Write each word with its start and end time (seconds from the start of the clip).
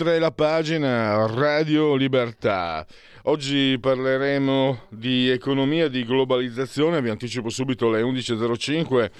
Oltre 0.00 0.20
la 0.20 0.30
pagina 0.30 1.26
Radio 1.26 1.96
Libertà. 1.96 2.86
Oggi 3.24 3.76
parleremo 3.80 4.82
di 4.90 5.28
economia, 5.28 5.88
di 5.88 6.04
globalizzazione, 6.04 7.02
vi 7.02 7.08
anticipo 7.08 7.48
subito 7.48 7.88
alle 7.88 8.02
11.05 8.02 9.10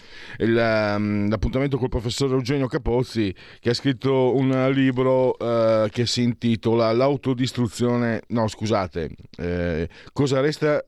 mm, 0.40 1.30
l'appuntamento 1.30 1.78
col 1.78 1.88
professor 1.88 2.30
Eugenio 2.30 2.68
Capozzi 2.68 3.34
che 3.58 3.70
ha 3.70 3.74
scritto 3.74 4.36
un 4.36 4.70
libro 4.72 5.36
eh, 5.36 5.88
che 5.90 6.06
si 6.06 6.22
intitola 6.22 6.92
L'autodistruzione, 6.92 8.22
no 8.28 8.46
scusate, 8.46 9.10
eh, 9.36 9.88
cosa 10.12 10.38
resta... 10.38 10.80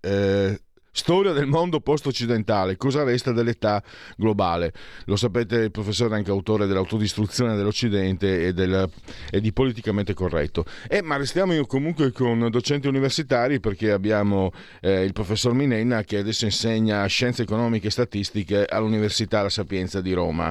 Eh, 0.00 0.60
Storia 0.96 1.32
del 1.32 1.44
mondo 1.44 1.80
post-occidentale, 1.80 2.78
cosa 2.78 3.04
resta 3.04 3.30
dell'età 3.30 3.82
globale? 4.16 4.72
Lo 5.04 5.16
sapete, 5.16 5.56
il 5.56 5.70
professore 5.70 6.14
è 6.14 6.16
anche 6.16 6.30
autore 6.30 6.66
dell'autodistruzione 6.66 7.54
dell'Occidente 7.54 8.46
e, 8.46 8.54
del, 8.54 8.88
e 9.30 9.40
di 9.42 9.52
politicamente 9.52 10.14
corretto. 10.14 10.64
Eh, 10.88 11.02
ma 11.02 11.18
restiamo 11.18 11.54
comunque 11.66 12.12
con 12.12 12.48
docenti 12.50 12.88
universitari 12.88 13.60
perché 13.60 13.92
abbiamo 13.92 14.52
eh, 14.80 15.04
il 15.04 15.12
professor 15.12 15.52
Minenna 15.52 16.02
che 16.02 16.16
adesso 16.16 16.46
insegna 16.46 17.04
scienze 17.04 17.42
economiche 17.42 17.88
e 17.88 17.90
statistiche 17.90 18.64
all'Università 18.64 19.42
La 19.42 19.50
Sapienza 19.50 20.00
di 20.00 20.14
Roma. 20.14 20.50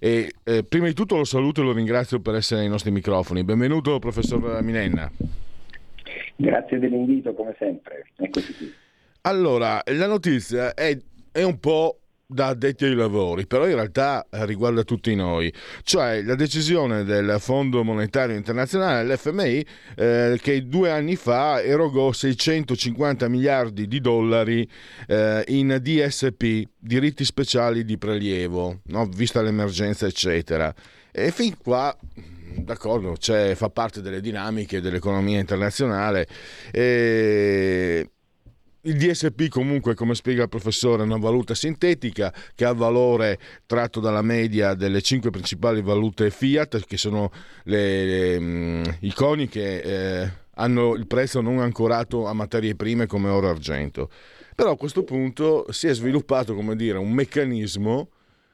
E, 0.00 0.32
eh, 0.42 0.64
prima 0.64 0.86
di 0.86 0.94
tutto 0.94 1.18
lo 1.18 1.24
saluto 1.24 1.60
e 1.60 1.64
lo 1.64 1.72
ringrazio 1.74 2.18
per 2.18 2.36
essere 2.36 2.62
ai 2.62 2.68
nostri 2.68 2.90
microfoni. 2.90 3.44
Benvenuto 3.44 3.98
professor 3.98 4.62
Minenna. 4.62 5.12
Grazie 6.34 6.78
dell'invito 6.78 7.34
come 7.34 7.54
sempre. 7.58 8.06
Eccoci 8.16 8.54
qui. 8.54 8.81
Allora, 9.22 9.80
la 9.86 10.06
notizia 10.08 10.74
è, 10.74 10.98
è 11.30 11.42
un 11.44 11.60
po' 11.60 12.00
da 12.26 12.48
addetti 12.48 12.84
ai 12.86 12.94
lavori, 12.94 13.46
però 13.46 13.68
in 13.68 13.74
realtà 13.74 14.26
eh, 14.28 14.44
riguarda 14.46 14.82
tutti 14.82 15.14
noi, 15.14 15.52
cioè 15.84 16.22
la 16.22 16.34
decisione 16.34 17.04
del 17.04 17.36
Fondo 17.38 17.84
Monetario 17.84 18.34
Internazionale, 18.34 19.14
l'FMI, 19.14 19.66
eh, 19.96 20.38
che 20.42 20.66
due 20.66 20.90
anni 20.90 21.14
fa 21.14 21.62
erogò 21.62 22.10
650 22.10 23.28
miliardi 23.28 23.86
di 23.86 24.00
dollari 24.00 24.68
eh, 25.06 25.44
in 25.48 25.78
DSP, 25.80 26.68
diritti 26.76 27.24
speciali 27.24 27.84
di 27.84 27.98
prelievo, 27.98 28.80
no? 28.86 29.06
vista 29.06 29.40
l'emergenza 29.40 30.06
eccetera. 30.06 30.74
E 31.12 31.30
fin 31.30 31.56
qua 31.58 31.96
d'accordo, 32.56 33.16
cioè, 33.18 33.54
fa 33.54 33.68
parte 33.70 34.00
delle 34.00 34.20
dinamiche 34.20 34.80
dell'economia 34.80 35.38
internazionale. 35.38 36.26
E 36.70 38.11
il 38.82 38.96
DSP 38.96 39.48
comunque, 39.48 39.94
come 39.94 40.14
spiega 40.14 40.42
il 40.42 40.48
professore, 40.48 41.02
è 41.02 41.06
una 41.06 41.18
valuta 41.18 41.54
sintetica 41.54 42.32
che 42.54 42.64
ha 42.64 42.72
valore 42.72 43.38
tratto 43.66 44.00
dalla 44.00 44.22
media 44.22 44.74
delle 44.74 45.02
cinque 45.02 45.30
principali 45.30 45.82
valute 45.82 46.30
fiat, 46.30 46.84
che 46.84 46.96
sono 46.96 47.30
le, 47.64 48.04
le, 48.04 48.40
mm, 48.40 48.84
i 49.00 49.12
coni 49.12 49.48
che 49.48 49.78
eh, 50.22 50.32
hanno 50.54 50.94
il 50.94 51.06
prezzo 51.06 51.40
non 51.40 51.60
ancorato 51.60 52.26
a 52.26 52.32
materie 52.32 52.74
prime 52.74 53.06
come 53.06 53.28
oro 53.28 53.46
e 53.46 53.50
argento. 53.50 54.10
Però 54.54 54.72
a 54.72 54.76
questo 54.76 55.04
punto 55.04 55.66
si 55.70 55.86
è 55.86 55.94
sviluppato 55.94 56.54
dire, 56.74 56.98
un 56.98 57.12
meccanismo, 57.12 58.08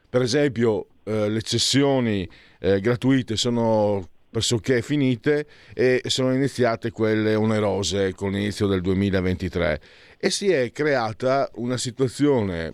per 0.09 0.23
esempio 0.23 0.87
eh, 1.05 1.29
le 1.29 1.43
cessioni 1.43 2.29
eh, 2.61 2.81
gratuite 2.81 3.37
sono 3.37 4.09
pressoché 4.39 4.83
finite 4.83 5.47
e 5.75 6.01
sono 6.07 6.33
iniziate 6.33 6.93
quelle 6.93 7.35
onerose 7.35 8.15
con 8.15 8.31
l'inizio 8.33 8.69
del 8.69 8.81
2023 8.81 9.81
e 10.17 10.31
si 10.31 10.49
è 10.51 10.71
creata 10.71 11.51
una 11.57 11.77
situazione 11.77 12.73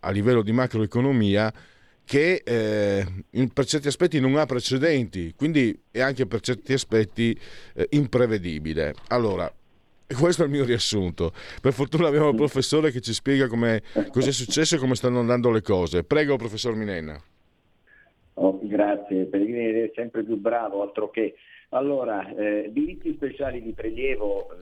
a 0.00 0.10
livello 0.10 0.42
di 0.42 0.52
macroeconomia 0.52 1.52
che 2.04 2.42
eh, 2.44 3.06
per 3.52 3.64
certi 3.64 3.88
aspetti 3.88 4.20
non 4.20 4.36
ha 4.36 4.46
precedenti, 4.46 5.34
quindi 5.34 5.78
è 5.90 6.00
anche 6.00 6.26
per 6.26 6.40
certi 6.40 6.72
aspetti 6.74 7.38
eh, 7.74 7.86
imprevedibile. 7.90 8.94
Allora, 9.08 9.52
questo 10.14 10.42
è 10.42 10.44
il 10.46 10.50
mio 10.50 10.64
riassunto. 10.64 11.32
Per 11.60 11.72
fortuna 11.72 12.08
abbiamo 12.08 12.30
il 12.30 12.36
professore 12.36 12.90
che 12.90 13.00
ci 13.00 13.12
spiega 13.12 13.46
cosa 13.46 14.28
è 14.28 14.32
successo 14.32 14.76
e 14.76 14.78
come 14.78 14.94
stanno 14.94 15.20
andando 15.20 15.50
le 15.50 15.62
cose. 15.62 16.04
Prego, 16.04 16.36
professor 16.36 16.74
Minenna. 16.74 17.22
Oh, 18.40 18.56
grazie, 18.62 19.24
Pellegrini 19.24 19.80
è 19.80 19.90
sempre 19.94 20.22
più 20.22 20.36
bravo, 20.36 20.82
altro 20.82 21.10
che. 21.10 21.34
Allora, 21.70 22.32
eh, 22.34 22.70
diritti 22.72 23.12
speciali 23.14 23.60
di 23.60 23.72
prelievo, 23.72 24.52
eh, 24.52 24.54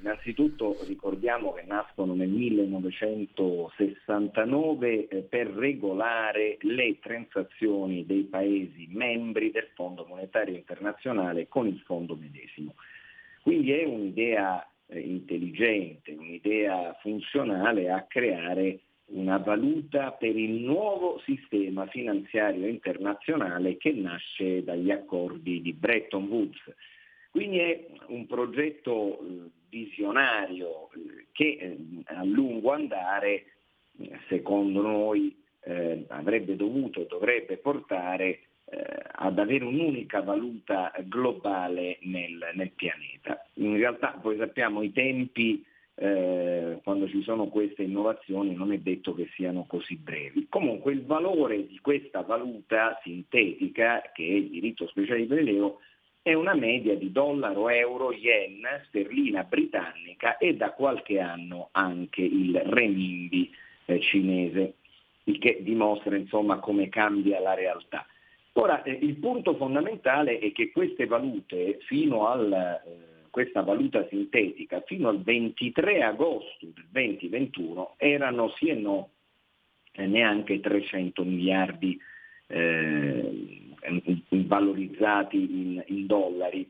innanzitutto 0.00 0.76
ricordiamo 0.86 1.52
che 1.52 1.64
nascono 1.66 2.14
nel 2.14 2.28
1969 2.28 5.08
eh, 5.08 5.22
per 5.22 5.48
regolare 5.48 6.58
le 6.60 7.00
transazioni 7.00 8.06
dei 8.06 8.22
Paesi 8.22 8.86
membri 8.92 9.50
del 9.50 9.66
Fondo 9.74 10.06
Monetario 10.08 10.54
Internazionale 10.54 11.48
con 11.48 11.66
il 11.66 11.82
fondo 11.84 12.14
medesimo. 12.14 12.76
Quindi 13.42 13.72
è 13.72 13.82
un'idea 13.84 14.64
eh, 14.86 15.00
intelligente, 15.00 16.12
un'idea 16.12 16.96
funzionale 17.00 17.90
a 17.90 18.02
creare 18.02 18.78
una 19.06 19.36
valuta 19.36 20.12
per 20.12 20.36
il 20.36 20.62
nuovo 20.62 21.20
sistema 21.24 21.86
finanziario 21.86 22.66
internazionale 22.66 23.76
che 23.76 23.92
nasce 23.92 24.64
dagli 24.64 24.90
accordi 24.90 25.60
di 25.60 25.72
Bretton 25.72 26.26
Woods. 26.26 26.74
Quindi 27.30 27.58
è 27.58 27.86
un 28.06 28.26
progetto 28.26 29.18
eh, 29.18 29.50
visionario 29.68 30.90
eh, 30.92 31.26
che 31.32 31.58
eh, 31.60 31.76
a 32.04 32.24
lungo 32.24 32.72
andare, 32.72 33.46
secondo 34.28 34.80
noi, 34.80 35.42
avrebbe 36.08 36.56
dovuto 36.56 37.00
e 37.00 37.06
dovrebbe 37.06 37.56
portare 37.56 38.40
ad 39.12 39.38
avere 39.38 39.64
un'unica 39.64 40.20
valuta 40.20 40.92
globale 41.06 41.96
nel, 42.02 42.50
nel, 42.52 42.70
pianeta. 42.72 43.46
In 43.54 43.78
realtà 43.78 44.18
poi 44.20 44.36
sappiamo 44.36 44.82
i 44.82 44.92
tempi 44.92 45.64
eh, 45.96 46.80
quando 46.82 47.08
ci 47.08 47.22
sono 47.22 47.46
queste 47.46 47.82
innovazioni 47.82 48.54
non 48.54 48.72
è 48.72 48.78
detto 48.78 49.14
che 49.14 49.28
siano 49.34 49.64
così 49.66 49.96
brevi. 49.96 50.46
Comunque 50.48 50.92
il 50.92 51.04
valore 51.04 51.66
di 51.66 51.78
questa 51.80 52.22
valuta 52.22 52.98
sintetica, 53.02 54.02
che 54.12 54.24
è 54.24 54.32
il 54.32 54.50
diritto 54.50 54.86
speciale 54.88 55.20
di 55.20 55.26
prelievo, 55.26 55.80
è 56.22 56.32
una 56.32 56.54
media 56.54 56.96
di 56.96 57.12
dollaro, 57.12 57.68
euro, 57.68 58.12
yen, 58.12 58.66
sterlina 58.88 59.44
britannica 59.44 60.38
e 60.38 60.56
da 60.56 60.72
qualche 60.72 61.20
anno 61.20 61.68
anche 61.72 62.22
il 62.22 62.58
renminbi 62.64 63.52
eh, 63.84 64.00
cinese, 64.00 64.74
il 65.24 65.38
che 65.38 65.58
dimostra 65.60 66.16
insomma 66.16 66.58
come 66.58 66.88
cambia 66.88 67.40
la 67.40 67.54
realtà. 67.54 68.06
Ora, 68.54 68.82
eh, 68.82 68.98
il 69.02 69.16
punto 69.16 69.54
fondamentale 69.56 70.38
è 70.38 70.50
che 70.52 70.70
queste 70.70 71.06
valute 71.06 71.78
fino 71.80 72.26
al 72.26 72.52
eh, 72.52 73.13
questa 73.34 73.62
valuta 73.62 74.06
sintetica 74.06 74.80
fino 74.86 75.08
al 75.08 75.20
23 75.20 76.04
agosto 76.04 76.68
del 76.72 76.86
2021 76.88 77.94
erano 77.96 78.50
sì 78.50 78.68
e 78.68 78.74
no 78.74 79.10
eh, 79.90 80.06
neanche 80.06 80.60
300 80.60 81.24
miliardi 81.24 82.00
eh, 82.46 83.60
valorizzati 84.30 85.36
in, 85.36 85.82
in 85.86 86.06
dollari. 86.06 86.60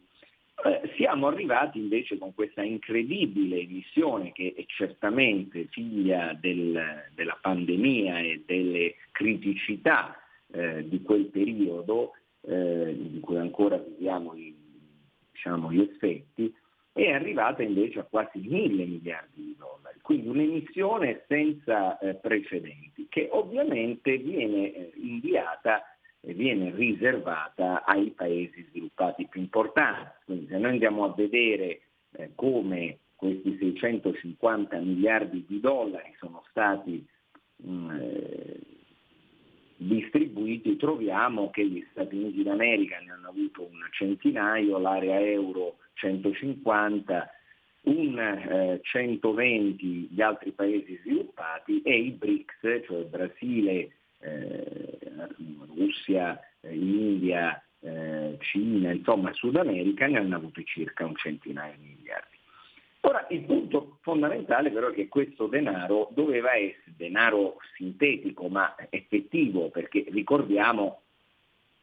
Eh, 0.64 0.90
siamo 0.96 1.26
arrivati 1.26 1.78
invece 1.78 2.16
con 2.16 2.32
questa 2.32 2.62
incredibile 2.62 3.58
emissione 3.58 4.32
che 4.32 4.54
è 4.56 4.64
certamente 4.66 5.66
figlia 5.66 6.32
del, 6.32 7.10
della 7.14 7.38
pandemia 7.42 8.20
e 8.20 8.42
delle 8.46 8.94
criticità 9.12 10.18
eh, 10.50 10.88
di 10.88 11.02
quel 11.02 11.26
periodo 11.26 12.12
eh, 12.40 12.96
di 12.98 13.20
cui 13.20 13.36
ancora 13.36 13.76
viviamo 13.76 14.34
i 14.34 14.63
diciamo, 15.34 15.72
gli 15.72 15.80
effetti, 15.80 16.54
è 16.92 17.10
arrivata 17.10 17.62
invece 17.62 17.98
a 17.98 18.04
quasi 18.04 18.38
mille 18.38 18.84
miliardi 18.84 19.42
di 19.42 19.56
dollari, 19.58 19.98
quindi 20.00 20.28
un'emissione 20.28 21.24
senza 21.26 21.98
eh, 21.98 22.14
precedenti 22.14 23.06
che 23.08 23.28
ovviamente 23.32 24.16
viene 24.18 24.72
eh, 24.72 24.92
inviata 24.94 25.82
e 26.20 26.32
viene 26.32 26.70
riservata 26.70 27.84
ai 27.84 28.10
paesi 28.10 28.64
sviluppati 28.70 29.26
più 29.26 29.40
importanti. 29.40 30.22
Quindi 30.24 30.46
se 30.46 30.58
noi 30.58 30.70
andiamo 30.70 31.04
a 31.04 31.12
vedere 31.14 31.80
eh, 32.12 32.30
come 32.36 32.98
questi 33.16 33.56
650 33.58 34.78
miliardi 34.78 35.44
di 35.48 35.58
dollari 35.58 36.14
sono 36.18 36.44
stati 36.48 37.04
mh, 37.56 37.70
mm, 37.70 37.90
eh, 37.90 38.60
distribuiti, 39.76 40.76
troviamo 40.76 41.50
che 41.50 41.66
gli 41.66 41.84
Stati 41.90 42.16
Uniti 42.16 42.42
d'America 42.42 42.98
ne 42.98 43.12
hanno 43.12 43.28
avuto 43.28 43.62
un 43.62 43.86
centinaio, 43.90 44.78
l'area 44.78 45.20
euro 45.20 45.76
150, 45.94 47.30
un 47.84 48.18
eh, 48.18 48.80
120 48.82 50.08
gli 50.10 50.20
altri 50.20 50.52
paesi 50.52 50.98
sviluppati 51.02 51.82
e 51.82 51.98
i 51.98 52.10
BRICS, 52.12 52.86
cioè 52.86 53.04
Brasile, 53.04 53.90
eh, 54.20 54.98
Russia, 55.74 56.40
eh, 56.60 56.74
India, 56.74 57.62
eh, 57.80 58.36
Cina, 58.40 58.92
insomma 58.92 59.32
Sud 59.34 59.56
America 59.56 60.06
ne 60.06 60.18
hanno 60.18 60.36
avuti 60.36 60.64
circa 60.64 61.04
un 61.04 61.14
centinaio 61.16 61.74
di 61.78 61.94
miliardi. 61.96 62.33
Ora 63.06 63.26
il 63.28 63.42
punto 63.42 63.98
fondamentale 64.00 64.70
però 64.70 64.88
è 64.88 64.94
che 64.94 65.08
questo 65.08 65.46
denaro 65.46 66.08
doveva 66.12 66.54
essere 66.54 66.94
denaro 66.96 67.56
sintetico 67.76 68.48
ma 68.48 68.74
effettivo 68.88 69.68
perché 69.68 70.06
ricordiamo 70.08 71.02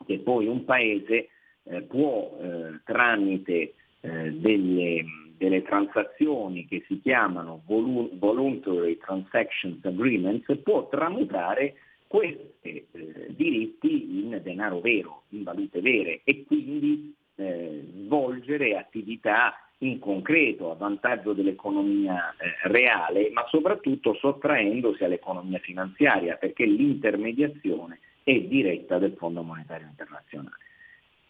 che 0.03 0.17
poi 0.17 0.47
un 0.47 0.65
paese 0.65 1.29
eh, 1.63 1.81
può 1.83 2.39
eh, 2.41 2.79
tramite 2.83 3.73
eh, 3.99 4.31
delle, 4.31 5.05
delle, 5.37 5.61
transazioni 5.61 6.65
che 6.65 6.83
si 6.87 6.99
chiamano 7.01 7.61
voluntary 7.67 8.97
transactions 8.97 9.85
agreements 9.85 10.57
può 10.63 10.89
tramutare 10.89 11.75
questi 12.07 12.87
eh, 12.91 13.27
diritti 13.29 14.23
in 14.23 14.39
denaro 14.41 14.79
vero, 14.79 15.25
in 15.29 15.43
valute 15.43 15.81
vere 15.81 16.21
e 16.23 16.45
quindi 16.45 17.13
eh, 17.35 17.83
svolgere 18.05 18.75
attività 18.75 19.53
in 19.83 19.99
concreto 19.99 20.71
a 20.71 20.75
vantaggio 20.75 21.33
dell'economia 21.33 22.35
eh, 22.37 22.67
reale, 22.69 23.29
ma 23.31 23.45
soprattutto 23.49 24.13
sottraendosi 24.13 25.03
all'economia 25.03 25.59
finanziaria, 25.59 26.35
perché 26.35 26.65
l'intermediazione 26.65 27.99
è 28.23 28.39
diretta 28.39 28.99
del 28.99 29.13
Fondo 29.17 29.41
Monetario 29.41 29.87
Internazionale. 29.87 30.57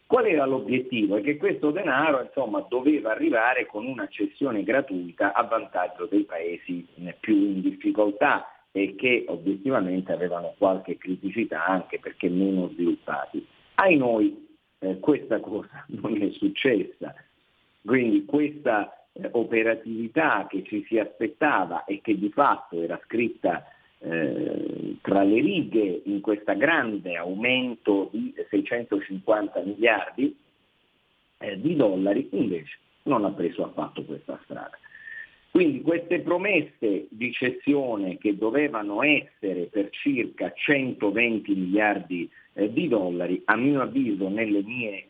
Qual 0.06 0.26
era 0.26 0.46
l'obiettivo? 0.46 1.16
È 1.16 1.22
che 1.22 1.38
questo 1.38 1.72
denaro 1.72 2.22
insomma, 2.22 2.66
doveva 2.68 3.12
arrivare 3.12 3.66
con 3.66 3.86
una 3.86 4.08
cessione 4.10 4.64
gratuita 4.64 5.34
a 5.34 5.44
vantaggio 5.44 6.06
dei 6.06 6.24
paesi 6.24 6.86
più 7.22 7.34
in 7.34 7.62
difficoltà 7.62 8.46
e 8.74 8.96
che 8.96 9.24
obiettivamente 9.30 10.12
avevano 10.12 10.54
qualche 10.58 10.98
criticità 10.98 11.66
anche 11.66 12.00
perché 12.00 12.28
meno 12.28 12.68
sviluppati. 12.74 13.46
Ai 13.76 13.96
noi 13.96 14.50
eh, 14.80 15.00
questa 15.00 15.40
cosa 15.40 15.86
non 16.02 16.22
è 16.22 16.30
successa 16.32 17.16
quindi 17.84 18.26
questa 18.26 19.08
eh, 19.14 19.28
operatività 19.32 20.48
che 20.50 20.64
ci 20.64 20.86
si 20.88 20.98
aspettava 20.98 21.86
e 21.86 22.02
che 22.02 22.18
di 22.18 22.30
fatto 22.30 22.82
era 22.82 23.00
scritta 23.06 23.66
eh, 24.00 24.98
tra 25.02 25.24
le 25.24 25.42
righe 25.42 26.02
in 26.06 26.22
questo 26.22 26.56
grande 26.56 27.16
aumento 27.16 28.10
di 28.12 28.34
650 28.50 29.62
miliardi 29.62 30.36
eh, 31.38 31.60
di 31.60 31.76
dollari, 31.76 32.28
invece 32.32 32.78
non 33.04 33.26
ha 33.26 33.32
preso 33.32 33.66
affatto 33.66 34.04
questa 34.04 34.40
strada. 34.44 34.78
Quindi 35.52 35.82
queste 35.82 36.22
promesse 36.22 37.08
di 37.10 37.32
cessione 37.34 38.18
che 38.18 38.38
dovevano 38.38 39.04
essere 39.04 39.66
per 39.66 39.90
circa 39.90 40.54
120 40.54 41.54
miliardi 41.54 42.30
eh, 42.54 42.72
di 42.72 42.88
dollari, 42.88 43.42
a 43.46 43.58
mio 43.58 43.82
avviso 43.82 44.30
nelle 44.30 44.62
mie 44.64 45.08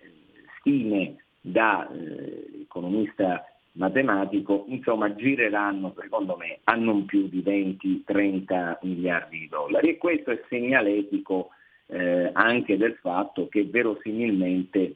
stime 0.57 1.17
da 1.41 1.89
eh, 1.89 2.61
economista 2.61 3.45
matematico, 3.73 4.65
insomma 4.67 5.15
gireranno 5.15 5.93
secondo 5.99 6.35
me 6.37 6.59
a 6.65 6.75
non 6.75 7.05
più 7.05 7.27
di 7.27 7.41
20-30 7.41 8.77
miliardi 8.81 9.39
di 9.39 9.47
dollari. 9.47 9.89
E 9.89 9.97
questo 9.97 10.31
è 10.31 10.41
segnaletico 10.47 11.49
eh, 11.87 12.29
anche 12.33 12.77
del 12.77 12.95
fatto 12.95 13.47
che 13.47 13.65
verosimilmente 13.65 14.95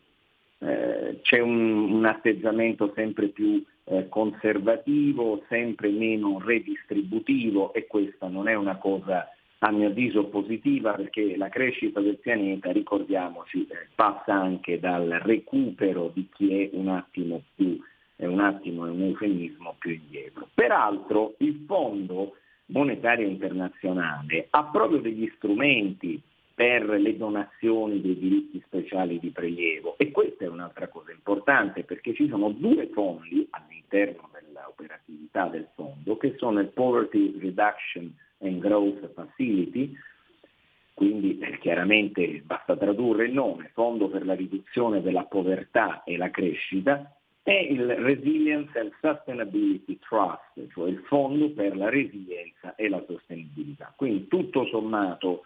eh, 0.59 1.19
c'è 1.21 1.39
un, 1.39 1.91
un, 1.91 2.05
atteggiamento 2.05 2.91
sempre 2.95 3.27
più 3.27 3.63
eh, 3.85 4.07
conservativo, 4.07 5.43
sempre 5.49 5.89
meno 5.89 6.39
redistributivo 6.39 7.73
e 7.73 7.87
questa 7.87 8.27
non 8.27 8.47
è 8.47 8.55
una 8.55 8.77
cosa 8.77 9.29
a 9.65 9.71
mio 9.71 9.87
avviso 9.87 10.25
positiva 10.25 10.93
perché 10.93 11.35
la 11.35 11.49
crescita 11.49 11.99
del 11.99 12.19
pianeta, 12.19 12.71
ricordiamoci, 12.71 13.65
eh, 13.67 13.87
passa 13.95 14.33
anche 14.33 14.79
dal 14.79 15.07
recupero 15.23 16.11
di 16.13 16.29
chi 16.31 16.61
è 16.61 16.69
un 16.73 16.89
attimo 16.89 17.41
più, 17.55 17.81
è 18.15 18.25
un 18.25 18.41
attimo, 18.41 18.85
è 18.85 18.89
un 18.91 19.01
eufemismo 19.01 19.75
più 19.79 19.93
indietro. 19.93 20.47
Peraltro 20.53 21.33
il 21.39 21.63
Fondo 21.65 22.35
Monetario 22.67 23.27
Internazionale 23.27 24.47
ha 24.51 24.65
proprio 24.65 24.99
degli 24.99 25.31
strumenti 25.37 26.21
per 26.53 26.87
le 26.87 27.17
donazioni 27.17 27.99
dei 28.01 28.17
diritti 28.17 28.61
speciali 28.65 29.19
di 29.19 29.31
prelievo 29.31 29.95
e 29.97 30.11
questa 30.11 30.45
è 30.45 30.47
un'altra 30.47 30.87
cosa 30.89 31.11
importante 31.11 31.83
perché 31.83 32.13
ci 32.13 32.29
sono 32.29 32.49
due 32.49 32.87
fondi 32.93 33.45
all'interno 33.49 34.29
dell'operatività 34.31 35.47
del 35.47 35.67
fondo 35.73 36.15
che 36.17 36.35
sono 36.37 36.61
il 36.61 36.67
Poverty 36.67 37.37
Reduction 37.39 38.13
and 38.45 38.59
Growth 38.59 39.13
Facility, 39.13 39.95
quindi 40.93 41.37
eh, 41.39 41.57
chiaramente 41.59 42.41
basta 42.45 42.77
tradurre 42.77 43.25
il 43.25 43.33
nome, 43.33 43.71
Fondo 43.73 44.07
per 44.07 44.25
la 44.25 44.33
riduzione 44.33 45.01
della 45.01 45.25
povertà 45.25 46.03
e 46.03 46.17
la 46.17 46.31
crescita, 46.31 47.15
e 47.43 47.67
il 47.69 47.95
Resilience 47.97 48.79
and 48.79 48.91
Sustainability 49.01 49.99
Trust, 49.99 50.71
cioè 50.71 50.89
il 50.89 51.03
Fondo 51.05 51.51
per 51.51 51.77
la 51.77 51.89
resilienza 51.89 52.73
e 52.75 52.89
la 52.89 53.03
sostenibilità. 53.07 53.93
Quindi 53.95 54.27
tutto 54.27 54.65
sommato 54.65 55.43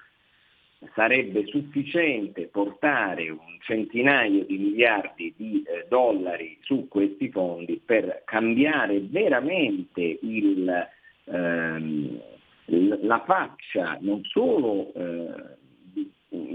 sarebbe 0.94 1.46
sufficiente 1.48 2.48
portare 2.48 3.30
un 3.30 3.58
centinaio 3.62 4.46
di 4.46 4.58
miliardi 4.58 5.34
di 5.36 5.62
eh, 5.64 5.88
dollari 5.90 6.58
su 6.62 6.88
questi 6.88 7.30
fondi 7.30 7.82
per 7.84 8.22
cambiare 8.24 9.02
veramente 9.02 10.20
il, 10.22 10.88
ehm, 11.26 12.22
la 12.70 13.24
faccia, 13.26 13.98
non 14.02 14.24
solo 14.24 14.94
eh, 14.94 15.58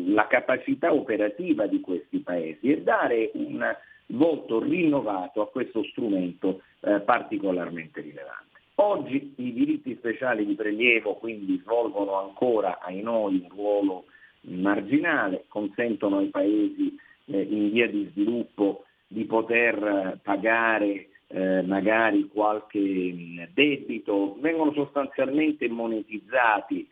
la 0.07 0.27
capacità 0.27 0.93
operativa 0.93 1.67
di 1.67 1.81
questi 1.81 2.19
paesi 2.19 2.73
e 2.73 2.83
dare 2.83 3.31
un 3.35 3.65
volto 4.07 4.61
rinnovato 4.61 5.43
a 5.43 5.49
questo 5.49 5.83
strumento 5.85 6.63
eh, 6.81 7.01
particolarmente 7.01 8.01
rilevante. 8.01 8.61
Oggi 8.77 9.35
i 9.37 9.53
diritti 9.53 9.95
speciali 9.97 10.45
di 10.45 10.55
prelievo 10.55 11.15
quindi 11.15 11.61
svolgono 11.63 12.19
ancora 12.19 12.81
ai 12.81 13.01
noi 13.03 13.41
un 13.43 13.49
ruolo 13.49 14.05
marginale, 14.43 15.45
consentono 15.49 16.19
ai 16.19 16.29
paesi 16.29 16.97
eh, 17.27 17.41
in 17.41 17.71
via 17.71 17.89
di 17.89 18.09
sviluppo 18.11 18.85
di 19.07 19.25
poter 19.25 20.19
pagare 20.23 21.09
eh, 21.29 21.63
magari 21.63 22.29
qualche 22.29 22.79
mm, 22.79 23.43
debito, 23.53 24.37
vengono 24.41 24.73
sostanzialmente 24.73 25.69
monetizzati 25.69 26.89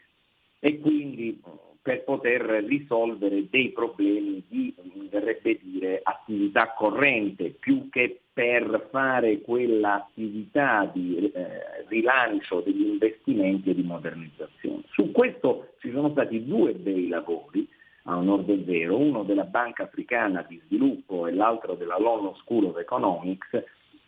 e 0.59 0.79
quindi 0.81 1.41
per 1.83 2.05
poter 2.05 2.43
risolvere 2.65 3.49
dei 3.51 3.71
problemi 3.71 4.43
di, 4.47 4.73
verrebbe 5.11 5.59
dire, 5.61 6.01
attività 6.03 6.73
corrente, 6.75 7.57
più 7.59 7.89
che 7.91 8.21
per 8.33 8.89
fare 8.91 9.41
quell'attività 9.41 10.89
di 10.93 11.31
eh, 11.35 11.85
rilancio 11.89 12.61
degli 12.61 12.87
investimenti 12.87 13.71
e 13.71 13.75
di 13.75 13.83
modernizzazione. 13.83 14.83
Su 14.93 15.11
questo 15.11 15.75
ci 15.81 15.91
sono 15.91 16.11
stati 16.11 16.47
due 16.47 16.73
bei 16.73 17.09
lavori, 17.09 17.69
a 18.05 18.17
onore 18.17 18.45
del 18.45 18.65
vero, 18.65 18.97
uno 18.97 19.25
della 19.25 19.45
Banca 19.45 19.83
Africana 19.83 20.45
di 20.49 20.61
Sviluppo 20.67 21.27
e 21.27 21.33
l'altro 21.33 21.75
della 21.75 21.99
London 21.99 22.35
School 22.37 22.67
of 22.67 22.79
Economics, 22.79 23.62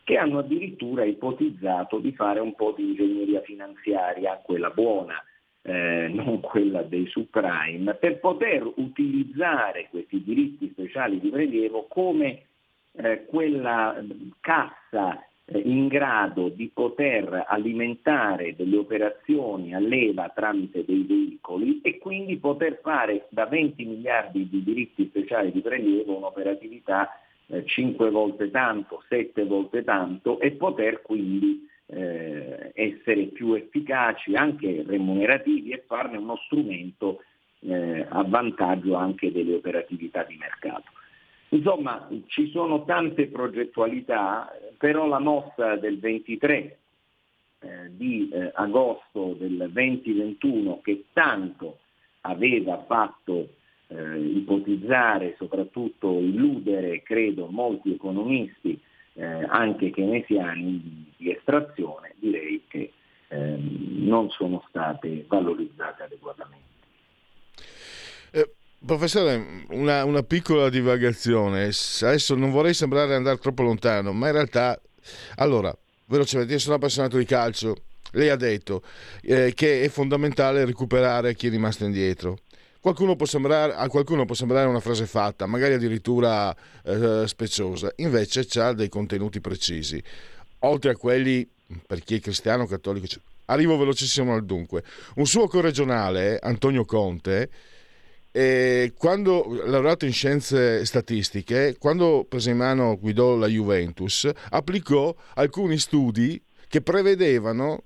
che 0.04 0.18
hanno 0.18 0.38
addirittura 0.38 1.04
ipotizzato 1.04 1.98
di 1.98 2.12
fare 2.12 2.38
un 2.38 2.54
po' 2.54 2.72
di 2.76 2.88
ingegneria 2.90 3.40
finanziaria, 3.40 4.40
quella 4.44 4.70
buona, 4.70 5.20
eh, 5.62 6.08
non 6.12 6.40
quella 6.40 6.82
dei 6.82 7.06
subprime, 7.08 7.94
per 7.94 8.20
poter 8.20 8.70
utilizzare 8.76 9.88
questi 9.90 10.22
diritti 10.22 10.70
speciali 10.70 11.18
di 11.18 11.30
prelievo 11.30 11.86
come 11.88 12.42
eh, 12.92 13.24
quella 13.24 13.96
cassa 14.40 15.24
eh, 15.46 15.58
in 15.58 15.88
grado 15.88 16.48
di 16.48 16.70
poter 16.72 17.46
alimentare 17.48 18.54
delle 18.54 18.76
operazioni 18.76 19.74
a 19.74 19.78
leva 19.78 20.30
tramite 20.34 20.84
dei 20.84 21.02
veicoli 21.02 21.80
e 21.82 21.98
quindi 21.98 22.36
poter 22.36 22.78
fare 22.82 23.26
da 23.30 23.46
20 23.46 23.84
miliardi 23.84 24.48
di 24.48 24.62
diritti 24.62 25.06
speciali 25.08 25.50
di 25.50 25.60
prelievo 25.60 26.16
un'operatività 26.16 27.18
5 27.64 28.06
eh, 28.06 28.10
volte 28.10 28.50
tanto, 28.50 29.02
7 29.08 29.44
volte 29.44 29.84
tanto 29.84 30.40
e 30.40 30.52
poter 30.52 31.02
quindi 31.02 31.68
eh, 31.86 32.72
essere 32.74 33.24
più 33.26 33.54
efficaci, 33.54 34.34
anche 34.34 34.84
remunerativi 34.86 35.70
e 35.70 35.84
farne 35.86 36.16
uno 36.16 36.36
strumento 36.46 37.22
eh, 37.60 38.06
a 38.08 38.22
vantaggio 38.24 38.94
anche 38.94 39.30
delle 39.30 39.54
operatività 39.54 40.24
di 40.24 40.36
mercato. 40.36 40.90
Insomma, 41.50 42.08
ci 42.26 42.50
sono 42.50 42.84
tante 42.84 43.26
progettualità, 43.26 44.50
però 44.76 45.06
la 45.06 45.20
mossa 45.20 45.76
del 45.76 45.98
23 46.00 46.78
di 47.90 48.28
eh, 48.28 48.50
agosto 48.54 49.34
del 49.38 49.70
2021 49.72 50.80
che 50.82 51.06
tanto 51.12 51.78
aveva 52.22 52.84
fatto 52.86 53.48
eh, 53.94 54.18
ipotizzare, 54.18 55.34
soprattutto 55.38 56.18
illudere, 56.18 57.02
credo, 57.02 57.46
molti 57.46 57.92
economisti, 57.92 58.78
eh, 59.14 59.24
anche 59.24 59.90
keynesiani 59.90 60.80
di, 60.82 61.12
di, 61.16 61.30
estrazione, 61.30 62.14
direi 62.18 62.62
che 62.66 62.92
ehm, 63.28 64.06
non 64.06 64.30
sono 64.30 64.64
state 64.68 65.24
valorizzate 65.28 66.02
adeguatamente. 66.02 66.62
Eh, 68.32 68.50
professore, 68.84 69.64
una, 69.70 70.04
una, 70.04 70.22
piccola 70.22 70.68
divagazione, 70.68 71.70
adesso 72.00 72.34
non 72.34 72.50
vorrei 72.50 72.74
sembrare 72.74 73.14
andare 73.14 73.38
troppo 73.38 73.62
lontano, 73.62 74.12
ma 74.12 74.26
in 74.26 74.32
realtà, 74.32 74.80
allora, 75.36 75.72
velocemente, 76.06 76.54
io 76.54 76.58
sono 76.58 76.74
appassionato 76.74 77.16
di 77.16 77.24
calcio, 77.24 77.76
lei 78.14 78.28
ha 78.28 78.36
detto 78.36 78.82
eh, 79.22 79.52
che 79.54 79.82
è 79.82 79.88
fondamentale 79.88 80.64
recuperare 80.64 81.34
chi 81.34 81.46
è 81.46 81.50
rimasto 81.50 81.84
indietro. 81.84 82.38
Qualcuno 82.84 83.16
sembrare, 83.24 83.72
a 83.72 83.88
qualcuno 83.88 84.26
può 84.26 84.34
sembrare 84.34 84.68
una 84.68 84.78
frase 84.78 85.06
fatta, 85.06 85.46
magari 85.46 85.72
addirittura 85.72 86.54
eh, 86.84 87.26
speciosa, 87.26 87.90
invece 87.96 88.46
ha 88.60 88.74
dei 88.74 88.90
contenuti 88.90 89.40
precisi. 89.40 90.02
Oltre 90.58 90.90
a 90.90 90.94
quelli, 90.94 91.48
per 91.86 92.00
chi 92.00 92.16
è 92.16 92.20
cristiano, 92.20 92.66
cattolico, 92.66 93.06
arrivo 93.46 93.78
velocissimo 93.78 94.34
al 94.34 94.44
dunque. 94.44 94.84
Un 95.14 95.24
suo 95.24 95.48
corregionale, 95.48 96.38
Antonio 96.38 96.84
Conte, 96.84 97.48
eh, 98.30 98.92
quando 98.98 99.62
laureato 99.64 100.04
in 100.04 100.12
scienze 100.12 100.84
statistiche, 100.84 101.76
quando 101.78 102.26
prese 102.28 102.50
in 102.50 102.58
mano 102.58 102.98
guidò 102.98 103.34
la 103.34 103.46
Juventus, 103.46 104.28
applicò 104.50 105.16
alcuni 105.36 105.78
studi 105.78 106.38
che 106.68 106.82
prevedevano 106.82 107.84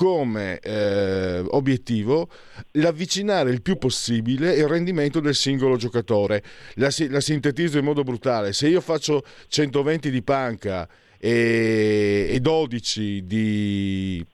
come 0.00 0.60
eh, 0.60 1.44
obiettivo 1.48 2.30
l'avvicinare 2.72 3.50
il 3.50 3.60
più 3.60 3.76
possibile 3.76 4.54
il 4.54 4.66
rendimento 4.66 5.20
del 5.20 5.34
singolo 5.34 5.76
giocatore. 5.76 6.42
La, 6.76 6.88
la, 7.10 7.20
sintetizzo 7.20 7.76
in 7.76 7.84
modo 7.84 8.02
brutale. 8.02 8.54
Se 8.54 8.66
io 8.66 8.80
faccio 8.80 9.22
120 9.48 10.10
di 10.10 10.22
panca 10.22 10.88
e, 11.18 12.28
e 12.30 12.40
12 12.40 13.26
di 13.26 14.24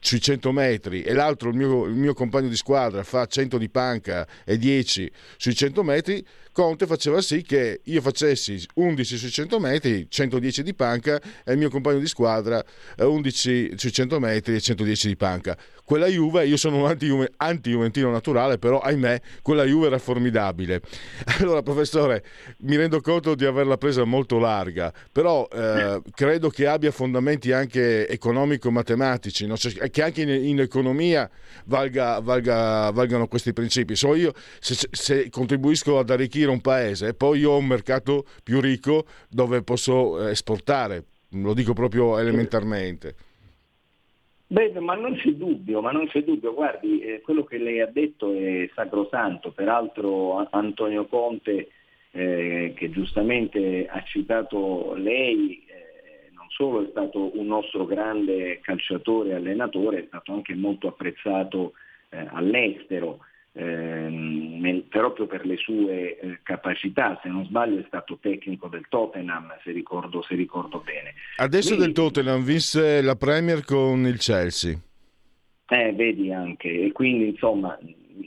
sui 0.00 0.20
100 0.20 0.52
metri 0.52 1.02
e 1.02 1.12
l'altro, 1.12 1.48
il 1.48 1.56
mio, 1.56 1.86
il 1.86 1.96
mio, 1.96 2.14
compagno 2.14 2.46
di 2.46 2.54
squadra, 2.54 3.02
fa 3.02 3.26
100 3.26 3.58
di 3.58 3.68
panca 3.68 4.28
e 4.44 4.56
10 4.56 5.10
sui 5.38 5.56
100 5.56 5.82
metri, 5.82 6.24
Conte 6.56 6.86
faceva 6.86 7.20
sì 7.20 7.42
che 7.42 7.82
io 7.84 8.00
facessi 8.00 8.66
11 8.76 9.18
sui 9.18 9.30
100 9.30 9.60
metri, 9.60 10.06
110 10.08 10.62
di 10.62 10.72
panca 10.72 11.20
e 11.44 11.52
il 11.52 11.58
mio 11.58 11.68
compagno 11.68 11.98
di 11.98 12.06
squadra 12.06 12.64
11 12.96 13.74
sui 13.76 13.92
100 13.92 14.18
metri 14.18 14.54
e 14.54 14.60
110 14.62 15.08
di 15.08 15.16
panca 15.16 15.54
quella 15.86 16.08
Juve, 16.08 16.44
io 16.44 16.56
sono 16.56 16.78
un 16.82 17.26
anti-juventino 17.36 18.10
naturale, 18.10 18.58
però 18.58 18.80
ahimè 18.80 19.20
quella 19.40 19.62
Juve 19.62 19.86
era 19.86 19.98
formidabile. 19.98 20.82
Allora 21.38 21.62
professore, 21.62 22.24
mi 22.62 22.74
rendo 22.74 23.00
conto 23.00 23.36
di 23.36 23.44
averla 23.44 23.76
presa 23.76 24.02
molto 24.02 24.38
larga, 24.38 24.92
però 25.12 25.46
eh, 25.52 26.02
credo 26.12 26.48
che 26.48 26.66
abbia 26.66 26.90
fondamenti 26.90 27.52
anche 27.52 28.08
economico-matematici, 28.08 29.46
no? 29.46 29.56
cioè, 29.56 29.88
che 29.90 30.02
anche 30.02 30.22
in, 30.22 30.30
in 30.30 30.60
economia 30.60 31.30
valga, 31.66 32.18
valga, 32.18 32.90
valgano 32.90 33.28
questi 33.28 33.52
principi. 33.52 33.94
So 33.94 34.16
io 34.16 34.32
se, 34.58 34.88
se, 34.90 35.30
contribuisco 35.30 36.00
ad 36.00 36.10
arricchire 36.10 36.45
un 36.50 36.60
paese, 36.60 37.14
poi 37.14 37.40
io 37.40 37.52
ho 37.52 37.58
un 37.58 37.66
mercato 37.66 38.24
più 38.42 38.60
ricco 38.60 39.04
dove 39.28 39.62
posso 39.62 40.26
eh, 40.26 40.30
esportare, 40.30 41.04
lo 41.30 41.54
dico 41.54 41.72
proprio 41.72 42.18
elementarmente. 42.18 43.14
Beh, 44.48 44.78
ma 44.78 44.94
non 44.94 45.16
c'è 45.16 45.30
dubbio, 45.30 45.80
ma 45.80 45.90
non 45.90 46.06
c'è 46.06 46.22
dubbio, 46.22 46.54
guardi, 46.54 47.00
eh, 47.00 47.20
quello 47.20 47.44
che 47.44 47.58
lei 47.58 47.80
ha 47.80 47.86
detto 47.86 48.32
è 48.32 48.70
sacrosanto, 48.74 49.50
peraltro 49.50 50.46
Antonio 50.50 51.06
Conte, 51.06 51.70
eh, 52.12 52.72
che 52.76 52.90
giustamente 52.90 53.88
ha 53.88 54.02
citato 54.04 54.94
lei, 54.94 55.64
eh, 55.66 56.30
non 56.32 56.46
solo 56.48 56.84
è 56.84 56.88
stato 56.90 57.36
un 57.36 57.46
nostro 57.46 57.86
grande 57.86 58.60
calciatore 58.60 59.30
e 59.30 59.34
allenatore, 59.34 59.98
è 59.98 60.04
stato 60.06 60.32
anche 60.32 60.54
molto 60.54 60.86
apprezzato 60.86 61.72
eh, 62.10 62.24
all'estero 62.30 63.18
ehm, 63.56 64.84
proprio 64.88 65.26
per 65.26 65.46
le 65.46 65.56
sue 65.56 66.18
eh, 66.18 66.38
capacità, 66.42 67.18
se 67.22 67.28
non 67.28 67.44
sbaglio 67.46 67.80
è 67.80 67.84
stato 67.86 68.18
tecnico 68.20 68.68
del 68.68 68.86
Tottenham, 68.88 69.56
se 69.62 69.72
ricordo, 69.72 70.22
se 70.22 70.34
ricordo 70.34 70.80
bene. 70.80 71.14
Adesso 71.36 71.74
Quindi, 71.74 71.84
del 71.84 71.94
Tottenham 71.94 72.42
vinse 72.42 73.02
la 73.02 73.16
Premier 73.16 73.64
con 73.64 74.06
il 74.06 74.18
Chelsea. 74.18 74.76
Eh, 75.68 75.92
vedi 75.92 76.32
anche, 76.32 76.68
e 76.68 76.92
quindi 76.92 77.28
insomma 77.28 77.76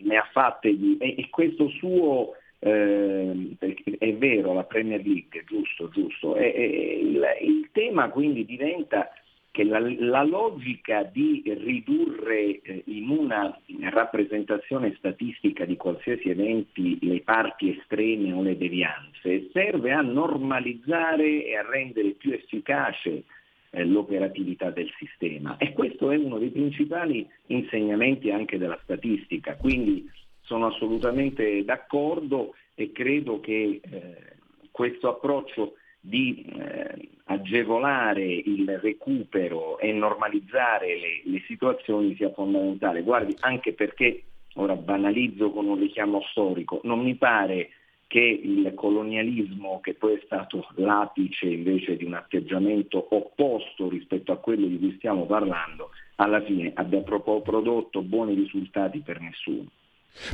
ne 0.04 0.16
ha 0.16 0.28
fatte 0.32 0.76
di... 0.76 0.98
e, 0.98 1.16
e 1.18 1.30
questo 1.30 1.70
suo... 1.70 2.34
Eh, 2.62 3.56
è 3.98 4.14
vero, 4.16 4.54
la 4.54 4.66
Premier 4.66 5.02
League, 5.02 5.46
giusto, 5.48 5.88
giusto. 5.90 6.36
E, 6.36 6.54
e 6.54 7.00
il, 7.02 7.26
il, 7.42 7.70
tema 7.72 8.10
quindi 8.10 8.44
diventa 8.44 9.10
che 9.52 9.64
la, 9.64 9.80
la 9.80 10.24
logica 10.24 11.04
di 11.04 11.42
ridurre 11.46 12.62
eh, 12.62 12.84
in 12.86 13.10
una 13.10 13.60
rappresentazione 13.90 14.94
statistica 14.98 15.66
di 15.66 15.76
qualsiasi 15.76 16.30
eventi 16.30 16.98
le 17.02 17.22
parti 17.22 17.78
estreme 17.78 18.32
o 18.32 18.42
le 18.42 18.58
devianze 18.58 19.50
serve 19.52 19.92
a 19.92 20.02
normalizzare 20.02 21.46
e 21.46 21.56
a 21.56 21.68
rendere 21.68 22.12
più 22.12 22.32
efficace 22.32 23.24
eh, 23.72 23.86
l'operatività 23.86 24.70
del 24.70 24.90
sistema. 24.98 25.58
E 25.58 25.74
questo 25.74 26.12
è 26.12 26.18
uno 26.18 26.38
dei 26.38 26.52
principali 26.52 27.28
insegnamenti 27.48 28.32
anche 28.32 28.58
della 28.58 28.80
statistica, 28.84 29.56
quindi 29.56 30.10
sono 30.42 30.68
assolutamente 30.68 31.64
d'accordo 31.64 32.56
e 32.76 32.92
credo 32.92 33.40
che 33.40 33.82
eh, 33.84 34.16
questo 34.72 35.10
approccio 35.10 35.74
di 36.00 36.46
eh, 36.46 37.10
agevolare 37.26 38.24
il 38.24 38.80
recupero 38.80 39.78
e 39.80 39.92
normalizzare 39.92 40.98
le, 40.98 41.22
le, 41.24 41.44
situazioni 41.46 42.16
sia 42.16 42.32
fondamentale. 42.32 43.02
Guardi, 43.02 43.36
anche 43.42 43.74
perché, 43.74 44.24
ora 44.56 44.76
banalizzo 44.76 45.52
con 45.52 45.68
un 45.68 45.78
richiamo 45.78 46.22
storico, 46.32 46.80
non 46.84 47.02
mi 47.02 47.16
pare 47.16 47.72
che 48.08 48.20
il 48.20 48.72
colonialismo, 48.74 49.80
che 49.82 49.94
poi 49.94 50.16
è 50.16 50.22
stato 50.26 50.68
l'apice 50.76 51.46
invece 51.46 51.96
di 51.96 52.06
un 52.06 52.16
atteggiamento 52.16 53.06
opposto 53.12 53.88
rispetto 53.88 54.32
a 54.32 54.38
quello 54.38 54.66
di 54.66 54.80
cui 54.80 54.96
stiamo 54.98 55.28
parlando, 55.28 55.92
alla 56.16 56.42
fine 56.42 56.72
abbia 56.74 57.02
prodotto 57.02 58.02
buoni 58.02 58.34
risultati 58.34 59.02
per 59.02 59.22
nessuno. 59.22 59.68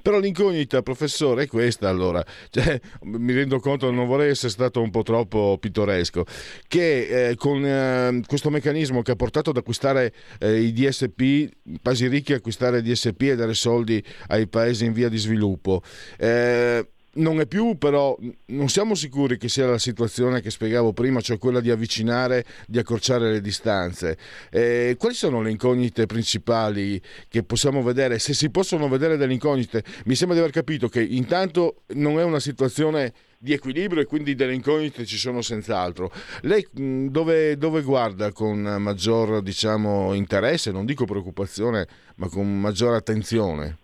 Però 0.01 0.19
l'incognita, 0.19 0.81
professore, 0.81 1.43
è 1.43 1.47
questa 1.47 1.89
allora. 1.89 2.23
Cioè, 2.49 2.79
mi 3.03 3.33
rendo 3.33 3.59
conto, 3.59 3.91
non 3.91 4.07
vorrei 4.07 4.29
essere 4.29 4.51
stato 4.51 4.81
un 4.81 4.89
po' 4.89 5.03
troppo 5.03 5.57
pittoresco, 5.59 6.25
che 6.67 7.29
eh, 7.29 7.35
con 7.35 7.65
eh, 7.65 8.21
questo 8.25 8.49
meccanismo 8.49 9.01
che 9.01 9.11
ha 9.11 9.15
portato 9.15 9.51
ad 9.51 9.57
acquistare 9.57 10.13
eh, 10.39 10.59
i 10.59 10.73
DSP, 10.73 11.49
paesi 11.81 12.07
ricchi 12.07 12.33
a 12.33 12.37
acquistare 12.37 12.81
DSP 12.81 13.21
e 13.21 13.35
dare 13.35 13.53
soldi 13.53 14.03
ai 14.27 14.47
paesi 14.47 14.85
in 14.85 14.93
via 14.93 15.09
di 15.09 15.17
sviluppo, 15.17 15.81
eh, 16.17 16.87
non 17.15 17.39
è 17.39 17.45
più 17.45 17.77
però, 17.77 18.17
non 18.47 18.69
siamo 18.69 18.95
sicuri 18.95 19.37
che 19.37 19.49
sia 19.49 19.67
la 19.67 19.77
situazione 19.77 20.41
che 20.41 20.49
spiegavo 20.49 20.93
prima, 20.93 21.21
cioè 21.21 21.37
quella 21.37 21.59
di 21.59 21.69
avvicinare, 21.69 22.45
di 22.67 22.77
accorciare 22.77 23.31
le 23.31 23.41
distanze. 23.41 24.17
Eh, 24.49 24.95
quali 24.97 25.15
sono 25.15 25.41
le 25.41 25.51
incognite 25.51 26.05
principali 26.05 27.01
che 27.27 27.43
possiamo 27.43 27.83
vedere? 27.83 28.19
Se 28.19 28.33
si 28.33 28.49
possono 28.49 28.87
vedere 28.87 29.17
delle 29.17 29.33
incognite, 29.33 29.83
mi 30.05 30.15
sembra 30.15 30.35
di 30.35 30.41
aver 30.41 30.53
capito 30.53 30.89
che 30.89 31.01
intanto 31.01 31.83
non 31.93 32.19
è 32.19 32.23
una 32.23 32.39
situazione 32.39 33.13
di 33.37 33.53
equilibrio 33.53 34.01
e 34.01 34.05
quindi 34.05 34.33
delle 34.33 34.53
incognite 34.53 35.05
ci 35.05 35.17
sono 35.17 35.41
senz'altro. 35.41 36.11
Lei 36.41 36.65
dove, 36.71 37.57
dove 37.57 37.81
guarda 37.83 38.31
con 38.31 38.59
maggior 38.79 39.41
diciamo, 39.41 40.13
interesse, 40.13 40.71
non 40.71 40.85
dico 40.85 41.05
preoccupazione, 41.05 41.87
ma 42.15 42.27
con 42.27 42.59
maggiore 42.59 42.97
attenzione? 42.97 43.77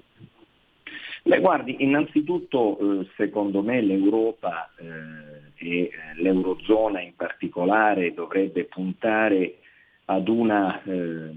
Beh, 1.24 1.40
guardi, 1.40 1.76
innanzitutto 1.80 3.02
eh, 3.02 3.08
secondo 3.16 3.62
me 3.62 3.80
l'Europa 3.82 4.74
eh, 4.80 5.42
e 5.56 5.84
eh, 5.84 5.92
l'Eurozona 6.16 7.00
in 7.00 7.16
particolare 7.16 8.14
dovrebbe 8.14 8.66
puntare 8.66 9.58
ad 10.06 10.28
una 10.28 10.82
eh, 10.84 11.30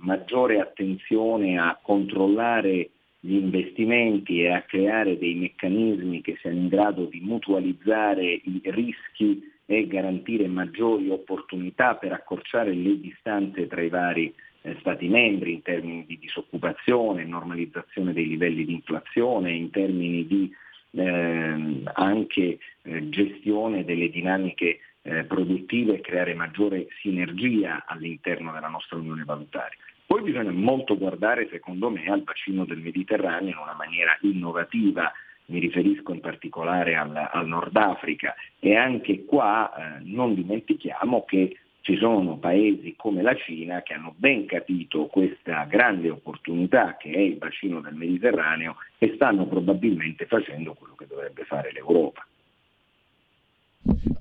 maggiore 0.00 0.60
attenzione 0.60 1.56
a 1.56 1.78
controllare 1.80 2.90
gli 3.20 3.34
investimenti 3.34 4.42
e 4.42 4.50
a 4.50 4.62
creare 4.62 5.18
dei 5.18 5.34
meccanismi 5.34 6.20
che 6.20 6.36
siano 6.40 6.58
in 6.58 6.68
grado 6.68 7.04
di 7.04 7.20
mutualizzare 7.20 8.24
i 8.24 8.60
rischi 8.64 9.40
e 9.66 9.86
garantire 9.86 10.48
maggiori 10.48 11.10
opportunità 11.10 11.94
per 11.94 12.12
accorciare 12.12 12.72
le 12.72 12.98
distanze 13.00 13.66
tra 13.66 13.82
i 13.82 13.88
vari 13.88 14.34
Stati 14.80 15.08
membri 15.08 15.54
in 15.54 15.62
termini 15.62 16.04
di 16.06 16.18
disoccupazione, 16.18 17.24
normalizzazione 17.24 18.12
dei 18.12 18.26
livelli 18.26 18.64
di 18.64 18.72
inflazione, 18.72 19.52
in 19.52 19.70
termini 19.70 20.26
di 20.26 20.52
eh, 20.92 21.82
anche 21.92 22.58
eh, 22.82 23.08
gestione 23.08 23.84
delle 23.84 24.08
dinamiche 24.10 24.80
eh, 25.02 25.24
produttive 25.24 25.94
e 25.94 26.00
creare 26.00 26.34
maggiore 26.34 26.88
sinergia 27.00 27.84
all'interno 27.86 28.52
della 28.52 28.68
nostra 28.68 28.96
unione 28.96 29.24
valutaria. 29.24 29.78
Poi 30.06 30.22
Poi 30.22 30.22
bisogna 30.22 30.50
molto 30.50 30.96
guardare, 30.96 31.48
secondo 31.50 31.90
me, 31.90 32.06
al 32.06 32.22
bacino 32.22 32.64
del 32.64 32.78
Mediterraneo 32.78 33.50
in 33.50 33.58
una 33.58 33.74
maniera 33.74 34.16
innovativa, 34.22 35.12
mi 35.46 35.60
riferisco 35.60 36.12
in 36.12 36.20
particolare 36.20 36.94
al, 36.96 37.14
al 37.14 37.46
Nord 37.46 37.76
Africa 37.76 38.34
e 38.58 38.74
anche 38.76 39.24
qua 39.24 39.70
eh, 39.70 40.00
non 40.04 40.34
dimentichiamo 40.34 41.24
che 41.24 41.56
ci 41.88 41.96
sono 41.96 42.36
paesi 42.36 42.94
come 42.98 43.22
la 43.22 43.34
Cina 43.34 43.80
che 43.80 43.94
hanno 43.94 44.12
ben 44.14 44.44
capito 44.44 45.06
questa 45.06 45.64
grande 45.64 46.10
opportunità 46.10 46.98
che 46.98 47.10
è 47.10 47.18
il 47.18 47.36
bacino 47.36 47.80
del 47.80 47.94
Mediterraneo 47.94 48.76
e 48.98 49.12
stanno 49.14 49.46
probabilmente 49.46 50.26
facendo 50.26 50.74
quello 50.74 50.94
che 50.94 51.06
dovrebbe 51.06 51.44
fare 51.44 51.72
l'Europa. 51.72 52.26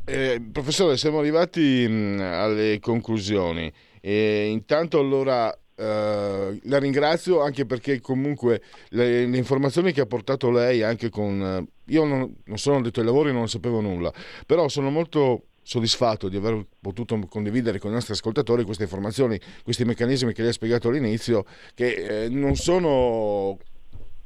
Eh, 0.05 0.41
professore, 0.50 0.95
siamo 0.95 1.19
arrivati 1.19 1.86
mh, 1.86 2.21
alle 2.21 2.79
conclusioni. 2.79 3.69
E 4.00 4.47
intanto 4.47 5.00
allora 5.00 5.53
Uh, 5.79 6.57
la 6.63 6.79
ringrazio 6.79 7.39
anche 7.43 7.67
perché 7.67 8.01
comunque 8.01 8.63
le, 8.89 9.27
le, 9.27 9.38
informazioni 9.38 9.91
che 9.91 10.01
ha 10.01 10.07
portato 10.07 10.50
lei 10.50 10.81
anche 10.81 11.12
con... 11.12 11.39
Uh, 11.39 11.91
io 11.91 12.03
non, 12.03 12.36
non 12.45 12.57
sono 12.57 12.81
detto 12.81 13.00
ai 13.00 13.05
lavori, 13.05 13.31
non 13.31 13.47
sapevo 13.47 13.79
nulla, 13.79 14.12
però 14.47 14.67
sono 14.69 14.89
molto 14.89 15.43
soddisfatto 15.67 16.29
di 16.29 16.38
aver 16.38 16.65
potuto 16.79 17.19
condividere 17.27 17.77
con 17.77 17.91
i 17.91 17.93
nostri 17.93 18.13
ascoltatori 18.13 18.63
queste 18.63 18.83
informazioni, 18.83 19.38
questi 19.65 19.83
meccanismi 19.83 20.31
che 20.31 20.39
lei 20.39 20.51
ha 20.51 20.53
spiegato 20.53 20.88
all'inizio, 20.88 21.43
che 21.74 22.24
eh, 22.24 22.29
non 22.29 22.55
sono 22.55 23.57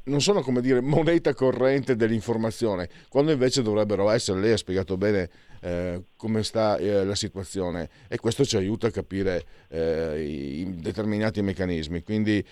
non 0.03 0.21
sono 0.21 0.41
come 0.41 0.61
dire 0.61 0.81
moneta 0.85 1.33
corrente 1.33 1.95
dell'informazione, 1.95 2.89
quando 3.09 3.31
invece 3.31 3.63
dovrebbero 3.63 4.11
essere, 4.11 4.39
lei 4.39 4.51
ha 4.51 4.57
spiegato 4.57 4.97
bene 4.97 5.29
eh, 5.61 6.03
come 6.15 6.43
sta 6.43 6.77
eh, 6.77 7.05
la 7.05 7.15
situazione 7.15 7.89
e 8.07 8.17
questo 8.17 8.45
ci 8.45 8.57
aiuta 8.57 8.87
a 8.87 8.91
capire 8.91 9.43
eh, 9.69 10.21
i 10.21 10.79
determinati 10.79 11.41
meccanismi. 11.41 12.03
Quindi 12.03 12.43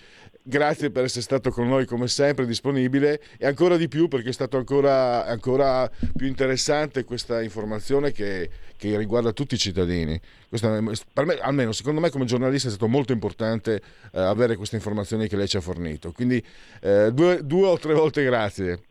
grazie 0.42 0.90
per 0.90 1.04
essere 1.04 1.22
stato 1.22 1.50
con 1.50 1.68
noi 1.68 1.84
come 1.84 2.08
sempre 2.08 2.46
disponibile 2.46 3.20
e 3.38 3.46
ancora 3.46 3.76
di 3.76 3.88
più 3.88 4.08
perché 4.08 4.30
è 4.30 4.32
stato 4.32 4.56
ancora, 4.56 5.26
ancora 5.26 5.90
più 6.16 6.26
interessante 6.26 7.04
questa 7.04 7.42
informazione 7.42 8.12
che, 8.12 8.48
che, 8.76 8.96
riguarda 8.96 9.32
tutti 9.32 9.54
i 9.54 9.58
cittadini. 9.58 10.18
Questa, 10.48 10.82
per 11.12 11.24
me, 11.24 11.34
almeno 11.34 11.72
secondo 11.72 12.00
me 12.00 12.10
come 12.10 12.24
giornalista 12.24 12.68
è 12.68 12.70
stato 12.70 12.88
molto 12.88 13.12
importante 13.12 13.80
eh, 14.12 14.20
avere 14.20 14.56
queste 14.56 14.76
informazioni 14.76 15.28
che 15.28 15.36
lei 15.36 15.48
ci 15.48 15.56
ha 15.56 15.60
fornito. 15.60 16.12
Quindi 16.12 16.42
eh, 16.80 17.10
due, 17.12 17.44
due 17.44 17.68
o 17.68 17.78
tre 17.78 17.94
volte 17.94 18.24
grazie. 18.24 18.82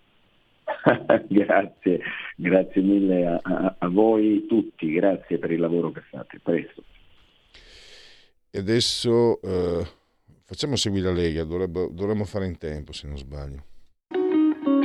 grazie, 1.28 2.00
grazie 2.36 2.82
mille 2.82 3.26
a, 3.26 3.40
a, 3.42 3.76
a, 3.78 3.88
voi 3.88 4.46
tutti, 4.48 4.92
grazie 4.92 5.38
per 5.38 5.52
il 5.52 5.60
lavoro 5.60 5.92
che 5.92 6.02
fate. 6.10 6.40
Presto. 6.42 6.84
E 8.52 8.60
adesso 8.60 9.42
eh, 9.42 9.86
facciamo 10.46 10.76
Segui 10.76 11.02
la 11.02 11.12
Lega, 11.12 11.44
Dovrebbe, 11.44 11.90
dovremmo 11.92 12.26
fare 12.26 12.46
in 12.46 12.58
tempo 12.58 12.92
se 12.92 13.08
non 13.08 13.18
sbaglio. 13.18 13.64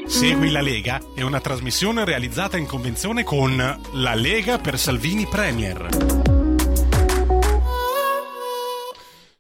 Segui 0.07 0.50
la 0.50 0.61
Lega 0.61 1.00
è 1.14 1.23
una 1.23 1.41
trasmissione 1.41 2.05
realizzata 2.05 2.59
in 2.59 2.67
convenzione 2.67 3.25
con 3.25 3.57
La 3.57 4.14
Lega 4.14 4.59
per 4.59 4.79
Salvini 4.79 5.26
Premier. 5.26 6.34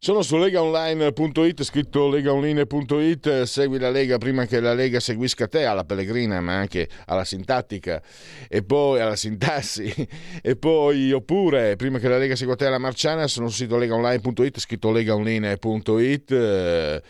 Sono 0.04 0.20
su 0.20 0.36
legaonline.it, 0.36 1.62
scritto 1.62 2.10
legaonline.it, 2.10 3.44
segui 3.44 3.78
la 3.78 3.88
Lega 3.88 4.18
prima 4.18 4.44
che 4.44 4.60
la 4.60 4.74
Lega 4.74 5.00
seguisca 5.00 5.48
te 5.48 5.64
alla 5.64 5.84
pellegrina, 5.84 6.42
ma 6.42 6.56
anche 6.56 6.90
alla 7.06 7.24
sintattica 7.24 8.02
e 8.46 8.62
poi 8.62 9.00
alla 9.00 9.16
sintassi 9.16 9.90
e 10.42 10.56
poi 10.56 11.10
oppure 11.10 11.76
prima 11.76 11.98
che 11.98 12.08
la 12.08 12.18
Lega 12.18 12.36
segua 12.36 12.54
te 12.54 12.66
alla 12.66 12.76
marciana, 12.76 13.26
sono 13.26 13.48
sul 13.48 13.56
sito 13.64 13.78
legaonline.it, 13.78 14.60
scritto 14.60 14.92
legaonline.it. 14.92 16.30
Eh, 16.32 17.02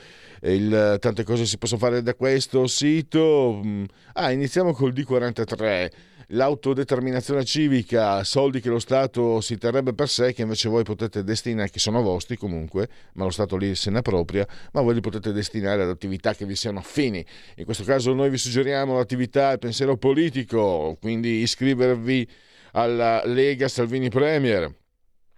il, 0.42 0.96
tante 1.00 1.24
cose 1.24 1.46
si 1.46 1.59
possono 1.59 1.80
fare 1.80 2.00
da 2.00 2.14
questo 2.14 2.68
sito. 2.68 3.61
Mm, 3.61 3.85
ah, 4.12 4.30
iniziamo 4.30 4.72
col 4.72 4.92
D43 4.92 5.90
l'autodeterminazione 6.28 7.44
civica, 7.44 8.24
soldi 8.24 8.60
che 8.60 8.68
lo 8.68 8.78
Stato 8.78 9.40
si 9.40 9.58
terrebbe 9.58 9.94
per 9.94 10.08
sé, 10.08 10.32
che 10.32 10.42
invece 10.42 10.68
voi 10.68 10.82
potete 10.82 11.22
destinare, 11.24 11.70
che 11.70 11.78
sono 11.78 12.02
vostri 12.02 12.37
comunque, 12.37 12.88
ma 13.14 13.24
lo 13.24 13.30
Stato 13.30 13.56
lì 13.56 13.74
se 13.74 13.90
ne 13.90 13.98
appropria, 13.98 14.46
ma 14.72 14.80
voi 14.80 14.94
li 14.94 15.00
potete 15.00 15.32
destinare 15.32 15.82
ad 15.82 15.88
attività 15.88 16.34
che 16.34 16.44
vi 16.44 16.56
siano 16.56 16.78
affini. 16.78 17.24
In 17.56 17.64
questo 17.64 17.84
caso 17.84 18.12
noi 18.12 18.30
vi 18.30 18.38
suggeriamo 18.38 18.96
l'attività 18.96 19.52
e 19.52 19.58
pensiero 19.58 19.96
politico, 19.96 20.96
quindi 21.00 21.40
iscrivervi 21.40 22.28
alla 22.72 23.22
Lega 23.24 23.68
Salvini 23.68 24.08
Premier. 24.08 24.72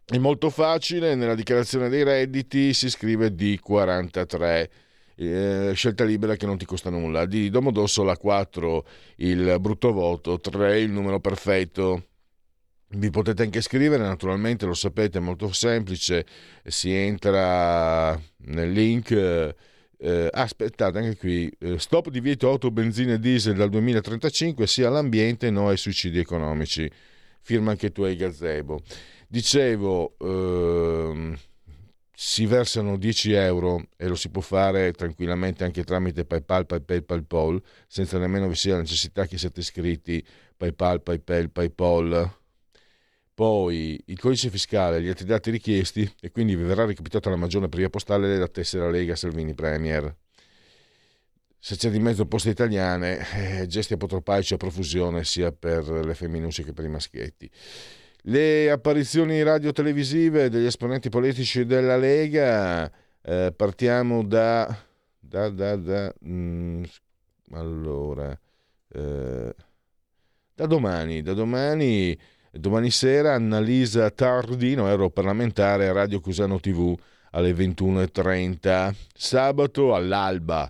È 0.05 0.19
molto 0.19 0.51
facile, 0.51 1.15
nella 1.15 1.35
dichiarazione 1.35 1.89
dei 1.89 2.05
redditi 2.05 2.73
si 2.73 2.89
scrive 2.89 3.35
D43 3.35 4.69
eh, 5.17 5.73
scelta 5.75 6.05
libera 6.05 6.37
che 6.37 6.47
non 6.47 6.59
ti 6.59 6.65
costa 6.65 6.91
nulla. 6.91 7.27
Di 7.27 7.51
Domodossola 7.51 8.17
4 8.17 8.87
il 9.17 9.57
brutto 9.61 9.93
voto, 9.93 10.39
3 10.39 10.81
il 10.81 10.91
numero 10.91 11.21
perfetto. 11.21 12.07
Vi 12.89 13.11
potete 13.11 13.43
anche 13.43 13.61
scrivere, 13.63 14.05
naturalmente 14.05 14.65
lo 14.65 14.75
sapete, 14.75 15.19
è 15.19 15.21
molto 15.21 15.53
semplice, 15.53 16.25
si 16.65 16.93
entra 16.93 18.19
nel 18.45 18.71
link. 18.71 19.55
Eh, 19.99 20.29
aspettate 20.31 20.99
anche 20.99 21.17
qui, 21.17 21.51
eh, 21.59 21.79
stop 21.79 22.11
divieto 22.11 22.51
auto, 22.51 22.71
benzina 22.71 23.15
e 23.15 23.19
diesel 23.19 23.55
dal 23.57 23.71
2035 23.71 24.67
sia 24.67 24.89
all'ambiente 24.89 25.51
no 25.51 25.69
ai 25.69 25.79
suicidi 25.79 26.19
economici. 26.19 26.89
Firma 27.41 27.71
anche 27.71 27.93
tu 27.93 28.03
ai 28.03 28.17
gazebo. 28.17 28.83
Dicevo, 29.27 30.17
ehm, 30.21 31.37
si 32.19 32.47
versano 32.47 32.97
10 32.97 33.33
euro 33.35 33.89
e 33.95 34.09
lo 34.09 34.15
si 34.15 34.31
può 34.31 34.41
fare 34.41 34.93
tranquillamente 34.93 35.65
anche 35.65 35.85
tramite 35.85 36.25
PayPal, 36.25 36.65
PayPal, 36.65 37.05
PayPal, 37.05 37.63
senza 37.87 38.17
nemmeno 38.17 38.49
vi 38.49 38.55
sia 38.55 38.73
la 38.73 38.81
necessità 38.81 39.27
che 39.27 39.37
siate 39.37 39.61
iscritti 39.61 40.25
PayPal, 40.57 41.03
PayPal, 41.03 41.51
PayPal. 41.51 42.39
Poi 43.35 44.03
il 44.07 44.19
codice 44.19 44.49
fiscale, 44.49 45.03
gli 45.03 45.09
altri 45.09 45.27
dati 45.27 45.51
richiesti 45.51 46.11
e 46.19 46.31
quindi 46.31 46.57
vi 46.57 46.63
verrà 46.63 46.87
recapitata 46.87 47.29
la 47.29 47.37
maggiore 47.37 47.69
per 47.69 47.81
via 47.81 47.91
postale 47.91 48.29
della 48.29 48.49
tessera 48.49 48.89
Lega 48.89 49.15
Salvini 49.15 49.53
Premier. 49.53 50.17
Se 51.59 51.77
c'è 51.77 51.91
di 51.91 51.99
mezzo 51.99 52.25
poste 52.25 52.49
italiane, 52.49 53.61
eh, 53.61 53.67
gesti 53.67 53.93
apotropaici 53.93 54.55
a 54.55 54.57
profusione 54.57 55.23
sia 55.23 55.53
per 55.53 55.87
le 55.87 56.15
femminucce 56.15 56.65
che 56.65 56.73
per 56.73 56.87
i 56.87 56.89
maschietti. 56.89 57.51
Le 58.29 58.69
apparizioni 58.73 59.41
radio-televisive 59.45 60.51
degli 60.51 60.65
esponenti 60.65 61.09
politici 61.09 61.65
della 61.65 61.97
Lega, 61.97 62.91
eh, 63.23 63.53
partiamo 63.55 64.25
da... 64.25 64.67
da, 65.21 65.49
da, 65.49 65.77
da 65.77 66.13
mh, 66.19 66.33
mm, 66.33 66.83
allora, 67.53 68.37
eh, 68.93 69.55
da 70.57 70.67
domani, 70.67 71.23
da 71.23 71.35
domani, 71.35 72.19
domani 72.51 72.91
sera 72.91 73.35
Annalisa 73.35 74.11
Tardino, 74.11 74.89
europarlamentare 74.89 75.87
a 75.87 75.93
Radio 75.93 76.19
Cusano 76.19 76.59
TV 76.59 76.99
alle 77.31 77.53
21.30, 77.53 78.93
sabato 79.15 79.95
all'alba 79.95 80.69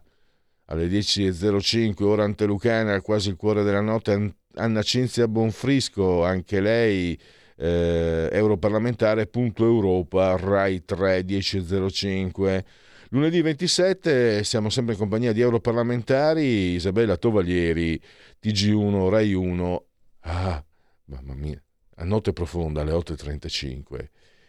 alle 0.67 0.89
10.05 0.89 2.03
ora 2.03 2.25
antelucana, 2.25 3.01
quasi 3.01 3.31
il 3.31 3.37
cuore 3.37 3.63
della 3.63 3.81
notte, 3.81 4.35
Anna 4.57 4.83
Cinzia 4.83 5.27
Bonfrisco, 5.27 6.23
anche 6.23 6.61
lei 6.61 7.19
eh, 7.57 8.29
europarlamentare 8.31 9.27
punto 9.27 9.65
Europa 9.65 10.37
Rai 10.37 10.85
3 10.85 11.25
1005 11.25 12.65
lunedì 13.11 13.41
27 13.41 14.45
siamo 14.45 14.69
sempre 14.69 14.93
in 14.93 14.99
compagnia 14.99 15.33
di 15.33 15.41
europarlamentari 15.41 16.75
Isabella 16.75 17.17
Tovaglieri 17.17 18.01
TG1 18.43 19.09
Rai 19.09 19.33
1 19.33 19.85
ah 20.21 20.65
mamma 21.05 21.35
mia 21.35 21.61
a 21.97 22.05
notte 22.05 22.33
profonda 22.33 22.83
alle 22.83 22.93
8.35 22.93 24.09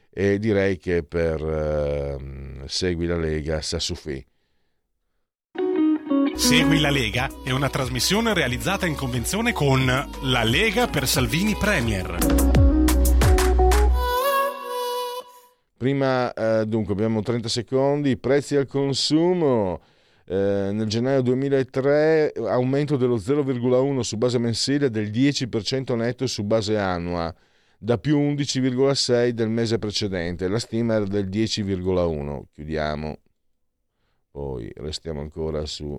e 0.09 0.39
direi 0.39 0.77
che 0.77 1.03
per 1.03 1.41
eh, 1.41 2.67
Segui 2.67 3.05
la 3.05 3.17
Lega 3.17 3.61
Sassufi 3.61 4.25
Segui 6.35 6.79
la 6.79 6.89
Lega 6.89 7.29
è 7.43 7.51
una 7.51 7.69
trasmissione 7.69 8.33
realizzata 8.33 8.85
in 8.85 8.95
convenzione 8.95 9.53
con 9.53 9.85
La 9.85 10.43
Lega 10.43 10.87
per 10.87 11.07
Salvini 11.07 11.55
Premier 11.55 12.46
Prima, 15.77 16.33
eh, 16.33 16.65
dunque, 16.65 16.93
abbiamo 16.93 17.21
30 17.21 17.47
secondi, 17.47 18.17
prezzi 18.17 18.55
al 18.55 18.65
consumo. 18.65 19.79
Eh, 20.25 20.71
nel 20.73 20.87
gennaio 20.87 21.21
2003 21.21 22.33
aumento 22.47 22.97
dello 22.97 23.17
0,1 23.17 24.01
su 24.01 24.17
base 24.17 24.39
mensile 24.39 24.89
del 24.89 25.09
10% 25.09 25.95
netto 25.95 26.27
su 26.27 26.43
base 26.43 26.77
annua, 26.77 27.33
da 27.77 27.97
più 27.97 28.17
11,6 28.17 29.29
del 29.29 29.49
mese 29.49 29.77
precedente. 29.77 30.47
La 30.47 30.59
stima 30.59 30.95
era 30.95 31.05
del 31.05 31.29
10,1. 31.29 32.41
Chiudiamo. 32.51 33.19
Poi 34.31 34.71
restiamo 34.77 35.21
ancora 35.21 35.65
su 35.65 35.97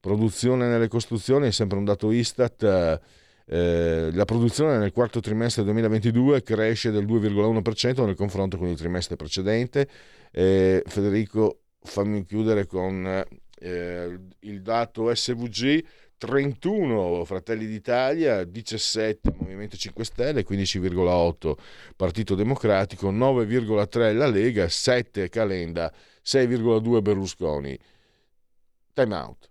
produzione 0.00 0.68
nelle 0.68 0.88
costruzioni, 0.88 1.48
è 1.48 1.50
sempre 1.50 1.78
un 1.78 1.84
dato 1.84 2.12
Istat. 2.12 2.62
Eh, 2.62 3.00
eh, 3.48 4.10
la 4.12 4.24
produzione 4.24 4.76
nel 4.78 4.92
quarto 4.92 5.20
trimestre 5.20 5.62
2022 5.62 6.42
cresce 6.42 6.90
del 6.90 7.06
2,1% 7.06 8.04
nel 8.04 8.16
confronto 8.16 8.56
con 8.56 8.68
il 8.68 8.76
trimestre 8.76 9.16
precedente. 9.16 9.88
Eh, 10.32 10.82
Federico 10.84 11.60
fammi 11.80 12.24
chiudere 12.24 12.66
con 12.66 13.24
eh, 13.58 14.18
il 14.40 14.62
dato 14.62 15.14
SVG 15.14 15.84
31 16.18 17.24
Fratelli 17.24 17.66
d'Italia, 17.66 18.42
17 18.44 19.34
Movimento 19.38 19.76
5 19.76 20.04
Stelle, 20.04 20.44
15,8 20.44 21.54
Partito 21.94 22.34
Democratico, 22.34 23.12
9,3 23.12 24.16
la 24.16 24.26
Lega, 24.26 24.68
7 24.68 25.28
Calenda, 25.28 25.92
6,2 26.24 27.02
Berlusconi. 27.02 27.78
Time 28.92 29.14
out. 29.14 29.50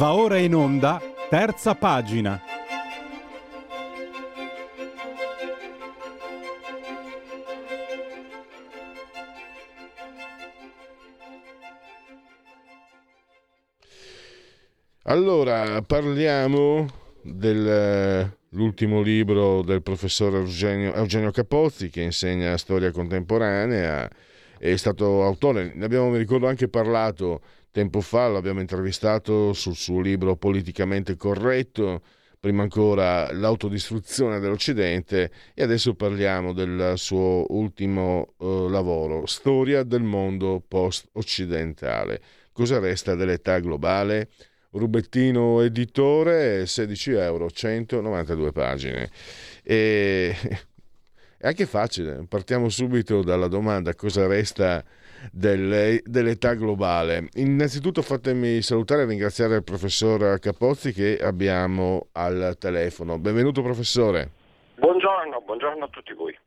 Va 0.00 0.14
ora 0.14 0.38
in 0.38 0.54
onda, 0.54 0.98
terza 1.28 1.74
pagina. 1.74 2.40
Allora, 15.02 15.82
parliamo 15.82 16.86
dell'ultimo 17.20 19.02
libro 19.02 19.60
del 19.60 19.82
professor 19.82 20.34
Eugenio, 20.36 20.94
Eugenio 20.94 21.30
Capozzi 21.30 21.90
che 21.90 22.00
insegna 22.00 22.56
storia 22.56 22.90
contemporanea, 22.90 24.08
è 24.60 24.76
stato 24.76 25.24
autore, 25.24 25.72
ne 25.74 25.86
abbiamo, 25.86 26.10
mi 26.10 26.18
ricordo, 26.18 26.46
anche 26.46 26.68
parlato 26.68 27.40
tempo 27.70 28.02
fa, 28.02 28.28
l'abbiamo 28.28 28.60
intervistato 28.60 29.54
sul 29.54 29.74
suo 29.74 30.00
libro 30.00 30.36
Politicamente 30.36 31.16
corretto, 31.16 32.02
prima 32.38 32.62
ancora 32.62 33.32
L'autodistruzione 33.32 34.38
dell'Occidente 34.38 35.30
e 35.54 35.62
adesso 35.62 35.94
parliamo 35.94 36.52
del 36.52 36.92
suo 36.96 37.46
ultimo 37.48 38.34
uh, 38.36 38.68
lavoro, 38.68 39.24
Storia 39.24 39.82
del 39.82 40.02
mondo 40.02 40.62
post-occidentale. 40.66 42.20
Cosa 42.52 42.78
resta 42.78 43.14
dell'età 43.14 43.60
globale? 43.60 44.28
rubettino 44.72 45.62
editore 45.62 46.64
16 46.64 47.10
euro 47.12 47.50
192 47.50 48.52
pagine 48.52 49.10
e 49.64 50.34
è 51.40 51.46
anche 51.46 51.64
facile 51.64 52.26
partiamo 52.28 52.68
subito 52.68 53.22
dalla 53.22 53.48
domanda 53.48 53.94
cosa 53.94 54.26
resta 54.26 54.84
delle, 55.32 56.02
dell'età 56.04 56.52
globale 56.52 57.28
innanzitutto 57.34 58.02
fatemi 58.02 58.60
salutare 58.60 59.02
e 59.02 59.06
ringraziare 59.06 59.56
il 59.56 59.64
professor 59.64 60.38
Capozzi 60.38 60.92
che 60.92 61.16
abbiamo 61.16 62.08
al 62.12 62.56
telefono 62.58 63.18
benvenuto 63.18 63.62
professore 63.62 64.30
buongiorno 64.76 65.42
buongiorno 65.46 65.84
a 65.84 65.88
tutti 65.88 66.12
voi 66.12 66.38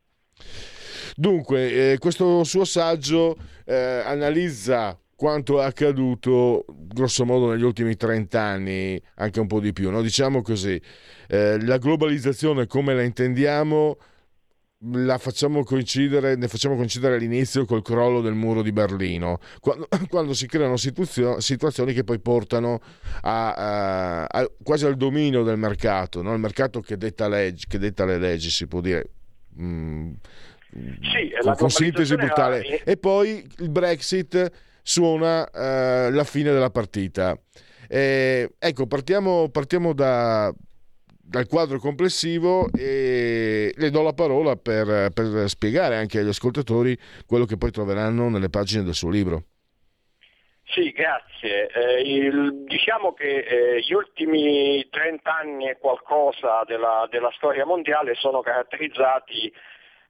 Dunque, 1.16 1.92
eh, 1.92 1.98
questo 1.98 2.42
suo 2.42 2.64
saggio 2.64 3.36
eh, 3.64 4.02
analizza 4.04 4.98
quanto 5.14 5.60
è 5.60 5.64
accaduto 5.64 6.64
grosso 6.66 7.24
modo 7.24 7.52
negli 7.52 7.62
ultimi 7.62 7.94
30 7.94 8.40
anni, 8.40 9.00
anche 9.16 9.38
un 9.38 9.46
po' 9.46 9.60
di 9.60 9.72
più. 9.72 9.90
No? 9.90 10.02
Diciamo 10.02 10.42
così, 10.42 10.80
eh, 11.28 11.64
la 11.64 11.78
globalizzazione 11.78 12.66
come 12.66 12.94
la 12.94 13.02
intendiamo 13.02 13.96
la 14.92 15.18
facciamo 15.18 15.64
coincidere, 15.64 16.36
ne 16.36 16.48
facciamo 16.48 16.76
coincidere 16.76 17.16
all'inizio 17.16 17.64
col 17.64 17.82
crollo 17.82 18.20
del 18.20 18.34
muro 18.34 18.62
di 18.62 18.72
Berlino, 18.72 19.38
quando, 19.60 19.88
quando 20.08 20.34
si 20.34 20.46
creano 20.46 20.76
situazio, 20.76 21.40
situazioni 21.40 21.92
che 21.92 22.04
poi 22.04 22.18
portano 22.18 22.80
a, 23.22 23.54
a, 23.54 24.24
a, 24.24 24.50
quasi 24.62 24.86
al 24.86 24.96
dominio 24.96 25.42
del 25.42 25.58
mercato, 25.58 26.22
no? 26.22 26.32
il 26.32 26.40
mercato 26.40 26.80
che 26.80 26.96
detta, 26.96 27.28
legge, 27.28 27.66
che 27.68 27.78
detta, 27.78 28.04
le 28.04 28.18
leggi, 28.18 28.50
si 28.50 28.66
può 28.66 28.80
dire. 28.80 29.08
Mm, 29.60 30.12
sì, 30.70 31.30
con, 31.40 31.54
con 31.56 31.70
sintesi 31.70 32.14
brutale. 32.16 32.60
È... 32.60 32.82
E 32.90 32.96
poi 32.96 33.46
il 33.58 33.70
Brexit 33.70 34.50
suona 34.82 35.48
eh, 35.50 36.10
la 36.10 36.24
fine 36.24 36.52
della 36.52 36.70
partita. 36.70 37.38
Eh, 37.88 38.54
ecco, 38.58 38.86
partiamo, 38.86 39.48
partiamo 39.50 39.92
da, 39.92 40.52
dal 41.26 41.48
quadro 41.48 41.78
complessivo 41.78 42.68
e 42.72 43.72
le 43.76 43.90
do 43.90 44.02
la 44.02 44.12
parola 44.12 44.56
per, 44.56 45.10
per, 45.12 45.48
spiegare 45.48 45.96
anche 45.96 46.18
agli 46.18 46.28
ascoltatori 46.28 46.96
quello 47.26 47.44
che 47.44 47.56
poi 47.56 47.70
troveranno 47.70 48.28
nelle 48.28 48.50
pagine 48.50 48.84
del 48.84 48.94
suo 48.94 49.10
libro. 49.10 49.44
Sì, 50.66 50.90
grazie. 50.92 51.68
Eh, 51.68 52.00
il, 52.00 52.64
diciamo 52.64 53.12
che 53.12 53.38
eh, 53.38 53.80
gli 53.80 53.92
ultimi 53.92 54.86
30 54.88 55.34
anni 55.34 55.68
e 55.68 55.78
qualcosa 55.78 56.62
della, 56.66 57.06
della 57.10 57.30
storia 57.32 57.66
mondiale 57.66 58.14
sono 58.14 58.40
caratterizzati 58.40 59.52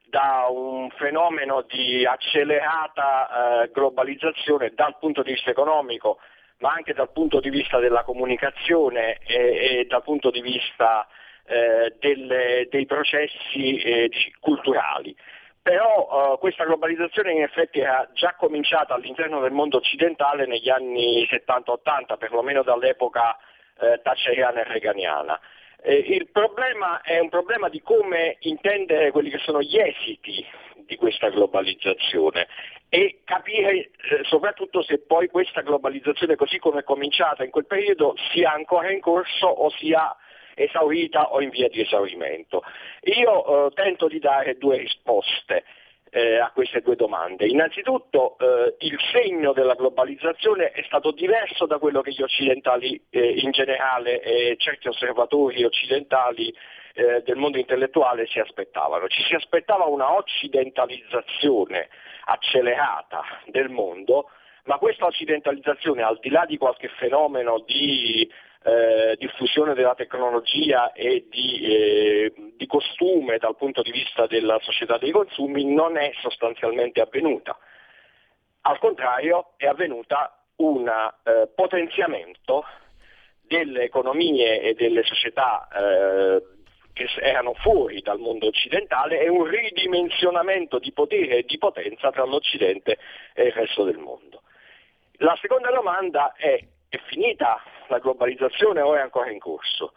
da 0.04 0.46
un 0.48 0.90
fenomeno 0.90 1.66
di 1.68 2.06
accelerata 2.06 3.64
eh, 3.64 3.70
globalizzazione 3.72 4.72
dal 4.74 4.96
punto 4.98 5.22
di 5.22 5.32
vista 5.32 5.50
economico, 5.50 6.18
ma 6.58 6.72
anche 6.72 6.94
dal 6.94 7.10
punto 7.12 7.40
di 7.40 7.50
vista 7.50 7.78
della 7.78 8.04
comunicazione 8.04 9.18
e, 9.26 9.80
e 9.80 9.86
dal 9.88 10.02
punto 10.02 10.30
di 10.30 10.40
vista 10.40 11.06
eh, 11.46 11.94
delle, 11.98 12.68
dei 12.70 12.86
processi 12.86 13.76
eh, 13.78 14.10
culturali. 14.40 15.14
Però 15.60 16.34
eh, 16.34 16.38
questa 16.38 16.64
globalizzazione 16.64 17.32
in 17.32 17.42
effetti 17.42 17.80
era 17.80 18.08
già 18.12 18.34
cominciata 18.34 18.94
all'interno 18.94 19.40
del 19.40 19.52
mondo 19.52 19.78
occidentale 19.78 20.46
negli 20.46 20.68
anni 20.68 21.26
70-80, 21.30 22.18
perlomeno 22.18 22.62
dall'epoca 22.62 23.36
eh, 23.80 24.00
thatcheriana 24.02 24.60
e 24.60 24.64
reganiana. 24.64 25.40
Eh, 25.82 25.96
il 25.96 26.28
problema 26.30 27.00
è 27.02 27.18
un 27.18 27.28
problema 27.28 27.68
di 27.68 27.80
come 27.82 28.36
intendere 28.40 29.10
quelli 29.10 29.30
che 29.30 29.38
sono 29.38 29.60
gli 29.60 29.78
esiti 29.78 30.46
di 30.86 30.96
questa 30.96 31.28
globalizzazione 31.30 32.46
e 32.88 33.20
capire 33.24 33.90
soprattutto 34.22 34.82
se 34.82 35.00
poi 35.00 35.28
questa 35.28 35.62
globalizzazione 35.62 36.36
così 36.36 36.58
come 36.58 36.80
è 36.80 36.84
cominciata 36.84 37.44
in 37.44 37.50
quel 37.50 37.66
periodo 37.66 38.14
sia 38.32 38.52
ancora 38.52 38.90
in 38.90 39.00
corso 39.00 39.46
o 39.46 39.70
sia 39.70 40.16
esaurita 40.54 41.32
o 41.32 41.40
in 41.40 41.50
via 41.50 41.68
di 41.68 41.80
esaurimento. 41.80 42.62
Io 43.02 43.66
eh, 43.66 43.74
tento 43.74 44.08
di 44.08 44.18
dare 44.18 44.56
due 44.56 44.78
risposte 44.78 45.64
eh, 46.10 46.38
a 46.38 46.50
queste 46.52 46.80
due 46.80 46.94
domande. 46.94 47.46
Innanzitutto 47.46 48.36
eh, 48.38 48.76
il 48.86 48.96
segno 49.12 49.52
della 49.52 49.74
globalizzazione 49.74 50.70
è 50.70 50.82
stato 50.84 51.10
diverso 51.10 51.66
da 51.66 51.78
quello 51.78 52.02
che 52.02 52.12
gli 52.12 52.22
occidentali 52.22 53.02
eh, 53.10 53.40
in 53.40 53.50
generale 53.50 54.22
e 54.22 54.54
certi 54.58 54.86
osservatori 54.88 55.64
occidentali 55.64 56.54
eh, 56.94 57.22
del 57.22 57.36
mondo 57.36 57.58
intellettuale 57.58 58.26
si 58.26 58.38
aspettavano. 58.38 59.08
Ci 59.08 59.22
si 59.24 59.34
aspettava 59.34 59.86
una 59.86 60.14
occidentalizzazione 60.14 61.88
accelerata 62.24 63.22
del 63.46 63.68
mondo, 63.68 64.30
ma 64.64 64.78
questa 64.78 65.06
occidentalizzazione, 65.06 66.02
al 66.02 66.18
di 66.20 66.30
là 66.30 66.44
di 66.46 66.56
qualche 66.56 66.88
fenomeno 66.88 67.62
di 67.66 68.28
eh, 68.64 69.16
diffusione 69.18 69.74
della 69.74 69.94
tecnologia 69.94 70.92
e 70.92 71.26
di, 71.28 71.60
eh, 71.60 72.32
di, 72.56 72.66
costume 72.66 73.36
dal 73.36 73.56
punto 73.56 73.82
di 73.82 73.90
vista 73.90 74.26
della 74.26 74.58
società 74.60 74.96
dei 74.96 75.10
consumi 75.10 75.64
non 75.64 75.98
è 75.98 76.10
sostanzialmente 76.20 77.02
avvenuta. 77.02 77.58
Al 78.62 78.78
contrario 78.78 79.50
è 79.58 79.66
avvenuta 79.66 80.38
un 80.56 80.88
eh, 80.88 81.50
potenziamento 81.54 82.64
delle 83.42 83.82
economie 83.82 84.62
e 84.62 84.72
delle 84.72 85.02
società 85.02 85.68
eh, 85.68 86.42
che 86.94 87.06
erano 87.20 87.52
fuori 87.54 88.00
dal 88.00 88.18
mondo 88.18 88.46
occidentale 88.46 89.20
e 89.20 89.28
un 89.28 89.44
ridimensionamento 89.44 90.78
di 90.78 90.92
potere 90.92 91.38
e 91.38 91.44
di 91.44 91.58
potenza 91.58 92.10
tra 92.10 92.24
l'Occidente 92.24 92.98
e 93.34 93.48
il 93.48 93.52
resto 93.52 93.84
del 93.84 93.98
mondo. 93.98 94.42
La 95.18 95.36
seconda 95.42 95.70
domanda 95.70 96.32
è, 96.32 96.58
è 96.88 96.96
finita 97.08 97.60
la 97.88 97.98
globalizzazione 97.98 98.80
o 98.80 98.94
è 98.94 99.00
ancora 99.00 99.30
in 99.30 99.38
corso? 99.38 99.92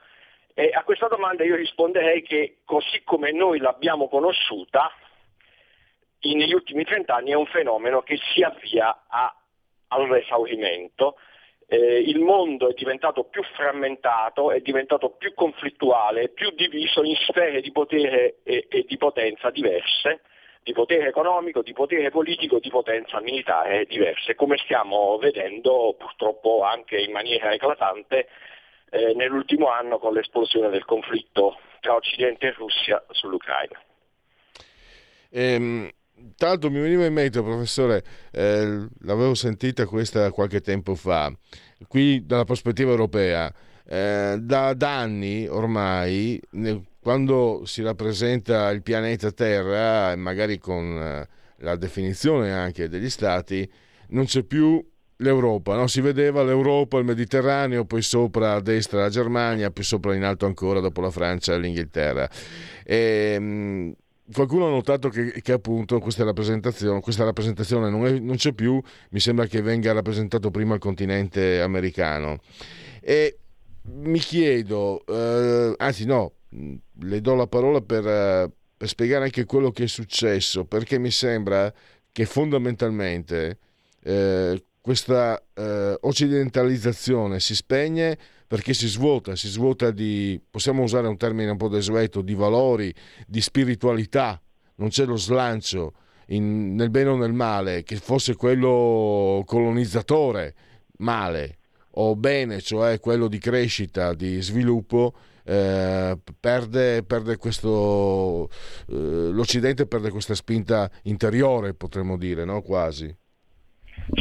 E 0.54 0.72
a 0.74 0.84
questa 0.84 1.08
domanda 1.08 1.44
io 1.44 1.56
risponderei 1.56 2.24
che 2.24 2.58
così 2.66 3.04
come 3.04 3.32
noi 3.32 3.60
l'abbiamo 3.60 4.10
conosciuta, 4.10 4.92
negli 6.20 6.54
ultimi 6.54 6.84
trent'anni 6.84 7.32
è 7.32 7.36
un 7.36 7.46
fenomeno 7.46 8.02
che 8.02 8.18
si 8.34 8.42
avvia 8.42 9.04
a, 9.08 9.34
all'esaurimento. 9.90 11.16
Eh, 11.70 12.00
il 12.00 12.20
mondo 12.20 12.70
è 12.70 12.74
diventato 12.74 13.26
più 13.26 13.44
frammentato, 13.44 14.52
è 14.52 14.62
diventato 14.62 15.10
più 15.12 15.34
conflittuale, 15.34 16.30
più 16.30 16.52
diviso 16.52 17.04
in 17.04 17.16
sfere 17.28 17.60
di 17.62 17.72
potere 17.72 18.38
e, 18.44 18.68
e 18.70 18.86
di 18.88 18.98
potenza 18.98 19.50
diverse 19.50 20.22
di 20.68 20.74
potere 20.74 21.08
economico, 21.08 21.62
di 21.62 21.72
potere 21.72 22.10
politico, 22.10 22.60
di 22.60 22.70
potenza 22.70 23.22
militare 23.22 23.86
diverse, 23.86 24.36
come 24.36 24.58
stiamo 24.58 25.18
vedendo 25.18 25.96
purtroppo 25.98 26.64
anche 26.64 26.98
in 26.98 27.14
maniera 27.14 27.54
eclatante 27.54 28.28
eh, 28.90 29.14
nell'ultimo 29.14 29.70
anno 29.70 29.98
con 29.98 30.12
l'esplosione 30.12 30.68
del 30.68 30.84
conflitto 30.84 31.58
tra 31.80 31.96
Occidente 31.96 32.48
e 32.48 32.52
Russia 32.52 33.02
sull'Ucraina. 33.12 33.82
Ehm, 35.32 35.90
tra 36.36 36.50
l'altro 36.50 36.70
mi 36.70 36.80
veniva 36.80 37.06
in 37.06 37.14
mente, 37.14 37.42
professore, 37.42 38.04
eh, 38.32 38.88
l'avevo 39.02 39.34
sentita 39.34 39.86
questa 39.86 40.32
qualche 40.32 40.62
tempo 40.62 40.96
fa, 40.96 41.32
qui 41.88 42.26
dalla 42.26 42.44
prospettiva 42.44 42.92
europea, 42.92 43.54
eh, 43.86 44.38
da, 44.40 44.74
da 44.74 45.00
anni 45.00 45.48
ormai, 45.48 46.40
nel, 46.52 46.84
quando 47.00 47.62
si 47.66 47.82
rappresenta 47.82 48.70
il 48.70 48.82
pianeta 48.84 49.32
Terra, 49.32 50.16
magari 50.16 50.58
con 50.60 51.00
eh, 51.00 51.28
la 51.60 51.76
definizione 51.76 52.52
anche 52.52 52.90
degli 52.90 53.10
stati, 53.10 53.70
non 54.10 54.26
c'è 54.26 54.44
più 54.44 54.86
l'Europa, 55.18 55.76
no? 55.76 55.88
si 55.88 56.02
vedeva 56.02 56.44
l'Europa, 56.44 56.98
il 56.98 57.06
Mediterraneo, 57.06 57.86
poi 57.86 58.02
sopra 58.02 58.54
a 58.54 58.62
destra 58.62 59.02
la 59.02 59.10
Germania, 59.10 59.72
poi 59.72 59.84
sopra 59.84 60.16
in 60.16 60.24
alto 60.24 60.46
ancora 60.46 60.80
dopo 60.80 61.02
la 61.02 61.10
Francia 61.10 61.54
e 61.54 61.60
l'Inghilterra. 61.60 62.30
E, 62.84 63.40
mh, 63.40 63.92
qualcuno 64.32 64.68
ha 64.68 64.70
notato 64.70 65.10
che, 65.10 65.42
che 65.42 65.52
appunto 65.54 66.00
questa 66.00 66.24
rappresentazione, 66.24 67.00
questa 67.00 67.24
rappresentazione 67.24 67.90
non, 67.90 68.06
è, 68.06 68.20
non, 68.20 68.36
c'è 68.36 68.54
più, 68.54 68.82
mi 69.10 69.20
sembra 69.20 69.46
che 69.46 69.62
venga 69.62 69.94
rappresentato 69.94 70.52
prima 70.52 70.74
il 70.74 70.80
continente 70.80 71.62
americano. 71.62 72.40
E 73.02 73.38
mi 73.94 74.20
chiedo, 74.20 75.06
eh, 75.06 75.74
anzi 75.78 76.06
no, 76.06 76.34
le 76.50 77.22
do 77.22 77.36
la 77.36 77.48
parola 77.48 77.82
per, 77.82 78.06
eh, 78.06 78.52
per, 78.76 78.88
spiegare 78.88 79.26
anche 79.26 79.46
quello 79.46 79.72
che 79.72 79.86
è 79.86 79.88
successo, 79.88 80.66
perché 80.66 80.98
mi 80.98 81.12
sembra 81.12 81.74
che 82.12 82.26
fondamentalmente 82.26 83.58
eh, 84.04 84.64
questa 84.82 85.42
eh, 85.54 85.98
occidentalizzazione 86.02 87.40
si 87.40 87.56
spegne 87.56 88.18
perché 88.48 88.74
si 88.74 88.88
svuota, 88.88 89.36
si 89.36 89.50
svuota 89.50 89.92
di, 89.92 90.40
possiamo 90.50 90.84
usare 90.84 91.08
un 91.08 91.18
termine 91.18 91.52
un 91.52 91.58
po' 91.58 91.68
desueto, 91.68 92.22
di 92.22 92.34
valori, 92.34 92.94
di 93.28 93.42
spiritualità, 93.42 94.42
non 94.76 94.88
c'è 94.90 95.06
lo 95.06 95.18
slancio 95.18 95.94
in, 96.28 96.74
nel 96.76 96.90
bene 96.90 97.10
o 97.10 97.18
nel 97.18 97.34
male, 97.34 97.84
che 97.84 97.98
fosse 97.98 98.36
quello 98.36 99.44
colonizzatore, 99.46 100.56
male, 101.00 101.58
o 101.92 102.16
bene, 102.16 102.62
cioè 102.62 103.00
quello 103.00 103.28
di 103.28 103.38
crescita, 103.38 104.14
di 104.14 104.42
sviluppo, 104.42 105.14
eh, 105.44 106.18
perde, 106.40 107.04
perde 107.04 107.38
questo, 107.38 108.50
eh, 108.90 109.30
l'Occidente 109.32 109.88
perde 109.88 110.10
questa 110.10 110.36
spinta 110.36 110.90
interiore, 111.04 111.74
potremmo 111.74 112.18
dire, 112.18 112.46
no? 112.46 112.62
quasi. 112.62 113.14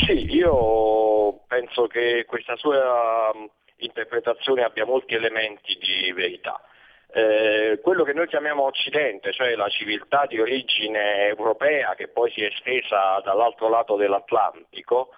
Sì, 0.05 0.35
io 0.35 1.45
penso 1.47 1.87
che 1.87 2.25
questa 2.27 2.57
sua 2.57 3.31
interpretazione 3.79 4.63
abbia 4.63 4.85
molti 4.85 5.15
elementi 5.15 5.77
di 5.79 6.13
verità. 6.13 6.61
Eh, 7.13 7.81
quello 7.83 8.05
che 8.05 8.13
noi 8.13 8.27
chiamiamo 8.27 8.65
Occidente, 8.65 9.33
cioè 9.33 9.55
la 9.55 9.69
civiltà 9.69 10.27
di 10.27 10.41
origine 10.41 11.29
europea 11.29 11.95
che 11.95 12.09
poi 12.09 12.31
si 12.33 12.43
è 12.43 12.47
estesa 12.47 13.21
dall'altro 13.25 13.69
lato 13.69 13.97
dell'Atlantico, 13.97 15.11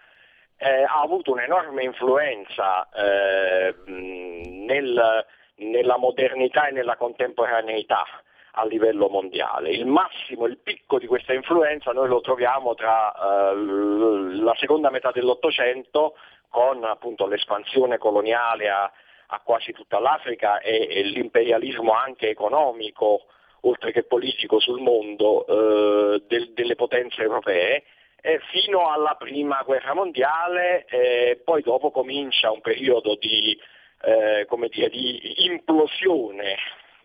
eh, 0.59 0.83
ha 0.83 1.01
avuto 1.01 1.33
un'enorme 1.33 1.83
influenza 1.83 2.88
eh, 2.90 3.75
nel, 3.87 5.27
nella 5.57 5.97
modernità 5.97 6.66
e 6.68 6.73
nella 6.73 6.97
contemporaneità 6.97 8.05
a 8.53 8.64
livello 8.64 9.09
mondiale. 9.09 9.71
Il 9.71 9.87
massimo, 9.87 10.47
il 10.47 10.59
picco 10.59 10.99
di 10.99 11.07
questa 11.07 11.33
influenza 11.33 11.92
noi 11.92 12.09
lo 12.09 12.21
troviamo 12.21 12.75
tra 12.75 13.12
eh, 13.12 13.55
la 13.55 14.55
seconda 14.57 14.90
metà 14.90 15.12
dell'Ottocento 15.12 16.14
con 16.48 16.84
appunto, 16.84 17.26
l'espansione 17.26 17.98
coloniale 17.98 18.68
a, 18.68 18.90
a, 19.26 19.40
quasi 19.40 19.72
tutta 19.72 19.98
l'Africa 19.98 20.58
e, 20.61 20.88
e, 20.90 21.02
l'imperialismo 21.02 21.92
anche 21.92 22.28
economico, 22.28 23.26
oltre 23.62 23.92
che 23.92 24.04
politico 24.04 24.61
sul 24.61 24.80
mondo 24.80 25.46
eh, 25.46 26.22
del, 26.26 26.52
delle 26.52 26.74
potenze 26.74 27.22
europee 27.22 27.84
eh, 28.20 28.40
fino 28.50 28.90
alla 28.90 29.14
prima 29.14 29.62
guerra 29.64 29.94
mondiale, 29.94 30.84
eh, 30.87 31.40
poi 31.44 31.62
dopo 31.62 31.90
comincia 31.90 32.50
un 32.50 32.61
periodo 32.61 33.16
di, 33.16 33.58
eh, 34.02 34.46
dire, 34.70 34.88
di 34.88 35.46
implosione 35.46 36.56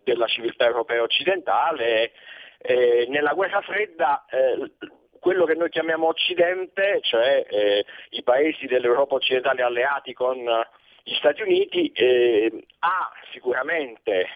della 0.04 0.28
civiltà 0.28 0.66
europea 0.66 1.02
occidentale. 1.02 2.12
Nella 2.66 3.34
guerra 3.34 3.60
fredda 3.60 4.24
eh, 4.30 4.72
quello 5.24 5.46
che 5.46 5.56
noi 5.56 5.70
chiamiamo 5.70 6.08
Occidente, 6.08 7.00
cioè 7.02 7.46
eh, 7.50 7.86
i 8.10 8.24
paesi 8.24 8.66
dell'Europa 8.66 9.16
occidentale 9.16 9.62
alleati 9.62 10.12
con 10.14 10.36
gli 11.02 11.14
Stati 11.14 11.42
Uniti, 11.42 11.94
ha 12.80 13.10
sicuramente 13.32 14.28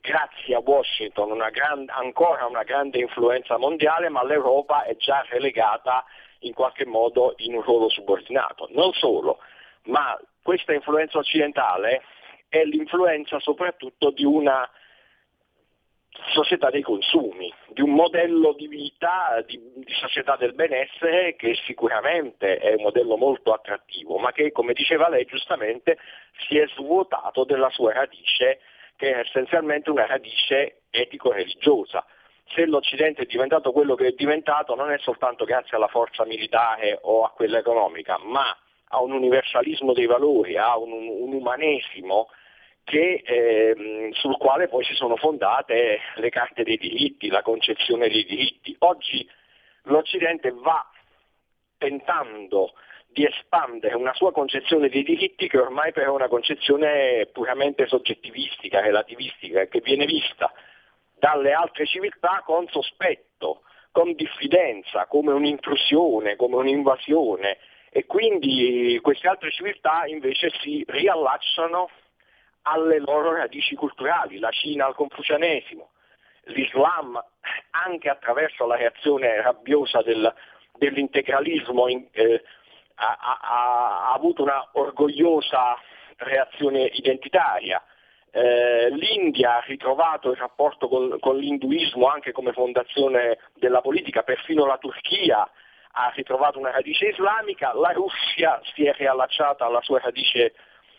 grazie 0.00 0.54
a 0.54 0.60
Washington 0.60 1.32
una 1.32 1.50
gran, 1.50 1.84
ancora 1.88 2.46
una 2.46 2.62
grande 2.62 2.98
influenza 2.98 3.58
mondiale, 3.58 4.08
ma 4.08 4.24
l'Europa 4.24 4.84
è 4.84 4.96
già 4.96 5.22
relegata 5.28 6.02
in 6.40 6.54
qualche 6.54 6.86
modo 6.86 7.34
in 7.36 7.54
un 7.54 7.60
ruolo 7.60 7.90
subordinato. 7.90 8.68
Non 8.70 8.94
solo, 8.94 9.38
ma 9.84 10.18
questa 10.42 10.72
influenza 10.72 11.18
occidentale 11.18 12.02
è 12.48 12.64
l'influenza 12.64 13.38
soprattutto 13.38 14.10
di 14.10 14.24
una 14.24 14.66
società 16.32 16.70
dei 16.70 16.82
consumi, 16.82 17.52
di 17.68 17.80
un 17.80 17.94
modello 17.94 18.52
di 18.52 18.68
vita, 18.68 19.42
di, 19.46 19.60
di, 19.76 19.92
società 19.94 20.36
del 20.36 20.54
benessere 20.54 21.34
che 21.36 21.54
sicuramente 21.66 22.58
è 22.58 22.74
un 22.74 22.82
modello 22.82 23.16
molto 23.16 23.52
attrattivo, 23.52 24.18
ma 24.18 24.32
che, 24.32 24.52
come 24.52 24.72
diceva 24.72 25.08
lei 25.08 25.24
giustamente, 25.24 25.98
si 26.46 26.58
è 26.58 26.66
svuotato 26.68 27.44
della 27.44 27.70
sua 27.70 27.92
radice 27.92 28.60
che 28.96 29.14
è 29.14 29.18
essenzialmente 29.18 29.90
una 29.90 30.06
radice 30.06 30.82
etico-religiosa. 30.90 32.04
Se 32.54 32.66
l'Occidente 32.66 33.22
è 33.22 33.26
diventato 33.26 33.72
quello 33.72 33.94
che 33.94 34.08
è 34.08 34.12
diventato 34.12 34.74
non 34.74 34.90
è 34.92 34.98
soltanto 34.98 35.44
grazie 35.44 35.76
alla 35.76 35.88
forza 35.88 36.24
militare 36.24 36.98
o 37.02 37.24
a 37.24 37.30
quella 37.30 37.58
economica, 37.58 38.18
ma 38.22 38.56
a 38.88 39.00
un 39.00 39.12
universalismo 39.12 39.92
dei 39.94 40.06
valori, 40.06 40.56
a 40.58 40.76
un, 40.76 40.92
un 40.92 41.32
umanesimo 41.32 42.28
che, 42.84 43.22
eh, 43.24 44.10
sul 44.12 44.36
quale 44.36 44.68
poi 44.68 44.84
si 44.84 44.94
sono 44.94 45.16
fondate 45.16 46.00
le 46.16 46.30
carte 46.30 46.62
dei 46.62 46.76
diritti, 46.76 47.28
la 47.28 47.42
concezione 47.42 48.08
dei 48.08 48.24
diritti. 48.24 48.74
Oggi 48.80 49.28
l'Occidente 49.84 50.50
va 50.52 50.84
tentando 51.78 52.72
di 53.08 53.26
espandere 53.26 53.94
una 53.94 54.14
sua 54.14 54.32
concezione 54.32 54.88
dei 54.88 55.02
diritti 55.02 55.48
che 55.48 55.58
ormai 55.58 55.92
però 55.92 56.12
è 56.12 56.14
una 56.14 56.28
concezione 56.28 57.26
puramente 57.32 57.86
soggettivistica, 57.86 58.80
relativistica, 58.80 59.66
che 59.66 59.80
viene 59.80 60.06
vista 60.06 60.52
dalle 61.18 61.52
altre 61.52 61.86
civiltà 61.86 62.42
con 62.44 62.66
sospetto, 62.68 63.62
con 63.92 64.14
diffidenza, 64.14 65.06
come 65.06 65.32
un'intrusione, 65.32 66.36
come 66.36 66.56
un'invasione 66.56 67.58
e 67.90 68.06
quindi 68.06 68.98
queste 69.02 69.28
altre 69.28 69.50
civiltà 69.50 70.04
invece 70.06 70.50
si 70.62 70.82
riallacciano 70.86 71.90
alle 72.62 72.98
loro 72.98 73.34
radici 73.34 73.74
culturali, 73.74 74.38
la 74.38 74.50
Cina 74.50 74.86
al 74.86 74.94
confucianesimo, 74.94 75.90
l'Islam 76.44 77.22
anche 77.70 78.08
attraverso 78.08 78.66
la 78.66 78.76
reazione 78.76 79.40
rabbiosa 79.40 80.02
del, 80.02 80.32
dell'integralismo 80.76 81.88
in, 81.88 82.06
eh, 82.12 82.42
ha, 82.96 83.18
ha, 83.20 84.08
ha 84.08 84.12
avuto 84.12 84.42
una 84.42 84.68
orgogliosa 84.72 85.76
reazione 86.16 86.90
identitaria. 86.92 87.82
Eh, 88.30 88.88
L'India 88.90 89.56
ha 89.56 89.64
ritrovato 89.66 90.30
il 90.30 90.36
rapporto 90.36 90.88
con, 90.88 91.18
con, 91.20 91.36
l'induismo 91.36 92.06
anche 92.06 92.32
come 92.32 92.52
fondazione 92.52 93.38
della 93.54 93.80
politica, 93.80 94.22
perfino 94.22 94.64
la 94.64 94.78
Turchia 94.78 95.48
ha 95.94 96.12
ritrovato 96.14 96.58
una 96.58 96.70
radice 96.70 97.08
islamica, 97.08 97.74
la 97.74 97.90
Russia 97.92 98.58
si 98.74 98.86
è 98.86 98.94
riallacciata 98.94 99.66
alla 99.66 99.82
sua 99.82 99.98
radice 99.98 100.54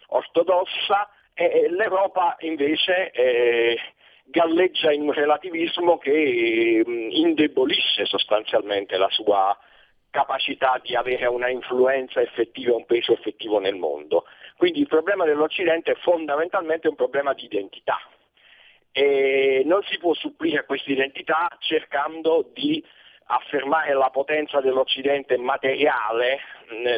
ortodossa 0.07 1.09
e 1.33 1.69
l'Europa 1.69 2.35
invece 2.39 3.11
eh, 3.11 3.77
galleggia 4.25 4.91
in 4.91 5.03
un 5.03 5.13
relativismo 5.13 5.97
che 5.97 6.83
indebolisce 6.85 8.05
sostanzialmente 8.05 8.97
la 8.97 9.09
sua 9.09 9.57
capacità 10.09 10.79
di 10.83 10.95
avere 10.95 11.25
una 11.25 11.49
influenza 11.49 12.21
effettiva, 12.21 12.75
un 12.75 12.85
peso 12.85 13.13
effettivo 13.13 13.59
nel 13.59 13.75
mondo. 13.75 14.25
Quindi 14.57 14.79
il 14.79 14.87
problema 14.87 15.25
dell'Occidente 15.25 15.91
è 15.91 15.95
fondamentalmente 15.95 16.87
un 16.87 16.95
problema 16.95 17.33
di 17.33 17.45
identità 17.45 17.99
e 18.91 19.63
non 19.65 19.81
si 19.83 19.97
può 19.97 20.13
supplire 20.13 20.65
questa 20.65 20.91
identità 20.91 21.47
cercando 21.57 22.47
di 22.53 22.83
affermare 23.25 23.93
la 23.93 24.11
potenza 24.11 24.61
dell'Occidente 24.61 25.35
materiale 25.37 26.39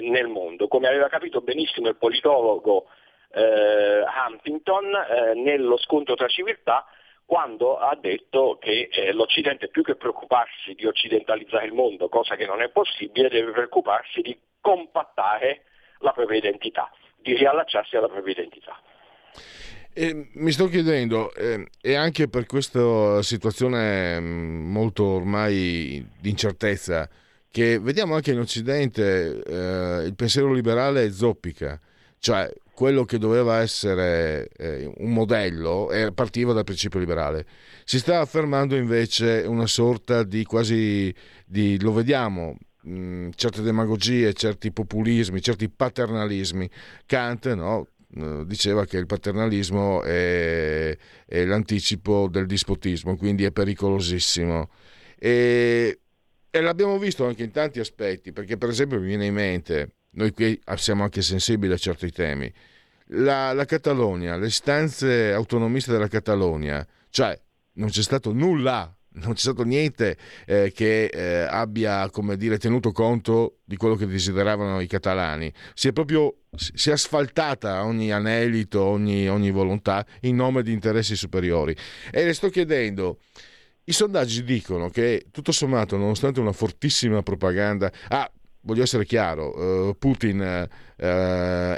nel 0.01 0.27
mondo. 0.27 0.67
Come 0.67 0.89
aveva 0.89 1.07
capito 1.07 1.39
benissimo 1.39 1.88
il 1.88 1.95
politologo 1.95 2.88
eh, 3.36 4.03
Huntington 4.03 4.86
eh, 4.86 5.33
nello 5.36 5.77
scontro 5.77 6.15
tra 6.15 6.27
civiltà, 6.27 6.86
quando 7.25 7.77
ha 7.77 7.95
detto 7.99 8.57
che 8.61 8.88
eh, 8.91 9.11
l'Occidente 9.11 9.67
più 9.67 9.83
che 9.83 9.95
preoccuparsi 9.95 10.73
di 10.73 10.86
occidentalizzare 10.86 11.65
il 11.65 11.73
mondo, 11.73 12.07
cosa 12.07 12.36
che 12.36 12.45
non 12.45 12.61
è 12.61 12.69
possibile, 12.69 13.29
deve 13.29 13.51
preoccuparsi 13.51 14.21
di 14.21 14.38
compattare 14.61 15.63
la 15.99 16.11
propria 16.11 16.38
identità, 16.38 16.89
di 17.17 17.36
riallacciarsi 17.36 17.97
alla 17.97 18.07
propria 18.07 18.33
identità. 18.33 18.79
E 19.97 20.29
mi 20.33 20.51
sto 20.51 20.67
chiedendo, 20.67 21.33
eh, 21.33 21.67
e 21.81 21.95
anche 21.95 22.27
per 22.27 22.45
questa 22.45 23.21
situazione 23.21 24.19
mm, 24.19 24.71
molto 24.71 25.05
ormai 25.05 26.05
di 26.19 26.29
incertezza, 26.29 27.09
che 27.49 27.79
vediamo 27.79 28.15
anche 28.15 28.31
in 28.31 28.39
Occidente 28.39 29.41
eh, 29.41 30.05
il 30.05 30.13
pensiero 30.15 30.51
liberale 30.51 31.11
zoppica, 31.11 31.79
cioè 32.19 32.51
quello 32.76 33.05
che 33.05 33.17
doveva 33.17 33.61
essere 33.61 34.49
eh, 34.57 34.91
un 34.97 35.13
modello 35.13 35.89
eh, 35.91 36.11
partiva 36.11 36.53
dal 36.53 36.65
principio 36.65 36.99
liberale. 36.99 37.45
Si 37.86 37.97
sta 37.97 38.19
affermando 38.19 38.76
invece 38.76 39.45
una 39.47 39.65
sorta 39.65 40.23
di 40.23 40.43
quasi, 40.43 41.13
di, 41.45 41.80
lo 41.80 41.93
vediamo, 41.93 42.57
mh, 42.82 42.91
mm, 42.91 43.30
certe 43.36 43.61
demagogie, 43.61 44.34
certi 44.34 44.71
populismi, 44.71 45.41
certi 45.41 45.69
paternalismi. 45.69 46.69
Kant 47.05 47.53
no, 47.53 47.88
eh, 48.13 48.43
diceva 48.45 48.86
che 48.86 48.97
il 48.97 49.05
paternalismo 49.05 50.03
è, 50.03 50.95
è, 51.26 51.45
l'anticipo 51.45 52.28
del 52.30 52.45
dispotismo, 52.45 53.15
quindi 53.15 53.45
è 53.45 53.51
pericolosissimo. 53.51 54.69
E, 55.17 55.99
e 56.49 56.61
l'abbiamo 56.61 56.99
visto 56.99 57.26
anche 57.26 57.43
in 57.43 57.51
tanti 57.51 57.80
aspetti, 57.80 58.34
perché 58.34 58.57
per 58.57 58.69
esempio 58.69 58.99
mi 58.99 59.07
viene 59.07 59.28
in 59.28 59.34
mente 59.34 59.95
noi 60.16 60.32
qui 60.32 60.59
siamo 60.76 61.03
anche 61.03 61.22
sensibili 61.22 61.72
a 61.72 61.78
certi 61.78 62.11
temi. 62.11 62.51
la, 63.09 63.53
la 63.53 63.66
Catalogna, 63.66 64.36
le 64.36 64.47
istanze 64.47 65.32
autonomiste 65.32 65.91
della 65.91 66.07
Catalogna, 66.07 66.86
cioè 67.09 67.39
non 67.74 67.89
c'è 67.89 68.01
stato 68.01 68.34
nulla 68.34 68.95
non 69.16 69.34
c'è 69.34 69.39
stato 69.39 69.63
niente 69.63 70.18
eh, 70.45 70.72
che 70.74 71.05
eh, 71.05 71.47
abbia 71.49 72.09
dire, 72.36 72.57
tenuto 72.57 72.91
conto 72.91 73.59
di 73.63 73.78
quello 73.78 73.95
che 73.95 74.07
desideravano 74.07 74.80
i 74.80 74.88
catalani. 74.88 75.51
Si 75.74 75.88
è 75.88 75.93
proprio 75.93 76.39
si 76.55 76.89
è 76.89 76.93
asfaltata 76.93 77.84
ogni 77.84 78.11
anelito, 78.11 78.82
ogni, 78.82 79.28
ogni 79.30 79.51
volontà 79.51 80.05
in 80.22 80.36
nome 80.36 80.63
di 80.63 80.72
interessi 80.72 81.16
superiori. 81.16 81.76
E 82.11 82.26
le 82.26 82.34
sto 82.34 82.49
chiedendo. 82.49 83.20
I 83.88 83.91
sondaggi 83.91 84.43
dicono 84.43 84.89
che 84.89 85.28
tutto 85.32 85.51
sommato, 85.51 85.95
nonostante 85.95 86.39
una 86.39 86.53
fortissima 86.53 87.22
propaganda, 87.22 87.91
ah, 88.07 88.30
voglio 88.66 88.84
essere 88.84 89.05
chiaro, 89.05 89.88
uh, 89.89 89.97
Putin 89.97 90.68
uh, 90.97 91.05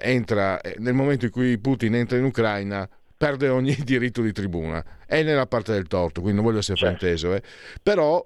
entra, 0.02 0.60
nel 0.78 0.94
momento 0.94 1.26
in 1.26 1.32
cui 1.32 1.58
Putin 1.60 1.96
entra 1.96 2.18
in 2.18 2.24
Ucraina, 2.24 2.90
perde 3.16 3.50
ogni 3.50 3.76
diritto 3.84 4.22
di 4.22 4.32
tribuna. 4.32 4.84
È 5.06 5.22
nella 5.22 5.46
parte 5.46 5.74
del 5.74 5.88
torto, 5.88 6.22
quindi 6.22 6.40
non 6.40 6.46
voglio 6.46 6.60
essere 6.60 6.78
certo. 6.78 6.98
frainteso, 6.98 7.34
eh. 7.34 7.42
però 7.82 8.26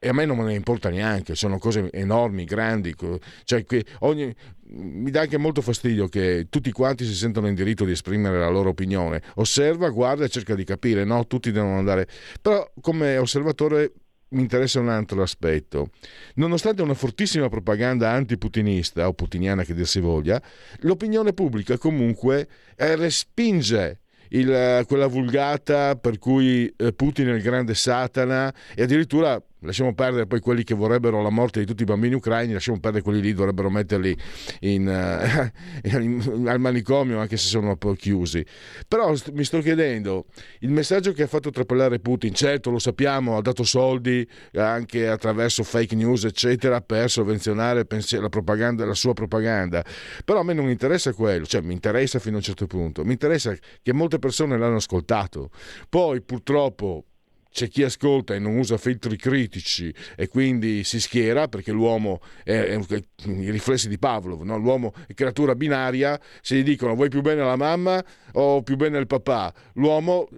e 0.00 0.08
a 0.08 0.12
me 0.12 0.24
non 0.24 0.36
me 0.36 0.44
ne 0.44 0.54
importa 0.54 0.90
neanche, 0.90 1.34
sono 1.34 1.58
cose 1.58 1.90
enormi, 1.90 2.44
grandi, 2.44 2.94
cioè 3.42 3.64
ogni, 4.00 4.32
mi 4.68 5.10
dà 5.10 5.22
anche 5.22 5.38
molto 5.38 5.60
fastidio 5.60 6.06
che 6.06 6.46
tutti 6.48 6.70
quanti 6.70 7.04
si 7.04 7.14
sentono 7.14 7.48
in 7.48 7.54
diritto 7.54 7.84
di 7.84 7.90
esprimere 7.90 8.38
la 8.38 8.48
loro 8.48 8.68
opinione, 8.68 9.20
osserva, 9.36 9.88
guarda 9.88 10.24
e 10.24 10.28
cerca 10.28 10.54
di 10.54 10.62
capire, 10.62 11.02
no, 11.02 11.26
tutti 11.26 11.50
devono 11.50 11.78
andare, 11.78 12.06
però 12.40 12.70
come 12.80 13.16
osservatore 13.16 13.92
mi 14.30 14.40
interessa 14.40 14.80
un 14.80 14.88
altro 14.88 15.22
aspetto. 15.22 15.90
Nonostante 16.34 16.82
una 16.82 16.94
fortissima 16.94 17.48
propaganda 17.48 18.10
antiputinista 18.10 19.08
o 19.08 19.14
putiniana 19.14 19.64
che 19.64 19.74
dir 19.74 19.86
si 19.86 20.00
voglia, 20.00 20.40
l'opinione 20.80 21.32
pubblica 21.32 21.78
comunque 21.78 22.48
eh, 22.76 22.96
respinge 22.96 24.00
il, 24.30 24.84
quella 24.86 25.06
vulgata 25.06 25.96
per 25.96 26.18
cui 26.18 26.72
eh, 26.76 26.92
Putin 26.92 27.28
è 27.28 27.32
il 27.32 27.42
grande 27.42 27.74
Satana 27.74 28.52
e 28.74 28.82
addirittura 28.82 29.42
lasciamo 29.60 29.94
perdere 29.94 30.26
poi 30.26 30.40
quelli 30.40 30.62
che 30.62 30.74
vorrebbero 30.74 31.22
la 31.22 31.30
morte 31.30 31.60
di 31.60 31.66
tutti 31.66 31.82
i 31.82 31.86
bambini 31.86 32.14
ucraini, 32.14 32.52
lasciamo 32.52 32.78
perdere 32.78 33.02
quelli 33.02 33.20
lì, 33.20 33.32
dovrebbero 33.32 33.70
metterli 33.70 34.16
in, 34.60 34.86
uh, 35.84 35.98
in, 35.98 36.44
al 36.46 36.60
manicomio 36.60 37.18
anche 37.18 37.36
se 37.36 37.48
sono 37.48 37.68
un 37.68 37.76
po' 37.78 37.92
chiusi. 37.94 38.44
Però 38.86 39.14
st- 39.14 39.32
mi 39.32 39.44
sto 39.44 39.60
chiedendo, 39.60 40.26
il 40.60 40.70
messaggio 40.70 41.12
che 41.12 41.24
ha 41.24 41.26
fatto 41.26 41.50
trapelare 41.50 41.98
Putin, 41.98 42.34
certo 42.34 42.70
lo 42.70 42.78
sappiamo, 42.78 43.36
ha 43.36 43.42
dato 43.42 43.64
soldi 43.64 44.26
anche 44.54 45.08
attraverso 45.08 45.62
fake 45.62 45.94
news 45.94 46.24
eccetera 46.24 46.80
per 46.80 47.10
sovvenzionare 47.10 47.84
pensier- 47.84 48.22
la, 48.22 48.84
la 48.86 48.94
sua 48.94 49.12
propaganda, 49.12 49.84
però 50.24 50.40
a 50.40 50.44
me 50.44 50.52
non 50.52 50.68
interessa 50.68 51.12
quello, 51.12 51.46
cioè 51.46 51.60
mi 51.60 51.72
interessa 51.72 52.18
fino 52.18 52.36
a 52.36 52.38
un 52.38 52.44
certo 52.44 52.66
punto, 52.66 53.04
mi 53.04 53.12
interessa 53.12 53.54
che 53.82 53.92
molte 53.92 54.18
persone 54.18 54.56
l'hanno 54.58 54.76
ascoltato, 54.76 55.50
poi 55.88 56.22
purtroppo 56.22 57.04
c'è 57.50 57.68
chi 57.68 57.82
ascolta 57.82 58.34
e 58.34 58.38
non 58.38 58.56
usa 58.56 58.76
filtri 58.76 59.16
critici 59.16 59.92
e 60.16 60.28
quindi 60.28 60.84
si 60.84 61.00
schiera 61.00 61.48
perché 61.48 61.72
l'uomo 61.72 62.20
è, 62.44 62.52
è 62.52 62.80
i 63.24 63.50
riflessi 63.50 63.88
di 63.88 63.98
Pavlov, 63.98 64.42
no? 64.42 64.56
l'uomo 64.58 64.92
è 65.06 65.14
creatura 65.14 65.54
binaria, 65.54 66.20
se 66.40 66.56
gli 66.56 66.62
dicono 66.62 66.94
vuoi 66.94 67.08
più 67.08 67.20
bene 67.20 67.42
la 67.42 67.56
mamma 67.56 68.04
o 68.32 68.62
più 68.62 68.76
bene 68.76 68.98
il 68.98 69.06
papà, 69.06 69.52
l'uomo 69.74 70.28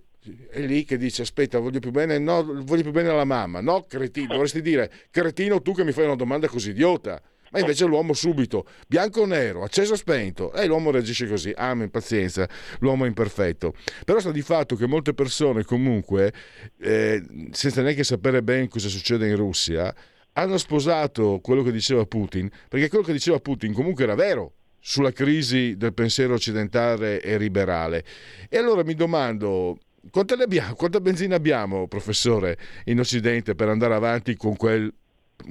è 0.50 0.60
lì 0.60 0.84
che 0.84 0.98
dice 0.98 1.22
aspetta 1.22 1.58
voglio 1.58 1.78
più 1.78 1.90
bene 1.90 2.18
no 2.18 2.42
voglio 2.44 2.82
più 2.82 2.92
bene 2.92 3.08
alla 3.08 3.24
mamma. 3.24 3.60
No 3.60 3.84
cretino 3.86 4.28
dovresti 4.32 4.60
dire 4.60 4.90
cretino 5.10 5.62
tu 5.62 5.74
che 5.74 5.84
mi 5.84 5.92
fai 5.92 6.04
una 6.04 6.16
domanda 6.16 6.46
così 6.46 6.70
idiota 6.70 7.20
ma 7.50 7.58
invece 7.58 7.84
l'uomo 7.84 8.12
subito, 8.12 8.66
bianco 8.86 9.22
o 9.22 9.26
nero, 9.26 9.62
acceso 9.62 9.92
o 9.92 9.96
spento, 9.96 10.52
e 10.52 10.66
l'uomo 10.66 10.90
reagisce 10.90 11.26
così, 11.26 11.52
amen, 11.54 11.90
pazienza, 11.90 12.48
l'uomo 12.78 13.04
è 13.04 13.08
imperfetto. 13.08 13.74
Però 14.04 14.18
sta 14.18 14.30
di 14.30 14.42
fatto 14.42 14.76
che 14.76 14.86
molte 14.86 15.14
persone 15.14 15.64
comunque, 15.64 16.32
eh, 16.80 17.22
senza 17.50 17.82
neanche 17.82 18.04
sapere 18.04 18.42
bene 18.42 18.68
cosa 18.68 18.88
succede 18.88 19.28
in 19.28 19.36
Russia, 19.36 19.94
hanno 20.34 20.58
sposato 20.58 21.40
quello 21.42 21.62
che 21.62 21.72
diceva 21.72 22.04
Putin, 22.06 22.48
perché 22.68 22.88
quello 22.88 23.04
che 23.04 23.12
diceva 23.12 23.40
Putin 23.40 23.72
comunque 23.72 24.04
era 24.04 24.14
vero 24.14 24.54
sulla 24.78 25.12
crisi 25.12 25.76
del 25.76 25.92
pensiero 25.92 26.34
occidentale 26.34 27.20
e 27.20 27.36
liberale. 27.36 28.04
E 28.48 28.56
allora 28.56 28.82
mi 28.82 28.94
domando, 28.94 29.78
quanta, 30.10 30.34
abbiamo, 30.34 30.74
quanta 30.74 31.00
benzina 31.00 31.36
abbiamo, 31.36 31.86
professore, 31.86 32.56
in 32.84 32.98
Occidente 32.98 33.54
per 33.54 33.68
andare 33.68 33.94
avanti 33.94 34.36
con 34.36 34.56
quel 34.56 34.92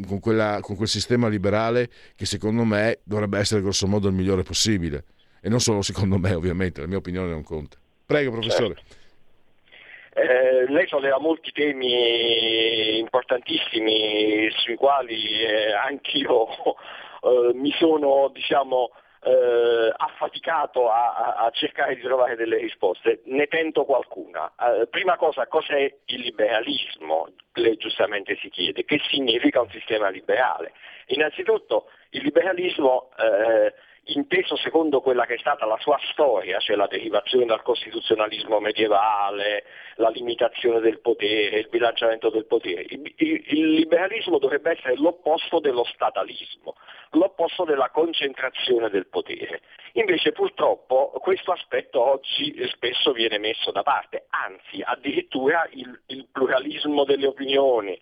con, 0.07 0.19
quella, 0.19 0.59
con, 0.61 0.75
quel 0.75 0.87
sistema 0.87 1.27
liberale 1.27 1.89
che 2.15 2.25
secondo 2.25 2.63
me 2.63 2.99
dovrebbe 3.03 3.39
essere 3.39 3.61
grossomodo 3.61 4.07
il 4.07 4.13
migliore 4.13 4.43
possibile. 4.43 5.03
E 5.41 5.49
non 5.49 5.59
solo 5.59 5.81
secondo 5.81 6.17
me, 6.17 6.33
ovviamente, 6.33 6.81
la 6.81 6.87
mia 6.87 6.97
opinione 6.97 7.29
non 7.29 7.43
conta. 7.43 7.77
Prego, 8.05 8.31
professore. 8.31 8.75
Certo. 8.75 8.97
Eh, 10.13 10.69
lei 10.69 10.87
solleva 10.87 11.19
molti 11.19 11.51
temi 11.51 12.97
importantissimi 12.97 14.49
sui 14.57 14.75
quali 14.75 15.45
eh, 15.45 15.71
anch'io 15.71 16.47
eh, 17.23 17.53
mi 17.53 17.71
sono 17.77 18.29
diciamo, 18.33 18.89
eh, 19.21 19.93
affaticato 19.95 20.89
a, 20.89 21.35
a, 21.35 21.49
cercare 21.51 21.95
di 21.95 22.01
trovare 22.01 22.35
delle 22.35 22.57
risposte. 22.57 23.21
Ne 23.25 23.47
tento 23.47 23.85
qualcuna. 23.85 24.51
Eh, 24.59 24.87
prima 24.87 25.17
cosa, 25.17 25.47
cos'è 25.47 25.93
il 26.05 26.19
liberalismo? 26.19 27.27
Lei 27.53 27.75
giustamente 27.77 28.37
si 28.37 28.49
chiede. 28.49 28.85
Che 28.85 28.99
significa 29.09 29.61
un 29.61 29.69
sistema 29.69 30.09
liberale? 30.09 30.73
Innanzitutto 31.07 31.89
il 32.11 32.23
liberalismo 32.23 33.09
eh, 33.17 33.73
inteso 34.05 34.55
secondo 34.55 35.01
quella 35.01 35.25
che 35.25 35.35
è 35.35 35.37
stata 35.37 35.65
la 35.65 35.77
sua 35.79 35.99
storia, 36.11 36.59
cioè 36.59 36.75
la 36.75 36.87
derivazione 36.87 37.45
dal 37.45 37.61
costituzionalismo 37.61 38.59
medievale, 38.59 39.65
la 39.95 40.09
limitazione 40.09 40.79
del 40.79 40.99
potere, 40.99 41.59
il 41.59 41.69
bilanciamento 41.69 42.29
del 42.29 42.45
potere. 42.45 42.85
Il, 42.89 43.13
il, 43.17 43.43
il 43.47 43.69
liberalismo 43.73 44.39
dovrebbe 44.39 44.71
essere 44.71 44.95
l'opposto 44.95 45.59
dello 45.59 45.83
statalismo, 45.83 46.75
l'opposto 47.11 47.65
della 47.65 47.89
concentrazione 47.89 48.89
del 48.89 49.07
potere. 49.07 49.61
Invece 49.93 50.31
purtroppo 50.31 51.11
questo 51.21 51.51
aspetto 51.51 52.01
oggi 52.01 52.55
spesso 52.69 53.11
viene 53.11 53.37
messo 53.37 53.71
da 53.71 53.83
parte, 53.83 54.25
anzi 54.29 54.81
addirittura 54.83 55.67
il, 55.71 56.01
il 56.07 56.27
pluralismo 56.31 57.03
delle 57.03 57.27
opinioni, 57.27 57.99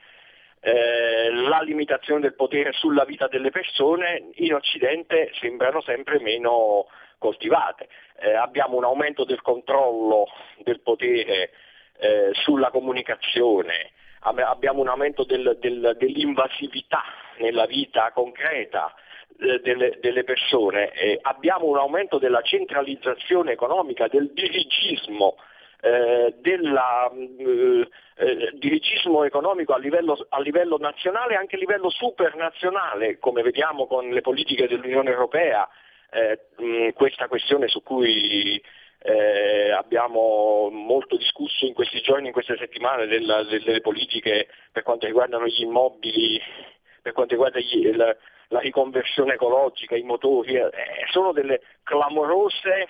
eh, 0.67 1.31
la 1.31 1.61
limitazione 1.61 2.19
del 2.19 2.35
potere 2.35 2.73
sulla 2.73 3.05
vita 3.05 3.29
delle 3.29 3.51
persone 3.51 4.31
in 4.33 4.53
Occidente 4.53 5.31
sembrano 5.39 5.79
sempre 5.79 6.19
meno 6.19 6.87
coltivate. 7.17 7.87
Eh, 8.19 8.33
abbiamo 8.33 8.75
un 8.75 8.83
aumento 8.83 9.23
del 9.23 9.41
controllo 9.41 10.25
del 10.65 10.81
potere 10.81 11.51
eh, 11.99 12.31
sulla 12.33 12.69
comunicazione, 12.69 13.91
abbiamo 14.19 14.81
un 14.81 14.89
aumento 14.89 15.23
del, 15.23 15.57
del, 15.57 15.95
dell'invasività 15.97 17.01
nella 17.37 17.65
vita 17.65 18.11
concreta 18.11 18.93
eh, 19.39 19.61
delle, 19.61 19.99
delle, 20.01 20.25
persone, 20.25 20.91
abbiamo 21.21 21.67
un 21.67 21.77
aumento 21.77 22.17
della 22.17 22.41
centralizzazione 22.41 23.53
economica, 23.53 24.09
del 24.09 24.33
dirigismo 24.33 25.37
eh, 25.81 26.33
del 26.39 26.75
eh, 27.37 27.89
eh, 28.15 28.51
dirigismo 28.53 29.23
economico 29.23 29.73
a 29.73 29.77
livello, 29.77 30.17
a 30.29 30.39
livello, 30.39 30.77
nazionale 30.77 31.33
e 31.33 31.37
anche 31.37 31.55
a 31.55 31.59
livello 31.59 31.89
supernazionale, 31.89 33.19
come 33.19 33.43
vediamo 33.43 33.85
con 33.85 34.09
le 34.09 34.21
politiche 34.21 34.67
dell'Unione 34.67 35.11
Europea, 35.11 35.67
eh, 36.09 36.39
mh, 36.57 36.89
questa 36.93 37.27
questione 37.27 37.67
su 37.67 37.83
cui 37.83 38.61
eh, 38.99 39.71
abbiamo 39.71 40.69
molto 40.71 41.15
discusso 41.15 41.65
in 41.65 41.73
questi 41.73 42.01
giorni, 42.01 42.27
in 42.27 42.33
queste 42.33 42.57
settimane, 42.57 43.05
della, 43.05 43.43
delle 43.43 43.81
politiche 43.81 44.47
per 44.71 44.83
quanto 44.83 45.05
riguardano 45.05 45.45
gli 45.45 45.61
immobili, 45.61 46.41
per 47.01 47.13
quanto 47.13 47.33
riguarda 47.33 47.59
gli, 47.59 47.95
la, 47.95 48.15
la, 48.47 48.59
riconversione 48.59 49.35
ecologica, 49.35 49.95
i 49.95 50.03
motori, 50.03 50.55
eh, 50.55 50.71
sono 51.11 51.31
delle 51.31 51.61
clamorose 51.83 52.89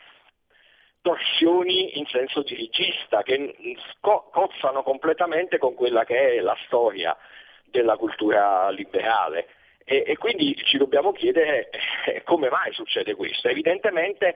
torsioni 1.08 1.98
in 2.00 2.06
senso 2.08 2.42
dirigista 2.42 3.24
che 3.24 3.56
co- 4.02 4.28
cozzano 4.30 4.84
completamente 4.84 5.58
con 5.58 5.74
quella 5.74 6.04
che 6.04 6.34
è 6.36 6.40
la 6.42 6.58
storia 6.66 7.16
della 7.64 7.96
cultura 7.96 8.70
liberale. 8.72 9.48
E, 9.86 10.04
e 10.06 10.18
quindi 10.18 10.54
ci 10.66 10.78
dobbiamo 10.78 11.14
chiedere 11.14 11.70
eh, 12.08 12.24
come 12.24 12.50
mai 12.50 12.74
succede 12.74 13.16
questo. 13.16 13.48
Evidentemente 13.48 14.36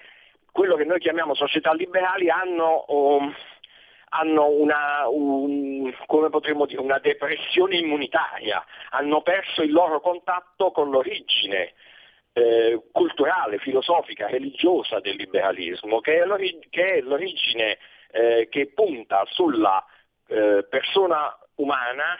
quello 0.49 0.77
che 0.77 0.85
noi 0.85 0.99
chiamiamo 0.99 1.33
società 1.33 1.73
liberali 1.73 2.29
hanno, 2.29 2.85
um, 2.87 3.35
hanno 4.09 4.47
una, 4.47 5.09
un, 5.09 5.93
dire, 6.67 6.79
una 6.79 6.99
depressione 6.99 7.75
immunitaria, 7.75 8.63
hanno 8.91 9.21
perso 9.23 9.61
il 9.61 9.73
loro 9.73 9.99
contatto 9.99 10.71
con 10.71 10.89
l'origine 10.89 11.73
eh, 12.33 12.81
culturale, 12.91 13.57
filosofica, 13.59 14.27
religiosa 14.27 14.99
del 14.99 15.15
liberalismo, 15.15 15.99
che 15.99 16.21
è, 16.21 16.25
l'orig- 16.25 16.69
che 16.69 16.93
è 16.93 17.01
l'origine 17.01 17.77
eh, 18.11 18.47
che 18.49 18.71
punta 18.73 19.23
sulla 19.27 19.83
eh, 20.27 20.65
persona 20.69 21.37
umana 21.55 22.17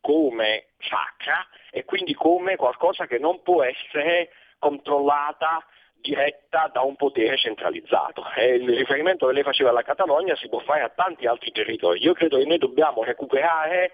come 0.00 0.68
sacra 0.78 1.46
e 1.70 1.84
quindi 1.84 2.14
come 2.14 2.56
qualcosa 2.56 3.06
che 3.06 3.18
non 3.18 3.42
può 3.42 3.62
essere 3.62 4.30
controllata 4.58 5.64
diretta 6.00 6.70
da 6.72 6.82
un 6.82 6.96
potere 6.96 7.36
centralizzato. 7.36 8.24
E 8.36 8.54
il 8.54 8.76
riferimento 8.76 9.26
che 9.26 9.32
lei 9.32 9.42
faceva 9.42 9.70
alla 9.70 9.82
Catalogna 9.82 10.36
si 10.36 10.48
può 10.48 10.60
fare 10.60 10.82
a 10.82 10.90
tanti 10.90 11.26
altri 11.26 11.50
territori. 11.50 12.02
Io 12.02 12.12
credo 12.12 12.38
che 12.38 12.44
noi 12.44 12.58
dobbiamo 12.58 13.02
recuperare 13.02 13.92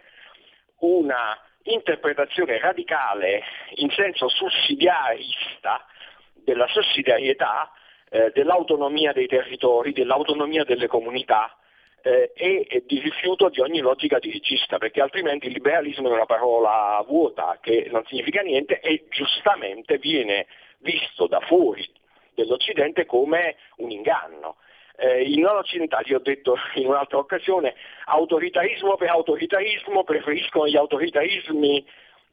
una 0.80 1.38
interpretazione 1.64 2.58
radicale 2.58 3.42
in 3.76 3.90
senso 3.90 4.28
sussidiarista 4.28 5.84
della 6.32 6.66
sussidiarietà, 6.68 7.70
eh, 8.10 8.30
dell'autonomia 8.34 9.12
dei 9.12 9.26
territori, 9.26 9.92
dell'autonomia 9.92 10.64
delle 10.64 10.86
comunità 10.86 11.56
eh, 12.02 12.32
e, 12.34 12.84
di 12.86 13.00
rifiuto 13.00 13.48
di 13.48 13.60
ogni 13.60 13.80
logica 13.80 14.18
dirigista, 14.18 14.76
perché 14.76 15.00
altrimenti 15.00 15.46
il 15.46 15.52
liberalismo 15.52 16.08
è 16.08 16.12
una 16.12 16.26
parola 16.26 17.02
vuota 17.06 17.58
che 17.62 17.88
non 17.90 18.04
significa 18.04 18.42
niente 18.42 18.80
e 18.80 19.06
giustamente 19.08 19.96
viene 19.98 20.46
visto 20.78 21.26
da 21.26 21.40
fuori 21.40 21.88
dell'Occidente 22.34 23.06
come 23.06 23.56
un 23.76 23.90
inganno. 23.90 24.56
Eh, 24.96 25.22
I 25.22 25.38
non 25.38 25.56
occidentali, 25.56 26.14
ho 26.14 26.20
detto 26.20 26.56
in 26.74 26.86
un'altra 26.86 27.18
occasione, 27.18 27.74
autoritarismo 28.06 28.96
per 28.96 29.08
autoritarismo 29.10 30.04
preferiscono 30.04 30.68
gli 30.68 30.76
autoritarismi 30.76 31.84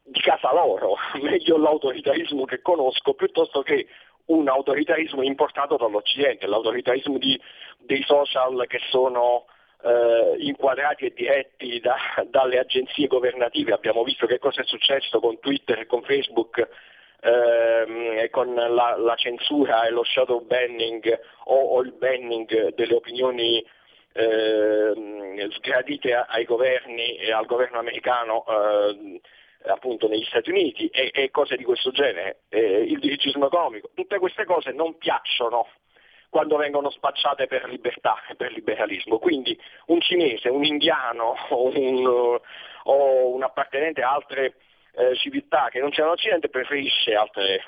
di 0.04 0.20
casa 0.20 0.54
loro, 0.54 0.96
meglio 1.22 1.58
l'autoritarismo 1.58 2.46
che 2.46 2.62
conosco 2.62 3.14
piuttosto 3.14 3.62
che 3.62 3.88
un 4.26 4.48
autoritarismo 4.48 5.24
importato 5.24 5.78
dall'Occidente, 5.78 6.48
l'autoritarismo 6.48 7.18
di, 7.18 7.40
dei 7.80 8.04
social 8.04 8.66
che 8.68 8.80
sono 8.90 9.46
eh, 9.84 10.36
inquadrati 10.38 11.06
e 11.06 11.14
diretti 11.14 11.80
da, 11.80 11.98
dalle 12.30 12.60
agenzie 12.60 13.08
governative. 13.08 13.74
Abbiamo 13.74 14.04
visto 14.04 14.28
che 14.28 14.40
cosa 14.40 14.62
è 14.62 14.66
successo 14.66 15.20
con 15.20 15.40
Twitter 15.40 15.80
e 15.80 15.86
con 15.86 16.04
Facebook 16.04 16.68
ehm, 17.22 18.30
con 18.30 18.54
la, 18.54 18.96
la, 18.98 19.16
censura 19.16 19.86
e 19.86 19.92
lo 19.92 20.04
shadow 20.04 20.42
banning 20.46 21.20
o, 21.46 21.56
o 21.56 21.82
il 21.82 21.94
banning 21.94 22.74
delle 22.74 22.96
opinioni 22.96 23.66
eh, 24.14 25.48
sgradite 25.52 26.14
ai 26.14 26.44
governi 26.44 27.16
e 27.18 27.32
al 27.32 27.46
governo 27.46 27.80
americano 27.80 28.44
eh, 28.48 29.22
appunto 29.68 30.08
negli 30.08 30.26
Stati 30.26 30.50
Uniti 30.50 30.88
e, 30.88 31.12
e 31.14 31.30
cose 31.30 31.56
di 31.56 31.64
questo 31.64 31.92
genere, 31.92 32.42
eh, 32.50 32.82
il 32.82 33.00
dirigismo 33.00 33.46
economico, 33.46 33.92
tutte 33.94 34.18
queste 34.18 34.44
cose 34.46 34.72
non 34.72 34.98
piacciono 34.98 35.68
quando 36.30 36.56
vengono 36.56 36.90
spacciate 36.90 37.46
per 37.46 37.68
libertà 37.70 38.16
e 38.30 38.36
per 38.36 38.54
liberalismo. 38.54 39.20
Quindi 39.20 39.58
un 39.88 40.00
cinese, 40.00 40.50
un 40.50 40.64
indiano 40.64 41.36
un, 41.50 42.40
o 42.84 43.28
un 43.34 43.44
appartenente 43.44 44.02
a 44.02 44.14
altre 44.14 44.56
eh, 44.94 45.16
civiltà 45.16 45.70
che 45.70 45.80
non 45.80 45.90
c'è 45.90 46.02
all'Occidente 46.02 46.50
preferisce 46.50 47.14
altre, 47.16 47.64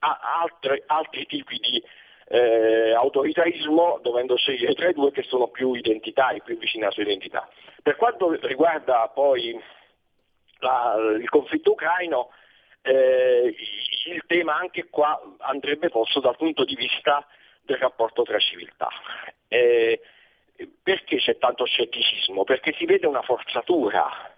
a, 0.00 0.40
altre, 0.42 0.82
altri 0.86 1.26
tipi 1.26 1.58
di 1.58 1.82
eh, 2.28 2.92
autoritarismo 2.92 4.00
dovendo 4.02 4.36
scegliere 4.36 4.74
tra 4.74 4.88
i 4.88 4.94
due 4.94 5.12
che 5.12 5.22
sono 5.22 5.48
più 5.48 5.74
identitari, 5.74 6.42
più 6.42 6.58
vicini 6.58 6.82
alla 6.82 6.92
sua 6.92 7.02
identità. 7.02 7.48
Per 7.82 7.96
quanto 7.96 8.32
riguarda 8.46 9.08
poi 9.14 9.58
la, 10.58 10.96
il 11.18 11.28
conflitto 11.28 11.72
ucraino, 11.72 12.30
eh, 12.82 13.54
il 14.06 14.22
tema 14.26 14.56
anche 14.56 14.88
qua 14.88 15.20
andrebbe 15.38 15.88
posto 15.88 16.20
dal 16.20 16.36
punto 16.36 16.64
di 16.64 16.74
vista 16.74 17.26
del 17.62 17.78
rapporto 17.78 18.22
tra 18.22 18.38
civiltà. 18.38 18.88
Eh, 19.48 20.00
perché 20.82 21.16
c'è 21.16 21.36
tanto 21.38 21.64
scetticismo? 21.64 22.44
Perché 22.44 22.72
si 22.78 22.86
vede 22.86 23.06
una 23.06 23.22
forzatura 23.22 24.35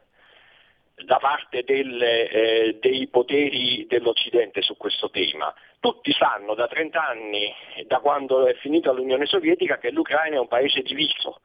da 1.04 1.18
parte 1.18 1.62
del, 1.64 2.02
eh, 2.02 2.78
dei 2.80 3.06
poteri 3.08 3.86
dell'Occidente 3.88 4.62
su 4.62 4.76
questo 4.76 5.10
tema. 5.10 5.52
Tutti 5.80 6.12
sanno 6.12 6.54
da 6.54 6.66
30 6.66 7.06
anni, 7.06 7.52
da 7.86 8.00
quando 8.00 8.46
è 8.46 8.54
finita 8.54 8.92
l'Unione 8.92 9.26
Sovietica, 9.26 9.78
che 9.78 9.90
l'Ucraina 9.90 10.36
è 10.36 10.40
un 10.40 10.48
paese 10.48 10.82
diviso, 10.82 11.40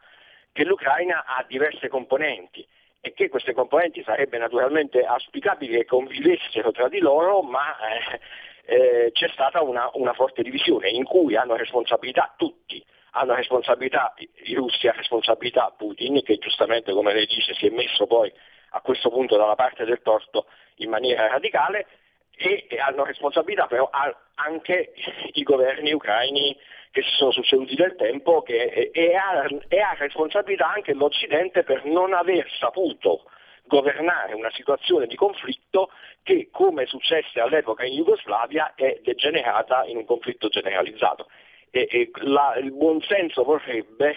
che 0.51 0.64
l'Ucraina 0.64 1.26
ha 1.26 1.45
diverse 1.47 1.88
componenti 1.88 2.66
e 3.01 3.14
che 3.14 3.30
queste 3.30 3.54
componenti 3.54 4.01
sarebbe 4.04 4.38
naturalmente 4.38 5.04
auspicabile 5.04 5.80
che 5.80 5.86
convivessero 5.86 6.72
tra 6.72 6.88
di 6.88 6.99
loro, 6.99 7.41
ma 7.41 7.76
eh, 7.78 8.20
eh, 8.66 9.12
c'è 9.12 9.28
stata 9.30 9.62
una, 9.62 9.89
una 9.93 10.14
forte 10.14 10.41
divisione 10.41 10.89
in 10.89 11.04
cui 11.04 11.36
hanno 11.36 11.56
responsabilità 11.56 12.34
tutti 12.38 12.84
hanno 13.16 13.36
responsabilità 13.36 14.14
i 14.45 14.54
russi, 14.54 14.88
ha 14.88 14.91
responsabilità 14.91 15.72
Putin, 15.78 16.22
che 16.24 16.38
giustamente, 16.38 16.93
come 16.93 17.14
lei 17.14 17.26
dice, 17.26 17.54
si 17.54 17.68
è 17.68 17.70
messo 17.70 18.08
poi 18.08 18.32
a 18.76 18.82
questo 18.82 19.09
punto 19.09 19.38
dalla 19.38 19.55
parte 19.55 19.86
del 19.86 20.01
torto 20.01 20.45
in 20.78 20.89
maniera 20.89 21.28
radicale 21.28 21.88
e, 22.36 22.67
hanno 22.80 23.03
responsabilità 23.03 23.67
però 23.67 23.89
anche 24.36 24.93
i 25.34 25.43
governi 25.43 25.93
ucraini 25.93 26.57
che 26.91 27.01
si 27.01 27.15
sono 27.15 27.32
succeduti 27.32 27.76
nel 27.76 27.95
tempo 27.95 28.41
che, 28.41 28.63
e, 28.65 28.91
e, 28.93 29.15
ha, 29.15 29.47
e 29.67 29.80
ha 29.80 29.95
responsabilità 29.97 30.71
anche 30.71 30.93
l'Occidente 30.93 31.63
per 31.63 31.86
non 31.86 32.13
aver 32.13 32.47
saputo 32.59 33.24
governare 33.65 34.34
una 34.34 34.51
situazione 34.51 35.07
di 35.07 35.15
conflitto 35.15 35.89
che, 36.21 36.49
come 36.51 36.86
successe 36.86 37.39
all'epoca 37.39 37.84
in 37.86 37.95
Jugoslavia, 37.95 38.74
è 38.76 38.99
degenerata 39.03 39.86
in 39.86 39.97
un 39.97 40.05
conflitto 40.05 40.49
generalizzato. 40.49 41.28
E, 41.71 41.88
e 41.89 42.11
la, 42.21 42.55
il 42.57 42.71
buonsenso 42.71 43.43
vorrebbe 43.43 44.15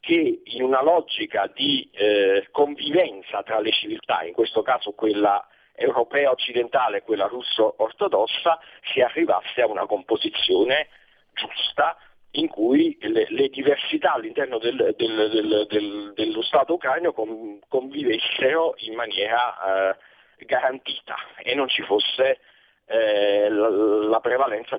che 0.00 0.42
in 0.44 0.62
una 0.62 0.82
logica 0.82 1.50
di 1.54 1.88
eh, 1.92 2.48
convivenza 2.50 3.42
tra 3.42 3.60
le 3.60 3.72
civiltà, 3.72 4.22
in 4.22 4.32
questo 4.32 4.62
caso 4.62 4.92
quella 4.92 5.46
europea 5.74 6.30
occidentale 6.30 6.98
e 6.98 7.02
quella 7.02 7.26
russo 7.26 7.74
ortodossa, 7.78 8.58
si 8.92 9.00
arrivasse 9.00 9.62
a 9.62 9.66
una 9.66 9.86
composizione 9.86 10.88
giusta 11.32 11.96
in 12.32 12.48
cui 12.48 12.96
le, 13.00 13.26
le 13.30 13.48
diversità 13.48 14.12
all'interno 14.12 14.58
del, 14.58 14.94
del, 14.96 15.66
del, 15.68 16.12
dello 16.14 16.42
Stato 16.42 16.74
ucraino 16.74 17.12
convivessero 17.12 18.74
in 18.78 18.94
maniera 18.94 19.90
eh, 19.90 20.44
garantita 20.44 21.16
e 21.42 21.54
non 21.54 21.68
ci 21.68 21.82
fosse 21.82 22.40
eh, 22.86 23.48
la, 23.48 23.68
la 23.68 24.20
prevalenza 24.20 24.78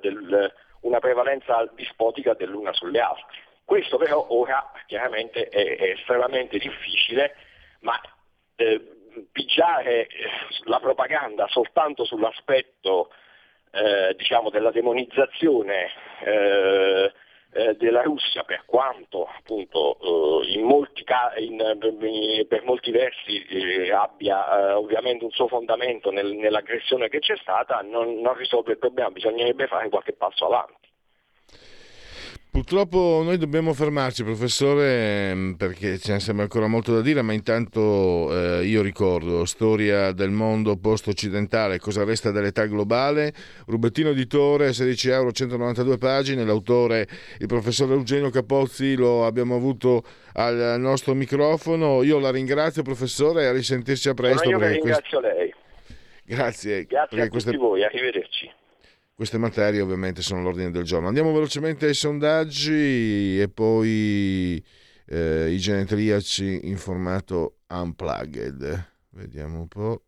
una 0.82 1.00
prevalenza 1.00 1.70
dispotica 1.76 2.34
dell'una 2.34 2.72
sulle 2.74 3.00
altre. 3.00 3.49
Questo 3.70 3.98
però 3.98 4.26
ora 4.30 4.72
chiaramente 4.88 5.48
è, 5.48 5.78
è 5.78 5.90
estremamente 5.92 6.58
difficile, 6.58 7.36
ma 7.82 8.02
eh, 8.56 8.82
pigiare 9.32 10.08
eh, 10.08 10.30
la 10.64 10.80
propaganda 10.80 11.46
soltanto 11.50 12.04
sull'aspetto 12.04 13.12
eh, 13.70 14.16
diciamo, 14.18 14.50
della 14.50 14.72
demonizzazione 14.72 15.88
eh, 16.26 17.14
eh 17.52 17.76
della 17.76 18.02
Russia, 18.02 18.44
per 18.44 18.64
quanto 18.66 19.28
appunto 19.28 20.00
eh, 20.42 20.52
in 20.54 20.64
molti 20.64 21.06
in, 21.38 21.78
per 22.48 22.64
molti 22.64 22.90
versi 22.90 23.88
abbia 23.92 24.80
ovviamente 24.80 25.26
un 25.26 25.32
suo 25.32 25.48
fondamento 25.48 26.10
nel, 26.10 26.34
nell'aggressione 26.34 27.08
che 27.08 27.20
c'è 27.20 27.38
stata, 27.38 27.82
non, 27.82 28.20
non 28.20 28.34
risolve 28.34 28.72
il 28.72 28.80
problema, 28.80 29.12
bisognerebbe 29.12 29.68
fare 29.68 29.90
qualche 29.90 30.14
passo 30.14 30.48
avanti. 30.48 30.79
Purtroppo 32.52 33.22
noi 33.24 33.38
dobbiamo 33.38 33.74
fermarci, 33.74 34.24
professore, 34.24 35.36
mm, 35.36 35.52
perché 35.54 36.00
ce 36.00 36.14
ne 36.14 36.20
sembra 36.20 36.46
ancora 36.46 36.66
molto 36.66 36.96
da 36.96 37.02
dire, 37.02 37.22
ma 37.22 37.32
intanto 37.32 38.60
eh, 38.60 38.66
io 38.66 38.82
ricordo 38.82 39.46
storia 39.46 40.12
del 40.14 40.32
mondo 40.32 40.76
post-occidentale, 40.76 41.78
cosa 41.78 42.04
resta 42.04 42.32
dell'età 42.32 42.66
globale, 42.66 43.34
rubettino 43.68 44.10
editore, 44.10 44.74
16 44.74 45.10
euro, 45.10 45.32
192 45.32 46.00
pagine, 46.00 46.44
l'autore, 46.44 47.08
il 47.38 47.46
professore 47.46 47.94
Eugenio 47.94 48.32
Capozzi, 48.32 48.96
lo 48.96 49.28
abbiamo 49.28 49.56
avuto 49.56 50.02
al 50.34 50.78
nostro 50.80 51.14
microfono. 51.14 52.02
Io 52.02 52.18
la 52.18 52.32
ringrazio, 52.32 52.82
professore, 52.82 53.44
e 53.44 53.46
a 53.46 53.52
risentirci 53.52 54.10
a 54.10 54.16
presto. 54.16 54.50
No, 54.50 54.50
io 54.50 54.58
che 54.58 54.68
ringrazio 54.70 55.20
questo... 55.20 55.38
lei. 55.38 55.54
Grazie. 56.26 56.86
Grazie 56.86 56.98
a 56.98 57.06
tutti 57.08 57.30
queste... 57.30 57.58
voi, 57.58 57.84
arrivederci 57.84 58.52
queste 59.20 59.38
materie 59.38 59.82
ovviamente 59.82 60.22
sono 60.22 60.40
all'ordine 60.40 60.72
del 60.72 60.84
giorno. 60.84 61.10
Andiamo 61.10 61.34
velocemente 61.34 61.88
ai 61.88 61.94
sondaggi 61.94 63.38
e 63.38 63.50
poi 63.54 64.64
eh, 65.08 65.52
i 65.52 65.58
genetriaci 65.58 66.62
in 66.70 66.78
formato 66.78 67.58
unplugged. 67.68 68.92
Vediamo 69.10 69.60
un 69.60 69.68
po'. 69.68 70.04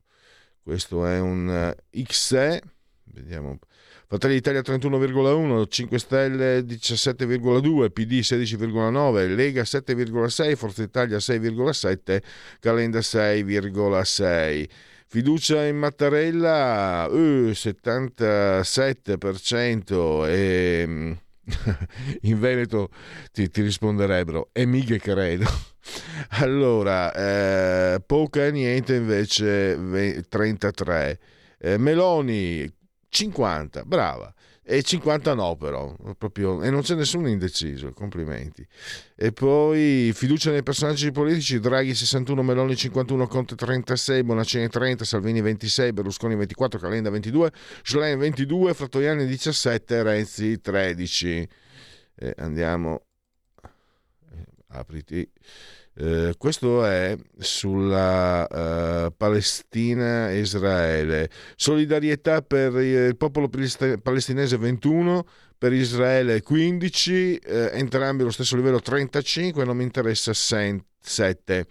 Questo 0.64 1.06
è 1.06 1.20
un 1.20 1.74
uh, 1.76 2.04
XE. 2.04 2.62
Vediamo 3.04 3.50
un 3.50 3.58
po'. 3.58 3.68
Fratelli 4.08 4.36
d'Italia 4.36 4.62
31,1, 4.62 5.66
5 5.68 6.00
Stelle 6.00 6.60
17,2, 6.62 7.92
PD 7.92 8.20
16,9, 8.20 9.36
Lega 9.36 9.64
7,6, 9.64 10.56
Forza 10.56 10.84
Italia 10.84 11.18
6,7, 11.18 12.22
Calenda 12.62 13.00
6,6. 13.00 14.70
Fiducia 15.12 15.66
in 15.66 15.76
Mattarella, 15.76 17.06
uh, 17.12 17.50
77% 17.50 20.26
e 20.26 20.86
mm, 20.88 21.12
in 22.32 22.40
Veneto 22.40 22.88
ti, 23.34 23.50
ti, 23.50 23.62
risponderebbero 23.62 24.52
e 24.54 24.66
mica 24.66 24.96
credo. 24.96 25.44
Allora, 26.40 27.12
eh, 27.14 28.00
poca 28.06 28.46
e 28.46 28.52
niente 28.52 28.96
invece 28.96 29.78
33. 30.30 31.20
Eh, 31.58 31.78
Meloni 31.78 32.66
50, 33.10 33.84
brava. 33.84 34.34
E 34.64 34.84
50 34.84 35.34
no 35.34 35.56
però, 35.56 35.96
proprio, 36.18 36.62
e 36.62 36.70
non 36.70 36.82
c'è 36.82 36.94
nessuno 36.96 37.28
indeciso, 37.28 37.92
complimenti. 37.94 38.66
E 39.16 39.32
poi 39.32 40.12
fiducia 40.14 40.52
nei 40.52 40.62
personaggi 40.62 41.12
politici, 41.12 41.60
Draghi 41.60 41.96
61, 41.96 42.44
Meloni 42.44 42.76
51, 42.76 43.28
Conte 43.28 43.56
36, 43.56 44.24
Bonaccini 44.24 44.68
30, 44.70 45.04
Salvini 45.04 45.42
26, 45.42 45.94
Berlusconi 45.94 46.36
24, 46.36 46.80
Calenda 46.80 47.10
22, 47.10 47.52
Schlein 47.82 48.20
22, 48.20 48.74
Frattoiani 48.76 49.26
17, 49.26 50.04
Renzi 50.04 50.62
13. 50.62 51.50
E 52.16 52.34
andiamo, 52.38 53.02
eh, 53.64 54.46
apriti. 54.68 55.28
Eh, 55.94 56.36
questo 56.38 56.86
è 56.86 57.18
sulla 57.38 58.48
uh, 58.48 59.14
Palestina 59.16 60.32
e 60.32 60.40
Israele. 60.40 61.30
Solidarietà 61.56 62.42
per 62.42 62.74
il 62.76 63.18
popolo 63.18 63.50
palestinese 63.50 64.58
21, 64.58 65.26
per 65.58 65.74
Israele 65.74 66.42
15, 66.42 67.36
eh, 67.36 67.70
entrambi 67.74 68.22
allo 68.22 68.32
stesso 68.32 68.56
livello 68.56 68.80
35, 68.80 69.66
non 69.66 69.78
mi 69.78 69.84
interessa 69.84 70.34
7. 70.34 71.66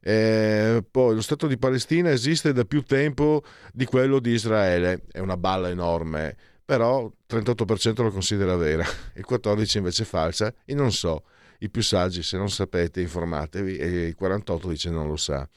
Eh, 0.00 0.84
poi 0.88 1.14
lo 1.14 1.20
Stato 1.20 1.48
di 1.48 1.58
Palestina 1.58 2.10
esiste 2.10 2.52
da 2.52 2.64
più 2.64 2.82
tempo 2.82 3.42
di 3.72 3.84
quello 3.84 4.20
di 4.20 4.30
Israele, 4.30 5.02
è 5.10 5.18
una 5.18 5.36
balla 5.36 5.68
enorme, 5.68 6.36
però 6.64 7.04
il 7.04 7.12
38% 7.28 8.02
lo 8.02 8.10
considera 8.12 8.56
vera, 8.56 8.86
il 9.16 9.26
14% 9.28 9.78
invece 9.78 10.04
falsa 10.04 10.54
e 10.64 10.74
non 10.74 10.92
so 10.92 11.24
i 11.58 11.70
più 11.70 11.82
saggi, 11.82 12.22
se 12.22 12.36
non 12.36 12.50
sapete 12.50 13.00
informatevi, 13.00 13.76
e 13.76 13.86
il 14.06 14.14
48 14.14 14.68
dice 14.68 14.90
non 14.90 15.06
lo 15.06 15.16
sa. 15.16 15.48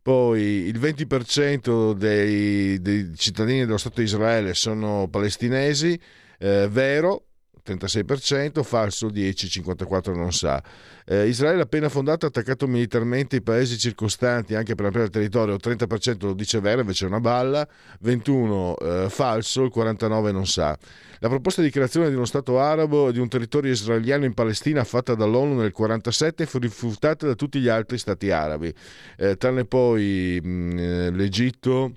Poi 0.00 0.40
il 0.40 0.78
20% 0.78 1.92
dei, 1.92 2.80
dei 2.80 3.12
cittadini 3.16 3.64
dello 3.64 3.76
Stato 3.76 4.00
di 4.00 4.06
Israele 4.06 4.54
sono 4.54 5.08
palestinesi, 5.08 6.00
eh, 6.38 6.68
vero, 6.70 7.27
36%, 7.68 8.62
falso 8.62 9.10
10, 9.10 9.48
54 9.48 10.14
non 10.14 10.32
sa. 10.32 10.62
Eh, 11.04 11.26
Israele 11.26 11.62
appena 11.62 11.88
fondato 11.88 12.26
ha 12.26 12.28
attaccato 12.28 12.66
militarmente 12.66 13.36
i 13.36 13.42
paesi 13.42 13.78
circostanti 13.78 14.54
anche 14.54 14.74
per 14.74 14.84
ampliare 14.84 15.08
il 15.08 15.14
territorio, 15.14 15.54
il 15.54 15.60
30% 15.64 16.26
lo 16.26 16.34
dice 16.34 16.60
vero, 16.60 16.80
invece 16.80 17.06
è 17.06 17.08
una 17.08 17.20
balla, 17.20 17.66
21 18.00 18.76
eh, 18.76 19.06
falso, 19.08 19.62
il 19.62 19.70
49 19.70 20.32
non 20.32 20.46
sa. 20.46 20.78
La 21.20 21.28
proposta 21.28 21.62
di 21.62 21.70
creazione 21.70 22.08
di 22.10 22.14
uno 22.14 22.26
Stato 22.26 22.60
arabo 22.60 23.08
e 23.08 23.12
di 23.12 23.18
un 23.18 23.28
territorio 23.28 23.72
israeliano 23.72 24.24
in 24.24 24.34
Palestina 24.34 24.84
fatta 24.84 25.14
dall'ONU 25.14 25.54
nel 25.54 25.72
1947 25.74 26.46
fu 26.46 26.58
rifiutata 26.58 27.26
da 27.26 27.34
tutti 27.34 27.58
gli 27.58 27.68
altri 27.68 27.98
Stati 27.98 28.30
arabi, 28.30 28.72
eh, 29.16 29.36
tranne 29.36 29.64
poi 29.64 30.40
mh, 30.42 30.78
eh, 30.78 31.10
l'Egitto. 31.10 31.92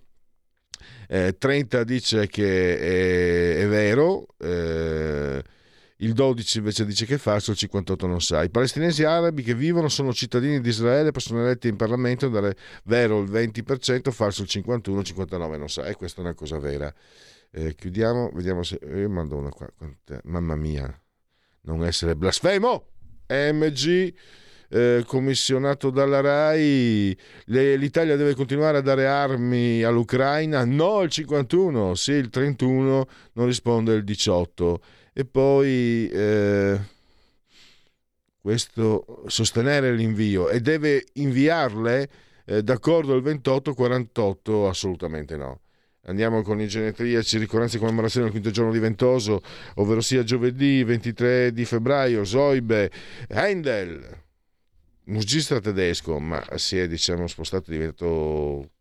Eh, 1.07 1.35
30 1.37 1.83
dice 1.83 2.27
che 2.27 2.79
è, 2.79 3.63
è 3.63 3.67
vero, 3.67 4.27
eh, 4.39 5.43
il 6.01 6.13
12 6.13 6.57
invece 6.57 6.85
dice 6.85 7.05
che 7.05 7.15
è 7.15 7.17
falso, 7.17 7.51
il 7.51 7.57
58 7.57 8.07
non 8.07 8.21
sa. 8.21 8.43
I 8.43 8.49
palestinesi 8.49 9.03
arabi 9.03 9.43
che 9.43 9.53
vivono 9.53 9.87
sono 9.87 10.13
cittadini 10.13 10.59
di 10.59 10.69
Israele, 10.69 11.11
possono 11.11 11.41
eletti 11.41 11.67
in 11.67 11.75
Parlamento, 11.75 12.27
dare 12.27 12.55
vero 12.85 13.19
il 13.21 13.29
20%, 13.29 14.09
falso 14.11 14.41
il 14.41 14.47
51, 14.47 14.99
il 14.99 15.05
59 15.05 15.57
non 15.57 15.69
sa. 15.69 15.85
E 15.85 15.95
questa 15.95 16.21
è 16.21 16.23
una 16.23 16.33
cosa 16.33 16.57
vera. 16.57 16.91
Eh, 17.51 17.75
chiudiamo, 17.75 18.31
vediamo 18.33 18.63
se... 18.63 18.79
Io 18.83 19.09
mando 19.09 19.35
una 19.35 19.49
qua. 19.49 19.67
Mamma 20.23 20.55
mia, 20.55 21.01
non 21.61 21.83
essere 21.85 22.15
blasfemo! 22.15 22.87
MG... 23.27 24.13
Eh, 24.73 25.03
commissionato 25.05 25.89
dalla 25.89 26.21
RAI, 26.21 27.17
le, 27.47 27.75
l'Italia 27.75 28.15
deve 28.15 28.35
continuare 28.35 28.77
a 28.77 28.81
dare 28.81 29.05
armi 29.05 29.83
all'Ucraina? 29.83 30.63
No, 30.63 31.01
il 31.01 31.09
51, 31.09 31.93
sì, 31.95 32.13
il 32.13 32.29
31, 32.29 33.05
non 33.33 33.45
risponde 33.47 33.95
il 33.95 34.05
18 34.05 34.79
e 35.13 35.25
poi 35.25 36.09
eh, 36.09 36.79
questo 38.39 39.23
sostenere 39.27 39.93
l'invio. 39.93 40.49
E 40.49 40.61
deve 40.61 41.05
inviarle 41.13 42.09
eh, 42.45 42.63
d'accordo 42.63 43.13
al 43.13 43.21
28-48 43.21 44.67
assolutamente 44.67 45.37
no. 45.37 45.61
Andiamo 46.05 46.41
con 46.41 46.59
i 46.59 46.67
genetriaci, 46.67 47.37
ricorrenze 47.37 47.77
e 47.77 47.79
commemorazione 47.79 48.25
del 48.25 48.33
quinto 48.33 48.49
giorno 48.49 48.71
di 48.71 48.79
Ventoso, 48.79 49.41
ovvero 49.75 50.01
sia 50.01 50.23
giovedì 50.23 50.83
23 50.83 51.53
di 51.53 51.63
febbraio, 51.63 52.25
Zoibe, 52.25 52.89
Handel, 53.29 54.23
musicista 55.05 55.59
tedesco, 55.59 56.17
ma 56.17 56.43
si 56.55 56.79
è 56.79 56.87
diciamo, 56.87 57.27
spostato, 57.27 57.69
è 57.69 57.73
diventato 57.73 58.71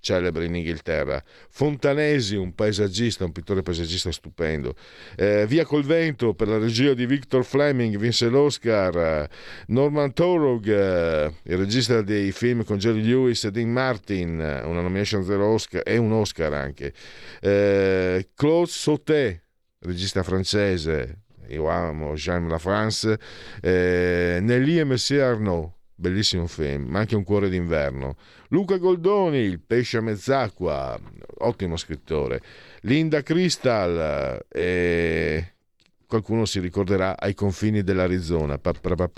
celebre 0.00 0.46
in 0.46 0.54
Inghilterra. 0.56 1.22
Fontanesi, 1.50 2.34
un 2.34 2.54
paesaggista, 2.54 3.24
un 3.24 3.32
pittore 3.32 3.62
paesaggista 3.62 4.10
stupendo. 4.10 4.74
Eh, 5.16 5.46
Via 5.46 5.64
col 5.64 5.84
vento 5.84 6.34
per 6.34 6.48
la 6.48 6.58
regia 6.58 6.94
di 6.94 7.06
Victor 7.06 7.44
Fleming 7.44 7.96
vinse 7.96 8.28
l'Oscar. 8.28 9.28
Norman 9.66 10.12
Torog, 10.12 10.66
eh, 10.66 11.32
il 11.44 11.56
regista 11.56 12.02
dei 12.02 12.32
film 12.32 12.64
con 12.64 12.78
Jerry 12.78 13.02
Lewis 13.02 13.44
e 13.44 13.50
Dean 13.50 13.70
Martin, 13.70 14.38
una 14.64 14.80
nomination 14.80 15.28
Oscar 15.30 15.82
e 15.84 15.96
un 15.96 16.12
Oscar 16.12 16.52
anche. 16.52 16.92
Eh, 17.40 18.30
Claude 18.34 18.70
Sauté, 18.70 19.44
regista 19.80 20.22
francese. 20.22 21.22
Io 21.48 21.68
amo 21.68 22.14
Jean 22.14 22.48
La 22.48 22.58
France. 22.58 23.18
Eh, 23.60 24.38
Nelly 24.40 24.78
e 24.78 24.84
Messie 24.84 25.20
Arnaud 25.20 25.72
bellissimo 26.00 26.46
film, 26.46 26.86
ma 26.88 27.00
anche 27.00 27.14
Un 27.14 27.24
cuore 27.24 27.48
d'inverno. 27.48 28.16
Luca 28.50 28.76
Goldoni, 28.78 29.38
Il 29.38 29.60
pesce 29.60 29.98
a 29.98 30.00
mezz'acqua, 30.00 30.98
ottimo 31.38 31.76
scrittore. 31.76 32.40
Linda 32.82 33.22
Crystal, 33.22 34.44
e 34.48 35.52
qualcuno 36.06 36.44
si 36.44 36.58
ricorderà 36.58 37.16
ai 37.16 37.34
confini 37.34 37.82
dell'Arizona. 37.82 38.58
Pa, 38.58 38.72
pa, 38.72 39.08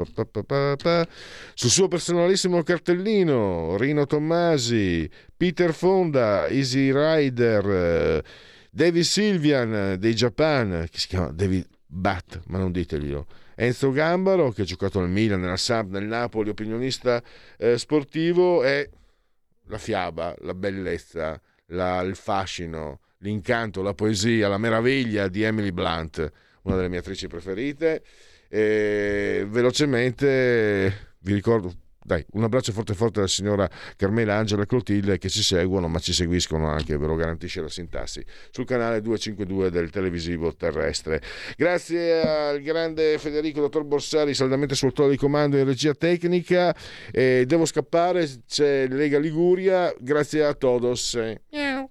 pa, 0.77 1.09
Sul 1.55 1.71
suo 1.71 1.89
personalissimo 1.89 2.63
cartellino, 2.63 3.77
Rino 3.79 4.05
Tommasi, 4.05 5.09
Peter 5.35 5.73
Fonda, 5.73 6.49
Easy 6.49 6.93
Rider, 6.93 8.23
David 8.71 9.03
Silvian 9.03 9.97
dei 9.99 10.15
Japan, 10.15 10.87
che 10.91 10.99
si 10.99 11.09
chiama 11.09 11.33
David 11.33 11.67
Bat, 11.87 12.43
ma 12.49 12.59
non 12.59 12.71
diteglielo 12.71 13.27
Enzo 13.55 13.93
Gambaro, 13.93 14.51
che 14.51 14.63
ha 14.63 14.65
giocato 14.65 15.01
nel 15.01 15.11
Milan, 15.11 15.41
nella 15.41 15.57
Samp, 15.57 15.91
nel 15.91 16.05
Napoli, 16.05 16.51
opinionista 16.51 17.23
eh, 17.59 17.79
sportivo, 17.79 18.63
è 18.63 18.89
la 19.67 19.79
fiaba, 19.79 20.35
la 20.41 20.55
bellezza, 20.55 21.41
la, 21.67 22.01
il 22.01 22.15
fascino, 22.15 23.01
l'incanto, 23.19 23.83
la 23.83 23.95
poesia, 23.95 24.49
la 24.49 24.59
meraviglia 24.59 25.29
di 25.29 25.43
Emily 25.43 25.71
Blunt, 25.71 26.31
una 26.63 26.77
delle 26.77 26.89
mie 26.89 26.99
attrici 26.99 27.27
preferite. 27.27 28.03
E 28.49 29.47
velocemente 29.49 31.15
vi 31.21 31.33
ricordo 31.33 31.73
dai, 32.05 32.25
un 32.33 32.43
abbraccio 32.43 32.73
forte 32.73 32.95
forte 32.95 33.19
alla 33.21 33.29
signora 33.29 33.69
Carmela 33.97 34.37
Angela 34.37 34.67
Clotilde 34.67 35.19
che 35.19 35.29
ci 35.29 35.43
seguono, 35.43 35.89
ma 35.89 35.99
ci 35.99 36.13
seguiscono 36.13 36.69
anche, 36.69 36.97
ve 36.97 37.07
lo 37.07 37.15
garantisce 37.15 37.61
la 37.61 37.69
sintassi, 37.69 38.25
sul 38.51 38.65
canale 38.65 39.01
252 39.01 39.71
del 39.71 39.91
televisivo 39.91 40.55
terrestre. 40.55 41.23
Grazie 41.57 42.21
al 42.21 42.61
grande 42.61 43.19
Federico 43.19 43.61
Dottor 43.61 43.85
Borsari, 43.85 44.35
saldamente 44.35 44.75
sul 44.75 44.93
trono 44.93 45.11
di 45.11 45.17
comando 45.17 45.57
in 45.57 45.65
regia 45.65 45.95
tecnica. 45.95 46.75
E 47.11 47.45
devo 47.47 47.65
scappare, 47.65 48.29
c'è 48.47 48.87
Lega 48.89 49.19
Liguria. 49.19 49.95
Grazie 49.99 50.45
a 50.45 50.55
todos. 50.55 51.19
Miau. 51.51 51.91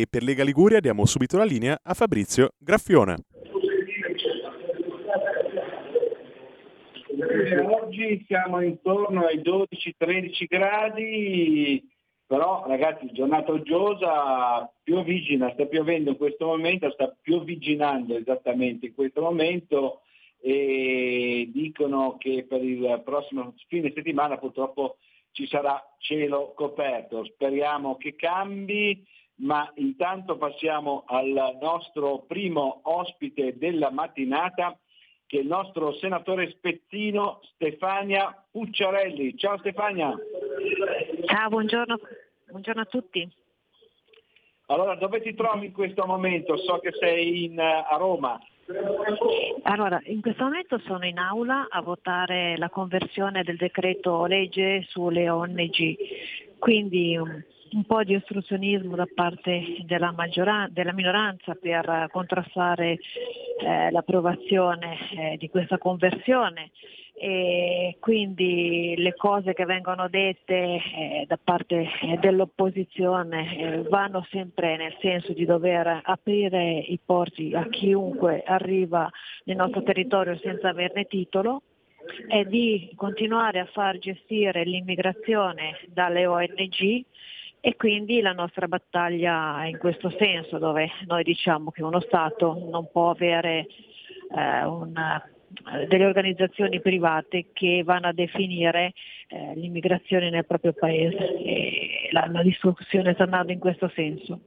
E 0.00 0.06
per 0.10 0.24
Lega 0.24 0.42
Liguria 0.42 0.80
diamo 0.80 1.06
subito 1.06 1.36
la 1.36 1.44
linea 1.44 1.78
a 1.80 1.94
Fabrizio 1.94 2.50
Graffione. 2.58 3.16
Oggi 7.64 8.24
siamo 8.26 8.60
intorno 8.60 9.24
ai 9.26 9.38
12-13 9.38 10.46
gradi, 10.48 11.88
però 12.26 12.64
ragazzi 12.66 13.08
giornata 13.12 13.52
uggiosa, 13.52 14.68
piovigina, 14.82 15.52
sta 15.52 15.66
piovendo 15.66 16.10
in 16.10 16.16
questo 16.16 16.46
momento, 16.46 16.90
sta 16.90 17.14
piovigginando 17.20 18.16
esattamente 18.16 18.86
in 18.86 18.94
questo 18.94 19.20
momento 19.20 20.00
e 20.40 21.48
dicono 21.52 22.16
che 22.18 22.44
per 22.48 22.64
il 22.64 23.00
prossimo 23.04 23.54
fine 23.68 23.92
settimana 23.94 24.38
purtroppo 24.38 24.96
ci 25.30 25.46
sarà 25.46 25.80
cielo 25.98 26.52
coperto. 26.54 27.24
Speriamo 27.24 27.96
che 27.96 28.16
cambi, 28.16 29.04
ma 29.36 29.70
intanto 29.76 30.36
passiamo 30.36 31.04
al 31.06 31.58
nostro 31.60 32.24
primo 32.26 32.80
ospite 32.82 33.56
della 33.58 33.90
mattinata 33.90 34.78
che 35.26 35.38
è 35.38 35.40
il 35.40 35.46
nostro 35.46 35.94
senatore 35.94 36.50
spezzino 36.50 37.40
Stefania 37.54 38.44
Pucciarelli. 38.50 39.36
Ciao 39.36 39.58
Stefania. 39.58 40.14
Ciao, 41.24 41.48
buongiorno, 41.48 41.98
buongiorno 42.50 42.80
a 42.82 42.86
tutti. 42.86 43.28
Allora, 44.66 44.94
dove 44.94 45.20
ti 45.20 45.34
trovi 45.34 45.66
in 45.66 45.72
questo 45.72 46.06
momento? 46.06 46.56
So 46.56 46.78
che 46.78 46.92
sei 46.92 47.44
in, 47.44 47.58
a 47.58 47.96
Roma. 47.96 48.40
Allora, 49.62 50.00
in 50.04 50.22
questo 50.22 50.44
momento 50.44 50.78
sono 50.86 51.04
in 51.04 51.18
aula 51.18 51.66
a 51.68 51.82
votare 51.82 52.56
la 52.56 52.70
conversione 52.70 53.42
del 53.42 53.56
decreto 53.56 54.24
legge 54.24 54.86
sulle 54.88 55.28
ONG, 55.28 55.96
quindi 56.58 57.18
un, 57.74 57.84
po' 57.84 58.02
di 58.04 58.14
ostruzionismo 58.14 58.96
da 58.96 59.06
parte 59.12 59.78
della, 59.84 60.14
della 60.70 60.92
minoranza 60.92 61.54
per 61.54 62.08
contrastare 62.10 62.98
eh, 63.60 63.90
l'approvazione 63.90 64.96
eh, 65.10 65.36
di 65.36 65.48
questa 65.48 65.78
conversione. 65.78 66.70
E 67.16 67.96
quindi 68.00 68.94
le 68.96 69.14
cose 69.14 69.54
che 69.54 69.64
vengono 69.64 70.08
dette 70.08 70.54
eh, 70.54 71.24
da 71.28 71.38
parte 71.42 71.88
dell'opposizione 72.18 73.56
eh, 73.56 73.82
vanno 73.82 74.26
sempre 74.30 74.76
nel 74.76 74.96
senso 75.00 75.32
di 75.32 75.44
dover 75.44 76.00
aprire 76.02 76.78
i 76.78 76.98
porti 77.02 77.54
a 77.54 77.68
chiunque 77.68 78.42
arriva 78.44 79.08
nel 79.44 79.56
nostro 79.56 79.84
territorio 79.84 80.36
senza 80.38 80.70
averne 80.70 81.04
titolo 81.04 81.62
e 82.28 82.44
di 82.46 82.90
continuare 82.96 83.60
a 83.60 83.66
far 83.66 83.98
gestire 83.98 84.64
l'immigrazione 84.64 85.78
dalle 85.86 86.26
ONG 86.26 87.04
e 87.66 87.76
quindi 87.76 88.20
la 88.20 88.34
nostra 88.34 88.68
battaglia 88.68 89.62
è 89.62 89.68
in 89.68 89.78
questo 89.78 90.10
senso, 90.18 90.58
dove 90.58 90.90
noi 91.06 91.22
diciamo 91.22 91.70
che 91.70 91.82
uno 91.82 91.98
Stato 92.00 92.62
non 92.70 92.90
può 92.92 93.08
avere 93.08 93.68
eh, 94.36 94.64
una 94.66 95.26
eh, 95.72 95.86
delle 95.86 96.04
organizzazioni 96.04 96.82
private 96.82 97.46
che 97.54 97.82
vanno 97.82 98.08
a 98.08 98.12
definire 98.12 98.92
eh, 99.28 99.54
l'immigrazione 99.54 100.28
nel 100.28 100.44
proprio 100.44 100.74
paese 100.74 101.38
e 101.38 102.08
la, 102.10 102.26
la 102.30 102.42
discussione 102.42 103.14
sta 103.14 103.22
andando 103.22 103.52
in 103.52 103.60
questo 103.60 103.90
senso. 103.94 104.40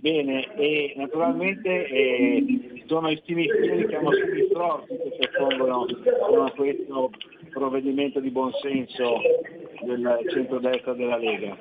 Bene, 0.00 0.54
e 0.54 0.92
naturalmente 0.96 1.86
eh, 1.88 2.82
sono 2.86 3.10
i 3.10 3.20
sinistra, 3.24 3.88
siamo 3.88 4.12
sinistrorsi 4.12 4.96
che 4.96 5.16
si 5.18 5.28
oppongono 5.36 5.86
a 6.44 6.50
questo 6.52 7.10
provvedimento 7.50 8.20
di 8.20 8.30
buonsenso 8.30 9.20
del 9.82 10.18
centro-destra 10.30 10.94
della 10.94 11.16
Lega. 11.16 11.56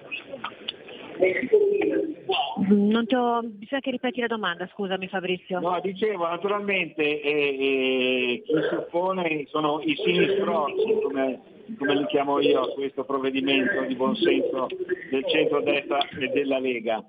Non 2.67 3.07
ti 3.07 3.15
ho... 3.15 3.41
bisogna 3.41 3.81
che 3.81 3.89
ripeti 3.89 4.21
la 4.21 4.27
domanda, 4.27 4.69
scusami 4.71 5.07
Fabrizio. 5.07 5.59
No, 5.59 5.79
dicevo, 5.81 6.27
naturalmente 6.27 7.01
eh, 7.01 7.31
eh, 7.31 8.43
chi 8.45 8.53
si 8.69 8.75
oppone 8.75 9.45
sono 9.47 9.81
i 9.81 9.95
sinistrozzi, 9.95 10.99
come, 11.01 11.41
come 11.75 11.95
li 11.95 12.05
chiamo 12.05 12.39
io, 12.39 12.61
a 12.61 12.73
questo 12.73 13.03
provvedimento 13.03 13.81
di 13.81 13.95
buonsenso 13.95 14.67
del 15.09 15.25
centro-destra 15.25 16.07
e 16.19 16.27
della 16.27 16.59
Lega. 16.59 17.03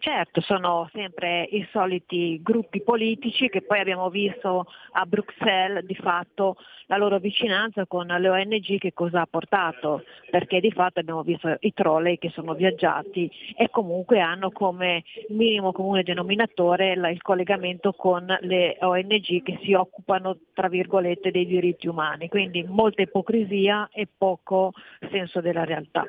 Certo, 0.00 0.40
sono 0.40 0.88
sempre 0.92 1.42
i 1.42 1.66
soliti 1.72 2.40
gruppi 2.40 2.80
politici 2.82 3.48
che 3.48 3.62
poi 3.62 3.80
abbiamo 3.80 4.10
visto 4.10 4.66
a 4.92 5.04
Bruxelles 5.04 5.84
di 5.84 5.96
fatto 5.96 6.56
la 6.86 6.96
loro 6.96 7.18
vicinanza 7.18 7.84
con 7.84 8.06
le 8.06 8.28
ONG 8.28 8.78
che 8.78 8.92
cosa 8.92 9.22
ha 9.22 9.26
portato, 9.28 10.04
perché 10.30 10.60
di 10.60 10.70
fatto 10.70 11.00
abbiamo 11.00 11.22
visto 11.22 11.56
i 11.60 11.74
trolley 11.74 12.16
che 12.16 12.30
sono 12.30 12.54
viaggiati 12.54 13.28
e 13.56 13.70
comunque 13.70 14.20
hanno 14.20 14.52
come 14.52 15.02
minimo 15.30 15.72
comune 15.72 16.04
denominatore 16.04 16.92
il 16.92 17.20
collegamento 17.20 17.92
con 17.92 18.24
le 18.42 18.76
ONG 18.80 19.42
che 19.42 19.58
si 19.62 19.74
occupano 19.74 20.38
tra 20.54 20.68
virgolette 20.68 21.32
dei 21.32 21.44
diritti 21.44 21.88
umani, 21.88 22.28
quindi 22.28 22.62
molta 22.62 23.02
ipocrisia 23.02 23.88
e 23.92 24.06
poco 24.16 24.72
senso 25.10 25.40
della 25.40 25.64
realtà. 25.64 26.04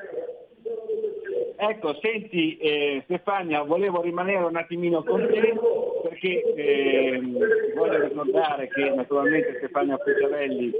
Ecco, 1.62 1.94
senti 2.00 2.56
eh, 2.56 3.02
Stefania, 3.04 3.60
volevo 3.60 4.00
rimanere 4.00 4.44
un 4.44 4.56
attimino 4.56 5.02
con 5.02 5.20
te 5.26 5.54
perché 6.02 6.54
eh, 6.54 7.20
voglio 7.76 8.02
ricordare 8.02 8.66
che 8.68 8.88
naturalmente 8.88 9.56
Stefania 9.58 9.98
Pucciarelli 9.98 10.72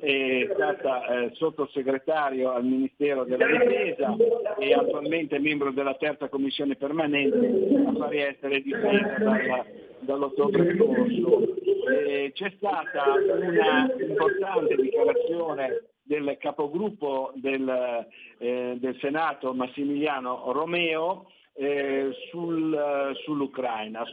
è 0.00 0.48
stata 0.52 1.06
eh, 1.06 1.30
sottosegretario 1.34 2.50
al 2.50 2.64
Ministero 2.64 3.22
della 3.22 3.46
Difesa 3.46 4.16
e 4.58 4.72
attualmente 4.72 5.38
membro 5.38 5.70
della 5.70 5.94
terza 5.94 6.28
commissione 6.28 6.74
permanente 6.74 7.84
affari 7.86 8.22
esteri 8.22 8.56
e 8.56 8.62
difesa 8.62 9.14
dalla, 9.18 9.64
dall'ottobre 10.00 10.74
scorso. 10.74 11.54
c'è 12.32 12.52
stata 12.56 13.04
una 13.40 13.94
importante 14.00 14.74
dichiarazione 14.74 15.93
del 16.04 16.36
capogruppo 16.38 17.32
del, 17.34 18.06
eh, 18.38 18.76
del 18.78 18.98
Senato 19.00 19.54
Massimiliano 19.54 20.52
Romeo 20.52 21.30
eh, 21.54 22.10
sul, 22.30 23.16
sull'Ucraina. 23.24 24.04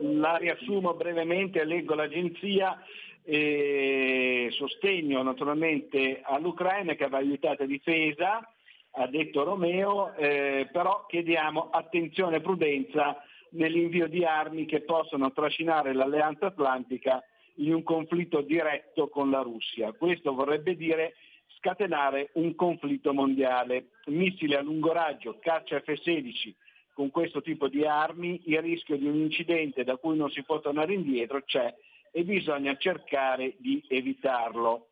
La 0.00 0.36
riassumo 0.36 0.94
brevemente, 0.94 1.64
leggo 1.64 1.94
l'agenzia, 1.94 2.82
eh, 3.24 4.48
sostegno 4.50 5.22
naturalmente 5.22 6.20
all'Ucraina 6.22 6.94
che 6.94 7.08
va 7.08 7.18
aiutata 7.18 7.64
difesa, 7.64 8.46
ha 8.92 9.06
detto 9.06 9.44
Romeo, 9.44 10.14
eh, 10.14 10.68
però 10.72 11.06
chiediamo 11.06 11.70
attenzione 11.70 12.36
e 12.36 12.40
prudenza 12.40 13.22
nell'invio 13.50 14.08
di 14.08 14.24
armi 14.24 14.66
che 14.66 14.80
possono 14.82 15.32
trascinare 15.32 15.92
l'alleanza 15.92 16.46
atlantica 16.46 17.22
in 17.56 17.74
un 17.74 17.82
conflitto 17.82 18.40
diretto 18.40 19.08
con 19.08 19.30
la 19.30 19.42
Russia. 19.42 19.92
Questo 19.92 20.34
vorrebbe 20.34 20.76
dire 20.76 21.14
scatenare 21.60 22.30
un 22.34 22.54
conflitto 22.54 23.12
mondiale. 23.12 23.90
Missili 24.06 24.54
a 24.54 24.62
lungo 24.62 24.92
raggio, 24.92 25.38
caccia 25.38 25.78
F-16, 25.80 26.54
con 26.94 27.10
questo 27.10 27.42
tipo 27.42 27.68
di 27.68 27.84
armi 27.84 28.40
il 28.46 28.60
rischio 28.60 28.96
di 28.96 29.06
un 29.06 29.16
incidente 29.16 29.84
da 29.84 29.96
cui 29.96 30.16
non 30.16 30.30
si 30.30 30.42
può 30.42 30.58
tornare 30.60 30.94
indietro 30.94 31.42
c'è 31.42 31.72
e 32.10 32.24
bisogna 32.24 32.76
cercare 32.76 33.54
di 33.58 33.84
evitarlo. 33.88 34.88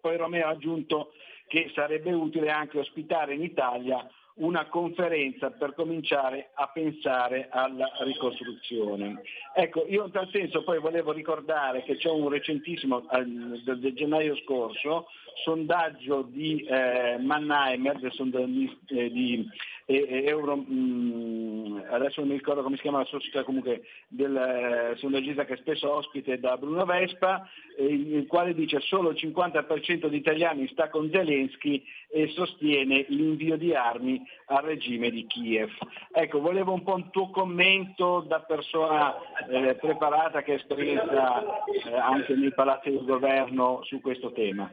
Poi 0.00 0.16
Romeo 0.16 0.46
ha 0.46 0.50
aggiunto 0.50 1.12
che 1.46 1.70
sarebbe 1.74 2.12
utile 2.12 2.50
anche 2.50 2.78
ospitare 2.78 3.34
in 3.34 3.42
Italia 3.42 4.08
una 4.40 4.66
conferenza 4.66 5.50
per 5.50 5.74
cominciare 5.74 6.50
a 6.54 6.68
pensare 6.68 7.48
alla 7.50 7.90
ricostruzione. 8.04 9.22
Ecco, 9.54 9.86
io 9.88 10.04
in 10.06 10.12
tal 10.12 10.28
senso 10.30 10.62
poi 10.62 10.78
volevo 10.78 11.12
ricordare 11.12 11.82
che 11.82 11.96
c'è 11.96 12.10
un 12.10 12.28
recentissimo, 12.28 13.06
del, 13.10 13.78
del 13.78 13.94
gennaio 13.94 14.36
scorso, 14.36 15.06
sondaggio 15.44 16.22
di 16.22 16.64
eh, 16.64 17.16
Mannheimer, 17.18 17.98
del, 17.98 18.76
eh, 18.88 19.10
di 19.10 19.46
eh, 19.90 20.24
Euro, 20.26 20.56
mh, 20.56 20.64
mm, 20.70 21.78
adesso 21.90 22.20
non 22.20 22.30
mi 22.30 22.36
ricordo 22.36 22.62
come 22.62 22.76
si 22.76 22.82
chiama 22.82 22.98
la 22.98 23.04
società 23.06 23.42
comunque 23.42 23.82
del 24.06 24.36
eh, 24.36 24.96
sondaggista 24.96 25.44
che 25.44 25.54
è 25.54 25.56
spesso 25.56 25.90
ospite 25.90 26.38
da 26.38 26.56
Bruno 26.56 26.84
Vespa, 26.84 27.48
eh, 27.76 27.84
il 27.86 28.26
quale 28.26 28.54
dice 28.54 28.78
solo 28.80 29.10
il 29.10 29.16
50% 29.16 30.06
di 30.06 30.16
italiani 30.16 30.68
sta 30.68 30.88
con 30.88 31.10
Zelensky 31.10 31.84
e 32.08 32.28
sostiene 32.28 33.04
l'invio 33.08 33.56
di 33.56 33.74
armi 33.74 34.24
al 34.46 34.62
regime 34.62 35.10
di 35.10 35.26
Kiev. 35.26 35.70
Ecco, 36.12 36.40
volevo 36.40 36.72
un 36.72 36.82
po' 36.82 36.94
un 36.94 37.10
tuo 37.10 37.30
commento 37.30 38.20
da 38.20 38.40
persona 38.40 39.14
eh, 39.48 39.74
preparata 39.74 40.42
che 40.42 40.52
ha 40.52 40.56
esperienza 40.56 41.64
eh, 41.66 41.94
anche 41.96 42.34
nei 42.34 42.52
palazzi 42.52 42.90
del 42.90 43.04
governo 43.04 43.80
su 43.82 44.00
questo 44.00 44.30
tema. 44.32 44.70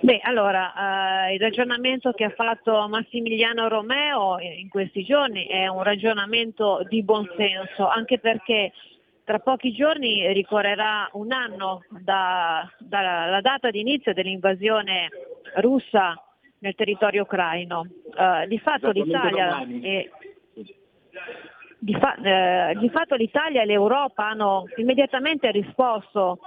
Beh, 0.00 0.20
allora, 0.22 1.28
eh, 1.28 1.34
il 1.34 1.40
ragionamento 1.40 2.10
che 2.12 2.24
ha 2.24 2.30
fatto 2.30 2.88
Massimiliano 2.88 3.68
Romeo 3.68 4.38
in 4.38 4.68
questi 4.68 5.04
giorni 5.04 5.46
è 5.46 5.68
un 5.68 5.82
ragionamento 5.82 6.84
di 6.88 7.02
buonsenso, 7.02 7.86
anche 7.86 8.18
perché 8.18 8.72
tra 9.24 9.38
pochi 9.38 9.72
giorni 9.72 10.32
ricorrerà 10.32 11.08
un 11.12 11.30
anno 11.30 11.84
dalla 11.88 12.68
da 12.88 13.40
data 13.40 13.70
di 13.70 13.80
inizio 13.80 14.12
dell'invasione 14.12 15.08
russa 15.56 16.20
nel 16.58 16.74
territorio 16.74 17.22
ucraino. 17.22 17.86
Uh, 18.04 18.46
di 18.48 18.58
fatto 18.58 18.90
l'Italia 18.90 19.60
è, 19.60 20.08
di, 21.78 21.94
fa- 21.94 22.16
eh, 22.16 22.76
di 22.78 22.88
fatto 22.90 23.14
l'Italia 23.14 23.62
e 23.62 23.66
l'Europa 23.66 24.28
hanno 24.28 24.64
immediatamente 24.76 25.50
risposto 25.50 26.38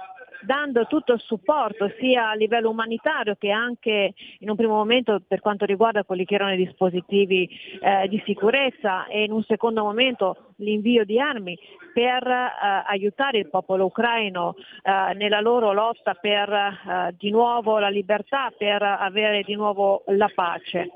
dando 0.44 0.86
tutto 0.86 1.12
il 1.12 1.20
supporto 1.20 1.90
sia 1.98 2.30
a 2.30 2.34
livello 2.34 2.70
umanitario 2.70 3.36
che 3.38 3.50
anche 3.50 4.14
in 4.38 4.50
un 4.50 4.56
primo 4.56 4.74
momento 4.74 5.20
per 5.26 5.40
quanto 5.40 5.64
riguarda 5.64 6.04
quelli 6.04 6.24
che 6.24 6.34
erano 6.34 6.54
i 6.54 6.64
dispositivi 6.64 7.48
eh, 7.80 8.08
di 8.08 8.22
sicurezza 8.24 9.06
e 9.06 9.24
in 9.24 9.32
un 9.32 9.42
secondo 9.44 9.82
momento 9.82 10.52
l'invio 10.56 11.04
di 11.04 11.18
armi 11.18 11.58
per 11.92 12.26
eh, 12.26 12.84
aiutare 12.86 13.38
il 13.38 13.48
popolo 13.48 13.86
ucraino 13.86 14.54
eh, 14.82 15.14
nella 15.14 15.40
loro 15.40 15.72
lotta 15.72 16.14
per 16.14 16.52
eh, 16.52 17.14
di 17.18 17.30
nuovo 17.30 17.78
la 17.78 17.88
libertà, 17.88 18.52
per 18.56 18.82
avere 18.82 19.42
di 19.42 19.54
nuovo 19.54 20.02
la 20.06 20.30
pace. 20.34 20.90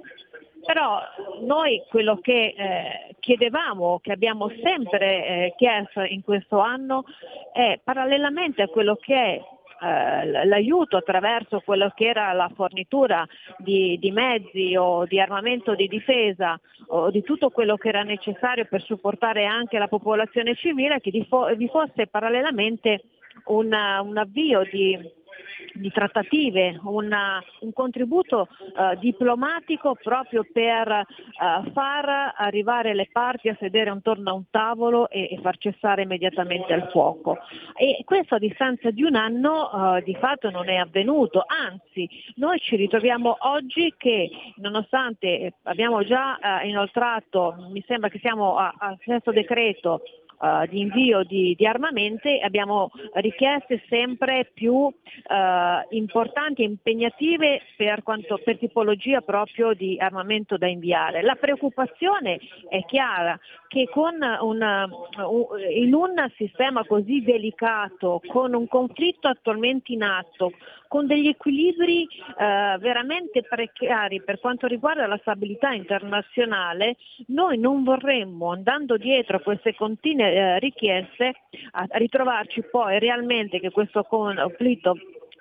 Però 0.68 1.00
noi 1.40 1.82
quello 1.88 2.18
che 2.18 2.54
eh, 2.54 3.14
chiedevamo, 3.20 4.00
che 4.02 4.12
abbiamo 4.12 4.50
sempre 4.62 5.24
eh, 5.24 5.54
chiesto 5.56 6.02
in 6.02 6.22
questo 6.22 6.58
anno, 6.58 7.04
è 7.54 7.80
parallelamente 7.82 8.60
a 8.60 8.68
quello 8.68 8.96
che 8.96 9.14
è 9.14 9.42
eh, 9.80 10.44
l'aiuto 10.44 10.98
attraverso 10.98 11.62
quello 11.64 11.90
che 11.94 12.08
era 12.08 12.34
la 12.34 12.50
fornitura 12.54 13.26
di, 13.56 13.96
di, 13.98 14.10
mezzi 14.10 14.76
o 14.76 15.06
di 15.06 15.18
armamento 15.18 15.74
di 15.74 15.88
difesa 15.88 16.60
o 16.88 17.10
di 17.10 17.22
tutto 17.22 17.48
quello 17.48 17.78
che 17.78 17.88
era 17.88 18.02
necessario 18.02 18.66
per 18.66 18.82
supportare 18.82 19.46
anche 19.46 19.78
la 19.78 19.88
popolazione 19.88 20.54
civile, 20.54 21.00
che 21.00 21.10
vi 21.10 21.68
fosse 21.70 22.08
parallelamente 22.08 23.04
un, 23.46 23.72
un 24.02 24.18
avvio 24.18 24.64
di, 24.70 24.98
di 25.78 25.90
trattative, 25.90 26.78
una, 26.84 27.42
un 27.60 27.72
contributo 27.72 28.48
eh, 28.76 28.96
diplomatico 28.98 29.96
proprio 30.02 30.44
per 30.52 30.88
eh, 30.88 31.70
far 31.72 32.34
arrivare 32.36 32.94
le 32.94 33.08
parti 33.10 33.48
a 33.48 33.56
sedere 33.58 33.90
intorno 33.90 34.30
a 34.30 34.34
un 34.34 34.44
tavolo 34.50 35.08
e, 35.08 35.28
e, 35.30 35.38
far 35.40 35.56
cessare 35.58 36.02
immediatamente 36.02 36.72
il 36.72 36.88
fuoco. 36.90 37.38
E 37.76 38.02
questo 38.04 38.34
a 38.34 38.38
distanza 38.38 38.90
di 38.90 39.02
un 39.02 39.14
anno 39.14 39.96
eh, 39.96 40.02
di 40.02 40.14
fatto 40.16 40.50
non 40.50 40.68
è 40.68 40.76
avvenuto, 40.76 41.44
anzi 41.46 42.08
noi 42.36 42.58
ci 42.58 42.76
ritroviamo 42.76 43.36
oggi 43.40 43.94
che 43.96 44.30
nonostante 44.56 45.54
abbiamo 45.64 46.04
già 46.04 46.38
eh, 46.38 46.68
inoltrato, 46.68 47.68
mi 47.70 47.82
sembra 47.86 48.08
che 48.08 48.18
siamo 48.18 48.56
al 48.56 48.98
sesto 49.04 49.30
decreto, 49.30 50.02
uh, 50.38 50.66
di 50.66 50.80
invio 50.80 51.22
di, 51.24 51.54
di, 51.56 51.66
armamenti 51.66 52.40
abbiamo 52.42 52.90
richieste 53.14 53.82
sempre 53.88 54.50
più 54.52 54.74
uh, 54.74 54.92
importanti 55.90 56.62
e 56.62 56.66
impegnative 56.66 57.62
per, 57.76 58.02
quanto, 58.02 58.40
per 58.42 58.58
tipologia 58.58 59.20
proprio 59.20 59.72
di 59.74 59.98
armamento 59.98 60.56
da 60.56 60.66
inviare. 60.66 61.22
La 61.22 61.36
preoccupazione 61.36 62.38
è 62.68 62.84
chiara 62.84 63.38
che 63.68 63.88
con 63.90 64.14
una, 64.40 64.88
in 65.74 65.92
un 65.92 66.32
sistema 66.36 66.84
così 66.84 67.22
delicato, 67.22 68.20
con 68.26 68.54
un 68.54 68.66
conflitto 68.66 69.28
attualmente 69.28 69.92
in 69.92 70.02
atto, 70.02 70.52
con 70.88 71.06
degli 71.06 71.28
equilibri 71.28 72.02
eh, 72.04 72.76
veramente 72.80 73.42
precari 73.42 74.22
per 74.22 74.40
quanto 74.40 74.66
riguarda 74.66 75.06
la 75.06 75.18
stabilità 75.18 75.72
internazionale, 75.72 76.96
noi 77.28 77.58
non 77.58 77.84
vorremmo, 77.84 78.50
andando 78.50 78.96
dietro 78.96 79.36
a 79.36 79.40
queste 79.40 79.74
continue 79.74 80.32
eh, 80.32 80.58
richieste, 80.58 81.34
ritrovarci 81.90 82.62
poi 82.70 82.98
realmente 82.98 83.60
che 83.60 83.70
questo 83.70 84.02
conflitto 84.02 84.96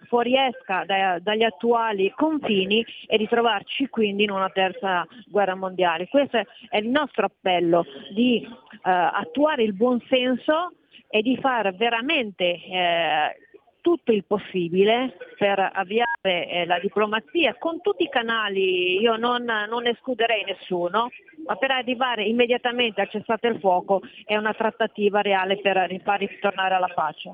fuoriesca 0.08 0.84
da, 0.86 1.20
dagli 1.20 1.44
attuali 1.44 2.12
confini 2.16 2.86
e 3.08 3.18
ritrovarci 3.18 3.88
quindi 3.90 4.24
in 4.24 4.32
una 4.32 4.50
terza 4.50 5.06
guerra 5.28 5.56
mondiale. 5.56 6.08
Questo 6.08 6.38
è 6.70 6.78
il 6.78 6.88
nostro 6.88 7.26
appello 7.26 7.86
di 8.14 8.42
eh, 8.42 8.80
attuare 8.82 9.64
il 9.64 9.74
buon 9.74 10.02
senso 10.10 10.72
e 11.10 11.22
di 11.22 11.38
fare 11.38 11.72
veramente 11.72 12.44
eh, 12.44 13.38
tutto 13.82 14.12
il 14.12 14.24
possibile 14.26 15.18
per 15.38 15.72
avviare 15.74 16.48
eh, 16.50 16.66
la 16.66 16.80
diplomazia 16.80 17.56
con 17.58 17.82
tutti 17.82 18.04
i 18.04 18.10
canali, 18.10 19.00
io 19.00 19.16
non, 19.16 19.44
non, 19.44 19.88
escluderei 19.88 20.44
nessuno, 20.44 21.10
ma 21.46 21.56
per 21.56 21.72
arrivare 21.72 22.24
immediatamente 22.24 23.02
al 23.02 23.10
cessate 23.10 23.48
il 23.48 23.60
fuoco 23.60 24.02
è 24.26 24.36
una 24.36 24.54
trattativa 24.54 25.22
reale 25.22 25.58
per 25.58 25.88
far 26.04 26.20
ritornare 26.20 26.76
alla 26.76 26.92
pace. 26.94 27.34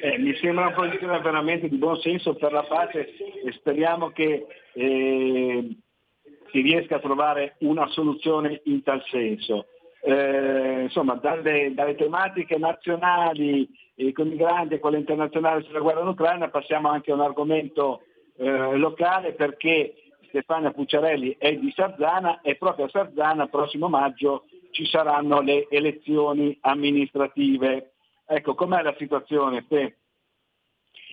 Eh, 0.00 0.18
mi 0.18 0.34
sembra 0.36 0.66
una 0.66 0.74
posizione 0.74 1.18
veramente 1.20 1.68
di 1.68 1.76
buon 1.76 1.96
senso 1.96 2.34
per 2.34 2.52
la 2.52 2.62
pace 2.62 3.14
e 3.44 3.52
speriamo 3.52 4.10
che 4.10 4.46
eh, 4.74 5.76
si 6.50 6.60
riesca 6.60 6.96
a 6.96 7.00
trovare 7.00 7.56
una 7.60 7.86
soluzione 7.88 8.60
in 8.64 8.82
tal 8.82 9.02
senso. 9.10 9.66
Eh, 10.00 10.82
insomma, 10.82 11.14
dalle, 11.14 11.72
dalle 11.74 11.96
tematiche 11.96 12.56
nazionali 12.56 13.68
e 13.94 14.12
con 14.12 14.28
i 14.28 14.36
grandi 14.36 14.74
e 14.74 14.78
quelle 14.78 14.98
internazionali 14.98 15.64
sulla 15.64 15.80
guerra 15.80 16.02
in 16.02 16.08
Ucraina, 16.08 16.48
passiamo 16.48 16.88
anche 16.88 17.10
a 17.10 17.14
un 17.14 17.20
argomento 17.20 18.02
eh, 18.36 18.76
locale 18.76 19.32
perché 19.32 19.94
Stefania 20.28 20.70
Pucciarelli 20.70 21.36
è 21.38 21.52
di 21.54 21.72
Sarzana 21.74 22.40
e 22.42 22.56
proprio 22.56 22.84
a 22.84 22.90
Sarzana 22.90 23.48
prossimo 23.48 23.88
maggio 23.88 24.44
ci 24.70 24.86
saranno 24.86 25.40
le 25.40 25.66
elezioni 25.70 26.56
amministrative. 26.60 27.92
Ecco, 28.26 28.54
com'è 28.54 28.82
la 28.82 28.94
situazione? 28.98 29.62
Ste? 29.62 29.96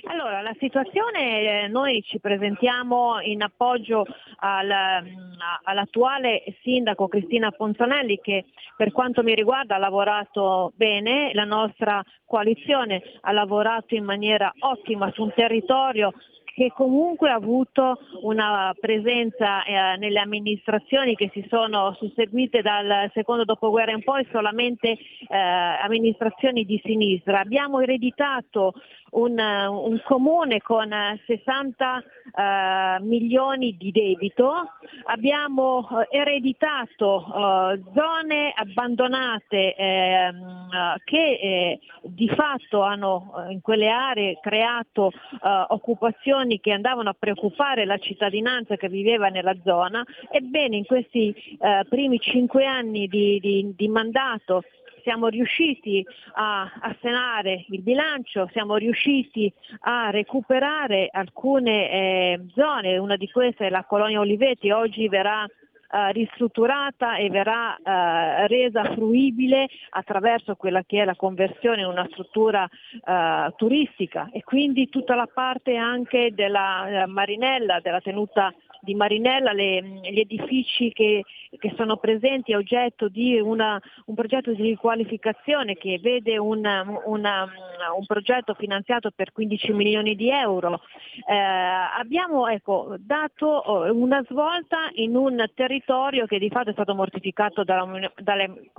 Allora, 0.08 0.42
la 0.42 0.56
situazione, 0.60 1.64
eh, 1.64 1.68
noi 1.68 2.04
ci 2.04 2.20
presentiamo 2.20 3.20
in 3.22 3.42
appoggio 3.42 4.06
al, 4.38 4.68
mm, 5.02 5.34
all'attuale 5.64 6.44
sindaco 6.62 7.08
Cristina 7.08 7.52
Ponzanelli 7.52 8.20
che 8.22 8.46
per 8.78 8.92
quanto 8.92 9.24
mi 9.24 9.34
riguarda 9.34 9.76
ha 9.76 9.80
lavorato 9.80 10.74
bene, 10.76 11.32
la 11.34 11.46
nostra 11.46 12.04
coalizione 12.26 13.02
ha 13.22 13.32
lavorato 13.32 13.96
in 13.96 14.04
maniera 14.04 14.54
ottima 14.60 15.12
su 15.12 15.24
un 15.24 15.34
territorio 15.34 16.14
che 16.56 16.72
comunque 16.74 17.30
ha 17.30 17.36
avuto 17.36 18.00
una 18.22 18.74
presenza 18.80 19.66
eh, 19.66 19.98
nelle 19.98 20.20
amministrazioni 20.20 21.14
che 21.14 21.30
si 21.34 21.46
sono 21.50 21.94
susseguite 22.00 22.62
dal 22.62 23.12
secondo 23.14 23.44
dopoguerra 23.44 23.92
in 23.92 24.02
poi 24.02 24.26
solamente 24.32 24.92
eh, 24.92 24.98
amministrazioni 25.38 26.64
di 26.64 26.80
sinistra. 26.82 27.42
Abbiamo 27.42 27.82
ereditato 27.82 28.74
un, 29.12 29.40
un 29.40 30.02
comune 30.04 30.62
con 30.62 30.90
60 31.26 32.04
eh, 32.38 33.02
milioni 33.02 33.78
di 33.78 33.92
debito, 33.92 34.52
abbiamo 35.06 35.88
eh, 35.88 36.18
ereditato 36.18 37.26
eh, 37.26 37.82
zone 37.94 38.52
abbandonate 38.54 39.76
ehm, 39.76 40.96
che 41.04 41.40
eh, 41.42 41.80
di 42.02 42.28
fatto 42.30 42.82
hanno 42.82 43.46
in 43.50 43.62
quelle 43.62 43.90
aree 43.90 44.40
creato 44.42 45.12
occupazioni 45.68 46.60
che 46.60 46.72
andavano 46.72 47.10
a 47.10 47.16
preoccupare 47.18 47.86
la 47.86 47.98
cittadinanza 47.98 48.76
che 48.76 48.90
viveva 48.90 49.30
nella 49.30 49.56
zona. 49.64 50.04
Ebbene 50.30 50.76
in 50.76 50.86
questi 50.86 51.34
primi 51.90 52.20
cinque 52.20 52.66
anni 52.66 53.08
di, 53.08 53.40
di, 53.40 53.74
di 53.76 53.88
mandato 53.88 54.64
siamo 55.06 55.28
riusciti 55.28 56.04
a, 56.34 56.64
a 56.64 56.96
il 57.70 57.82
bilancio, 57.82 58.50
siamo 58.52 58.76
riusciti 58.76 59.54
a 59.82 60.10
recuperare 60.10 61.10
alcune 61.12 61.92
eh, 61.92 62.40
zone, 62.56 62.98
una 62.98 63.16
di 63.16 63.30
queste 63.30 63.68
è 63.68 63.70
la 63.70 63.86
colonia 63.86 64.20
Olivetti, 64.20 64.72
oggi 64.72 65.08
verrà 65.08 65.48
Uh, 65.88 66.12
ristrutturata 66.12 67.16
e 67.16 67.30
verrà 67.30 67.78
uh, 67.78 68.48
resa 68.48 68.84
fruibile 68.96 69.70
attraverso 69.92 70.56
quella 70.56 70.84
che 70.84 71.02
è 71.02 71.06
la 71.06 71.16
conversione 71.16 71.82
in 71.82 71.88
una 71.88 72.08
struttura 72.12 72.68
uh, 72.68 73.54
turistica. 73.56 74.28
E 74.34 74.44
quindi 74.44 74.90
tutta 74.90 75.14
la 75.16 75.30
parte 75.32 75.76
anche 75.76 76.34
della 76.34 77.06
marinella, 77.08 77.80
della 77.82 78.02
tenuta 78.02 78.52
di 78.86 78.96
Marinella, 78.96 79.52
le, 79.52 79.82
gli 79.82 80.20
edifici 80.20 80.92
che, 80.94 81.24
che, 81.58 81.74
sono 81.76 81.98
presenti 81.98 82.54
è 82.54 82.56
oggetto 82.56 83.10
di 83.10 83.38
una, 83.40 83.82
un 84.06 84.16
progetto 84.16 84.54
di 84.54 84.62
riqualificazione 84.62 85.76
che 85.76 86.00
vede 86.02 86.38
una, 86.38 86.86
una, 87.06 87.50
un 87.98 88.06
progetto 88.06 88.54
finanziato 88.54 89.12
per 89.14 89.34
15 89.34 89.74
milioni 89.74 90.16
di 90.16 90.30
euro. 90.30 90.82
Eh, 91.28 91.36
abbiamo 91.36 92.48
ecco, 92.48 92.96
dato 93.00 93.48
oh, 93.48 93.92
una 93.92 94.24
svolta 94.30 94.90
in 94.94 95.16
un 95.16 95.44
territorio 95.54 96.26
che 96.28 96.38
di 96.38 96.50
fatto 96.50 96.70
è 96.70 96.74
stato 96.74 96.94
mortificato 96.94 97.64
dalla, 97.64 98.12
dalle, 98.18 98.70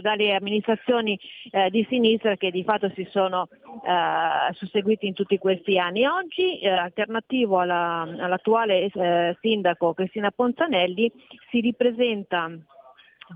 dalle, 0.00 0.34
amministrazioni 0.34 1.18
eh, 1.50 1.68
di 1.70 1.84
sinistra 1.88 2.36
che 2.36 2.50
di 2.50 2.62
fatto 2.62 2.90
si 2.94 3.06
sono 3.10 3.48
eh, 3.50 4.54
susseguiti 4.54 5.06
in 5.06 5.14
tutti 5.14 5.36
questi 5.38 5.78
anni. 5.78 6.06
Oggi, 6.06 6.60
eh, 6.60 6.68
alternativo 6.68 7.58
alla, 7.58 8.02
all'attuale 8.02 8.88
eh, 8.92 9.36
sindaco 9.40 9.94
Cristina 9.94 10.30
Ponzanelli 10.30 11.10
si 11.50 11.60
ripresenta 11.60 12.50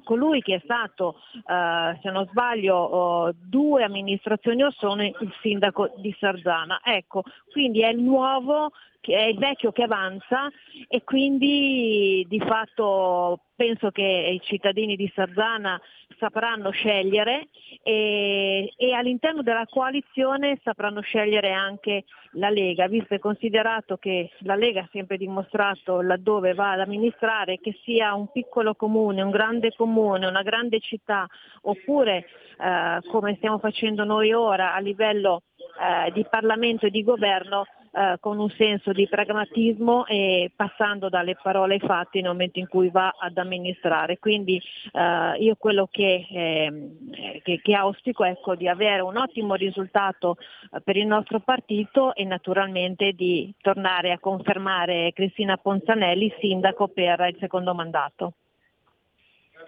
colui 0.03 0.41
che 0.41 0.57
è 0.57 0.61
stato, 0.65 1.17
eh, 1.47 1.99
se 2.03 2.11
non 2.11 2.27
sbaglio, 2.31 2.77
oh, 2.77 3.33
due 3.35 3.85
amministrazioni 3.85 4.63
o 4.65 4.71
sono 4.73 5.05
il 5.05 5.35
sindaco 5.41 5.93
di 5.97 6.15
Sarzana. 6.19 6.81
Ecco, 6.83 7.23
quindi 7.53 7.83
è 7.83 7.89
il 7.89 8.01
nuovo 8.01 8.73
è 9.13 9.25
il 9.25 9.37
vecchio 9.37 9.73
che 9.73 9.83
avanza 9.83 10.49
e 10.89 11.05
quindi 11.05 12.25
di 12.27 12.41
fatto 12.41 13.41
penso 13.55 13.91
che 13.91 14.03
i 14.03 14.41
cittadini 14.43 14.97
di 14.97 15.11
Sarzana 15.15 15.79
sapranno 16.25 16.71
scegliere 16.71 17.49
e, 17.83 18.73
e, 18.75 18.93
all'interno 18.95 19.43
della 19.43 19.67
coalizione 19.69 20.59
sapranno 20.63 21.03
scegliere 21.03 21.53
anche 21.53 22.05
la 22.33 22.49
Lega, 22.49 22.89
visto 22.89 23.13
e 23.13 23.19
considerato 23.19 23.99
che 23.99 24.31
la 24.41 24.55
Lega 24.55 24.81
ha 24.81 24.89
sempre 24.91 25.19
dimostrato 25.19 26.01
laddove 26.01 26.55
va 26.55 26.73
ad 26.73 26.81
amministrare 26.81 27.59
che 27.61 27.79
sia 27.85 28.15
un 28.15 28.31
piccolo 28.33 28.75
comune, 28.75 29.21
un 29.21 29.31
grande 29.31 29.75
comune, 29.77 30.27
una 30.27 30.43
grande 30.43 30.81
città 30.81 31.27
oppure 31.63 32.27
eh, 32.59 33.07
come 33.11 33.35
stiamo 33.37 33.59
facendo 33.59 34.05
noi 34.05 34.33
ora 34.33 34.73
a 34.73 34.79
livello 34.79 35.43
eh, 35.79 36.11
di 36.13 36.25
Parlamento 36.29 36.87
e 36.87 36.91
di 36.91 37.03
governo 37.03 37.67
eh, 37.97 38.17
con 38.19 38.41
un 38.41 38.51
senso 38.51 38.93
di 38.93 39.07
pragmatismo 39.07 40.07
e 40.07 40.51
passando 40.55 41.09
dalle 41.09 41.37
parole 41.41 41.75
ai 41.75 41.81
fatti 41.81 42.21
nel 42.21 42.33
momento 42.33 42.59
in 42.59 42.67
cui 42.67 42.91
va 42.91 43.15
ad 43.17 43.39
amministrare. 43.39 44.19
Quindi 44.19 44.61
eh, 44.93 45.37
io 45.39 45.55
quello 45.57 45.89
che, 45.89 46.27
eh, 46.29 47.41
che, 47.43 47.61
che 47.63 47.75
auspico 47.75 48.25
è 48.25 48.31
ecco, 48.31 48.57
di 48.57 48.67
avere 48.67 49.01
un 49.01 49.17
ottimo 49.17 49.55
risultato 49.55 50.37
eh, 50.73 50.81
per 50.81 50.97
il 50.97 51.07
nostro 51.07 51.39
partito 51.39 52.17
e 52.17 52.25
naturalmente 52.25 53.13
di 53.13 53.55
tornare 53.61 54.11
a 54.11 54.19
confermare 54.19 55.13
Cristina 55.13 55.57
Ponzanelli 55.57 56.35
sindaco 56.41 56.89
per 56.89 57.21
il 57.29 57.37
secondo 57.39 57.75
mandato. 57.75 58.33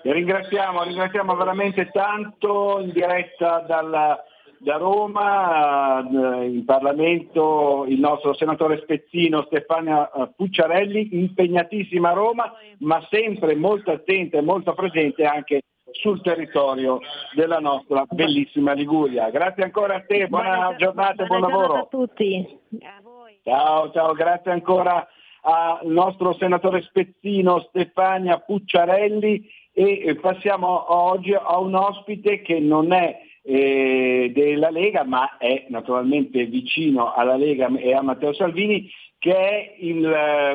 ringraziamo, 0.03 0.83
ringraziamo 0.83 1.37
veramente 1.37 1.91
tanto 1.93 2.81
in 2.81 2.91
diretta 2.91 3.61
dalla 3.61 4.21
da 4.59 4.77
Roma 4.77 6.01
eh, 6.01 6.47
in 6.47 6.65
Parlamento 6.65 7.85
il 7.89 7.99
nostro 7.99 8.35
senatore 8.35 8.81
spezzino 8.83 9.45
Stefania 9.47 10.11
eh, 10.11 10.31
Pucciarelli, 10.37 11.11
impegnatissima 11.13 12.11
a 12.11 12.15
Roma, 12.15 12.53
ma 12.79 13.05
sempre 13.11 13.55
molto 13.55 13.91
attenta 13.91 14.39
e 14.39 14.43
molto 14.43 14.75
presente 14.75 15.25
anche 15.25 15.63
sul 15.93 16.21
territorio 16.21 17.01
della 17.35 17.59
nostra 17.59 18.05
bellissima 18.09 18.73
Liguria. 18.73 19.31
Grazie 19.31 19.65
ancora 19.65 19.97
a 19.97 20.01
te, 20.01 20.27
buona, 20.29 20.57
buona 20.57 20.77
giornata 20.77 21.23
e 21.23 21.27
buon 21.27 21.41
lavoro. 21.41 21.75
a 21.75 21.87
tutti. 21.87 22.59
A 22.83 23.03
ciao, 23.43 23.91
ciao, 23.93 24.13
grazie 24.13 24.51
ancora 24.51 25.07
al 25.43 25.87
nostro 25.87 26.35
senatore 26.35 26.83
spezzino 26.83 27.61
Stefania 27.69 28.39
Pucciarelli 28.39 29.49
e 29.73 30.17
passiamo 30.21 30.93
oggi 30.93 31.35
a 31.35 31.59
un 31.59 31.75
ospite 31.75 32.41
che 32.41 32.59
non 32.59 32.93
è 32.93 33.21
eh, 33.47 34.33
della 34.35 34.71
Lega, 34.71 35.05
ma 35.05 35.37
è 35.37 35.67
naturalmente 35.69 36.45
vicino 36.47 37.13
alla 37.13 37.37
Lega 37.37 37.69
e 37.79 37.95
a 37.95 38.03
Matteo 38.03 38.33
Salvini, 38.33 38.91
che 39.19 39.35
è 39.35 39.77
il, 39.79 40.05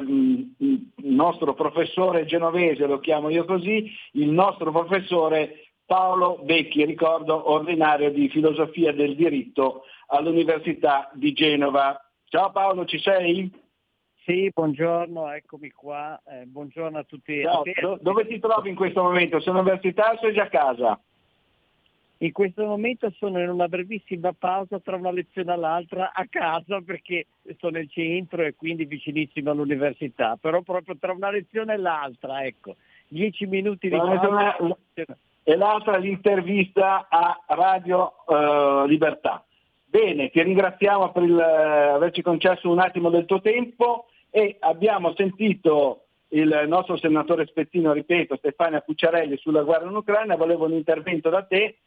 um, 0.02 0.54
il 0.58 0.92
nostro 0.98 1.54
professore 1.54 2.26
genovese, 2.26 2.86
lo 2.86 3.00
chiamo 3.00 3.30
io 3.30 3.46
così, 3.46 3.90
il 4.14 4.30
nostro 4.30 4.72
professore 4.72 5.72
Paolo 5.86 6.40
Becchi, 6.44 6.86
ricordo 6.86 7.52
ordinario 7.52 8.12
di 8.12 8.30
filosofia 8.30 8.92
del 8.92 9.16
diritto 9.16 9.84
all'Università 10.08 11.10
di 11.14 11.32
Genova. 11.32 11.98
Ciao 12.26 12.52
Paolo, 12.52 12.86
ci 12.86 13.00
sei? 13.00 13.50
Sì, 14.26 14.52
buongiorno, 14.54 15.32
eccomi 15.32 15.72
qua. 15.72 16.22
Eh, 16.26 16.46
buongiorno 16.46 16.98
a 16.98 17.04
tutti. 17.04 17.42
Ciao, 17.42 17.64
do- 17.82 18.00
dove 18.02 18.28
ti 18.28 18.38
trovi 18.40 18.70
in 18.70 18.76
questo 18.76 19.02
momento? 19.02 19.40
Sei 19.40 19.52
all'università 19.52 20.12
o 20.12 20.18
sei 20.20 20.34
già 20.34 20.44
a 20.44 20.50
casa? 20.50 21.02
In 22.22 22.34
questo 22.34 22.64
momento 22.64 23.12
sono 23.18 23.40
in 23.42 23.50
una 23.50 23.68
brevissima 23.68 24.32
pausa 24.32 24.80
tra 24.80 24.96
una 24.96 25.10
lezione 25.10 25.54
all'altra 25.54 26.12
a 26.14 26.28
casa 26.30 26.80
perché 26.86 27.26
sono 27.58 27.78
nel 27.78 27.90
centro 27.90 28.44
e 28.44 28.54
quindi 28.56 28.86
vicinissimo 28.86 29.50
all'università, 29.50 30.38
però 30.40 30.62
proprio 30.62 30.96
tra 31.00 31.14
una 31.14 31.32
lezione 31.32 31.74
e 31.74 31.78
l'altra, 31.78 32.46
ecco, 32.46 32.76
dieci 33.08 33.48
minuti 33.48 33.90
di 33.90 33.98
pausa. 33.98 34.78
E 35.44 35.56
l'altra 35.56 35.98
l'intervista 35.98 37.08
a 37.10 37.42
Radio 37.48 38.14
eh, 38.28 38.84
Libertà. 38.88 39.44
Bene, 39.84 40.30
ti 40.30 40.44
ringraziamo 40.44 41.12
per 41.12 41.24
il, 41.24 41.40
eh, 41.40 41.88
averci 41.88 42.22
concesso 42.22 42.70
un 42.70 42.80
attimo 42.80 43.10
del 43.10 43.26
tuo 43.26 43.42
tempo 43.42 44.06
e 44.30 44.58
abbiamo 44.60 45.16
sentito 45.16 46.04
il 46.30 46.66
nostro 46.68 46.98
senatore 46.98 47.48
spezzino, 47.48 47.92
ripeto, 47.94 48.36
Stefania 48.38 48.82
Pucciarelli 48.82 49.38
sulla 49.38 49.64
guerra 49.64 49.90
in 49.90 49.96
Ucraina, 49.96 50.36
volevo 50.36 50.66
un 50.66 50.74
intervento 50.74 51.32
da 51.32 51.42
te 51.42 51.78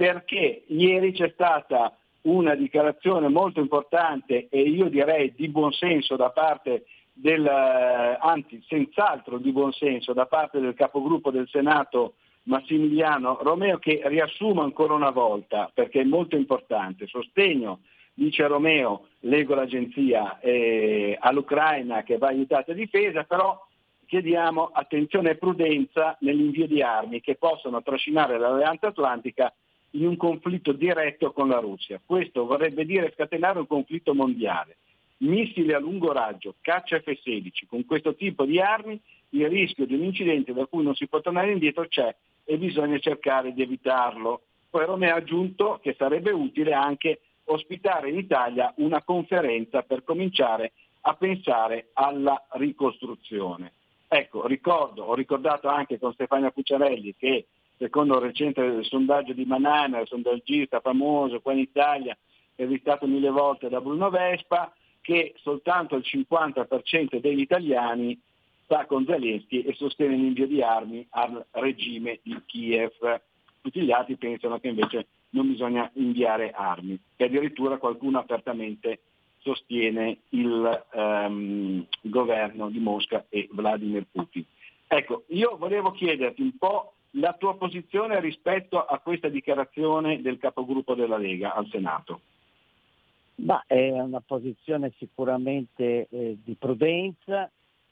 perché 0.00 0.62
ieri 0.68 1.12
c'è 1.12 1.28
stata 1.34 1.94
una 2.22 2.54
dichiarazione 2.54 3.28
molto 3.28 3.60
importante 3.60 4.48
e 4.48 4.62
io 4.62 4.88
direi 4.88 5.34
di 5.36 5.46
buonsenso 5.48 6.16
da 6.16 6.30
parte 6.30 6.86
del, 7.12 7.44
eh, 7.44 8.16
anzi 8.18 8.64
senz'altro 8.66 9.36
di 9.36 9.52
buonsenso 9.52 10.14
da 10.14 10.24
parte 10.24 10.58
del 10.58 10.72
capogruppo 10.72 11.30
del 11.30 11.46
Senato 11.50 12.14
Massimiliano 12.44 13.40
Romeo 13.42 13.76
che 13.76 14.00
riassumo 14.06 14.62
ancora 14.62 14.94
una 14.94 15.10
volta 15.10 15.70
perché 15.74 16.00
è 16.00 16.04
molto 16.04 16.34
importante, 16.34 17.06
sostegno, 17.06 17.80
dice 18.14 18.46
Romeo, 18.46 19.08
leggo 19.20 19.54
l'agenzia, 19.54 20.38
eh, 20.40 21.14
all'Ucraina 21.20 22.04
che 22.04 22.16
va 22.16 22.28
aiutata 22.28 22.72
e 22.72 22.74
difesa, 22.74 23.24
però 23.24 23.66
chiediamo 24.06 24.70
attenzione 24.72 25.32
e 25.32 25.36
prudenza 25.36 26.16
nell'invio 26.20 26.66
di 26.66 26.80
armi 26.80 27.20
che 27.20 27.34
possono 27.34 27.82
trascinare 27.82 28.38
l'Alleanza 28.38 28.86
Atlantica 28.86 29.52
in 29.92 30.06
un 30.06 30.16
conflitto 30.16 30.72
diretto 30.72 31.32
con 31.32 31.48
la 31.48 31.58
Russia. 31.58 32.00
Questo 32.04 32.46
vorrebbe 32.46 32.84
dire 32.84 33.12
scatenare 33.14 33.58
un 33.58 33.66
conflitto 33.66 34.14
mondiale. 34.14 34.76
Missili 35.18 35.72
a 35.72 35.78
lungo 35.78 36.12
raggio, 36.12 36.54
caccia 36.60 36.98
F-16, 37.00 37.66
con 37.68 37.84
questo 37.84 38.14
tipo 38.14 38.44
di 38.44 38.60
armi 38.60 38.98
il 39.30 39.48
rischio 39.48 39.86
di 39.86 39.94
un 39.94 40.04
incidente 40.04 40.52
da 40.52 40.66
cui 40.66 40.82
non 40.82 40.94
si 40.94 41.06
può 41.06 41.20
tornare 41.20 41.52
indietro 41.52 41.86
c'è 41.86 42.14
e 42.44 42.56
bisogna 42.56 42.98
cercare 42.98 43.52
di 43.52 43.62
evitarlo. 43.62 44.42
Poi 44.70 44.84
Romeo 44.86 45.14
ha 45.14 45.18
aggiunto 45.18 45.78
che 45.82 45.94
sarebbe 45.98 46.30
utile 46.30 46.72
anche 46.72 47.20
ospitare 47.44 48.10
in 48.10 48.18
Italia 48.18 48.72
una 48.76 49.02
conferenza 49.02 49.82
per 49.82 50.04
cominciare 50.04 50.72
a 51.02 51.14
pensare 51.14 51.90
alla 51.94 52.46
ricostruzione. 52.52 53.72
Ecco, 54.08 54.46
ricordo, 54.46 55.04
ho 55.04 55.14
ricordato 55.14 55.68
anche 55.68 55.98
con 55.98 56.12
Stefania 56.12 56.50
Pucciarelli 56.50 57.14
che 57.16 57.46
secondo 57.80 58.16
il 58.16 58.26
recente 58.26 58.82
sondaggio 58.82 59.32
di 59.32 59.46
Manana, 59.46 60.04
sondaggista 60.04 60.80
famoso 60.80 61.40
qua 61.40 61.54
in 61.54 61.60
Italia, 61.60 62.14
intervistato 62.50 63.06
mille 63.06 63.30
volte 63.30 63.70
da 63.70 63.80
Bruno 63.80 64.10
Vespa, 64.10 64.70
che 65.00 65.32
soltanto 65.38 65.96
il 65.96 66.04
50% 66.04 67.18
degli 67.18 67.40
italiani 67.40 68.20
sta 68.64 68.84
con 68.84 69.06
Zelensky 69.06 69.62
e 69.62 69.72
sostiene 69.72 70.14
l'invio 70.14 70.46
di 70.46 70.60
armi 70.60 71.06
al 71.12 71.42
regime 71.52 72.20
di 72.22 72.38
Kiev. 72.44 73.22
Tutti 73.62 73.80
gli 73.80 73.92
altri 73.92 74.16
pensano 74.16 74.60
che 74.60 74.68
invece 74.68 75.06
non 75.30 75.48
bisogna 75.48 75.90
inviare 75.94 76.50
armi, 76.50 77.00
che 77.16 77.24
addirittura 77.24 77.78
qualcuno 77.78 78.18
apertamente 78.18 79.00
sostiene 79.38 80.18
il 80.30 80.84
um, 80.92 81.86
governo 82.02 82.68
di 82.68 82.78
Mosca 82.78 83.24
e 83.30 83.48
Vladimir 83.50 84.04
Putin. 84.12 84.44
Ecco, 84.86 85.24
io 85.28 85.56
volevo 85.56 85.92
chiederti 85.92 86.42
un 86.42 86.58
po' 86.58 86.92
la 87.14 87.34
tua 87.34 87.56
posizione 87.56 88.20
rispetto 88.20 88.84
a 88.84 88.98
questa 88.98 89.28
dichiarazione 89.28 90.20
del 90.20 90.38
capogruppo 90.38 90.94
della 90.94 91.18
Lega 91.18 91.54
al 91.54 91.66
Senato? 91.68 92.20
Ma 93.36 93.64
è 93.66 93.90
una 93.90 94.20
posizione 94.20 94.92
sicuramente 94.98 96.08
eh, 96.10 96.38
di 96.44 96.54
prudenza, 96.54 97.50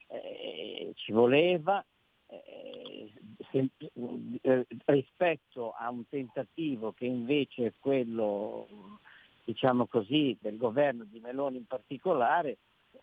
eh, 0.09 0.93
ci 0.95 1.13
voleva, 1.13 1.85
eh, 2.29 3.11
se, 3.51 3.69
eh, 4.43 4.67
rispetto 4.85 5.73
a 5.73 5.89
un 5.91 6.07
tentativo 6.09 6.93
che 6.93 7.07
invece 7.07 7.67
è 7.67 7.73
quello, 7.79 8.69
diciamo 9.45 9.87
così, 9.87 10.37
del 10.41 10.59
governo 10.59 11.05
di 11.05 11.19
Meloni 11.19 11.57
in 11.57 11.67
particolare, 11.67 12.59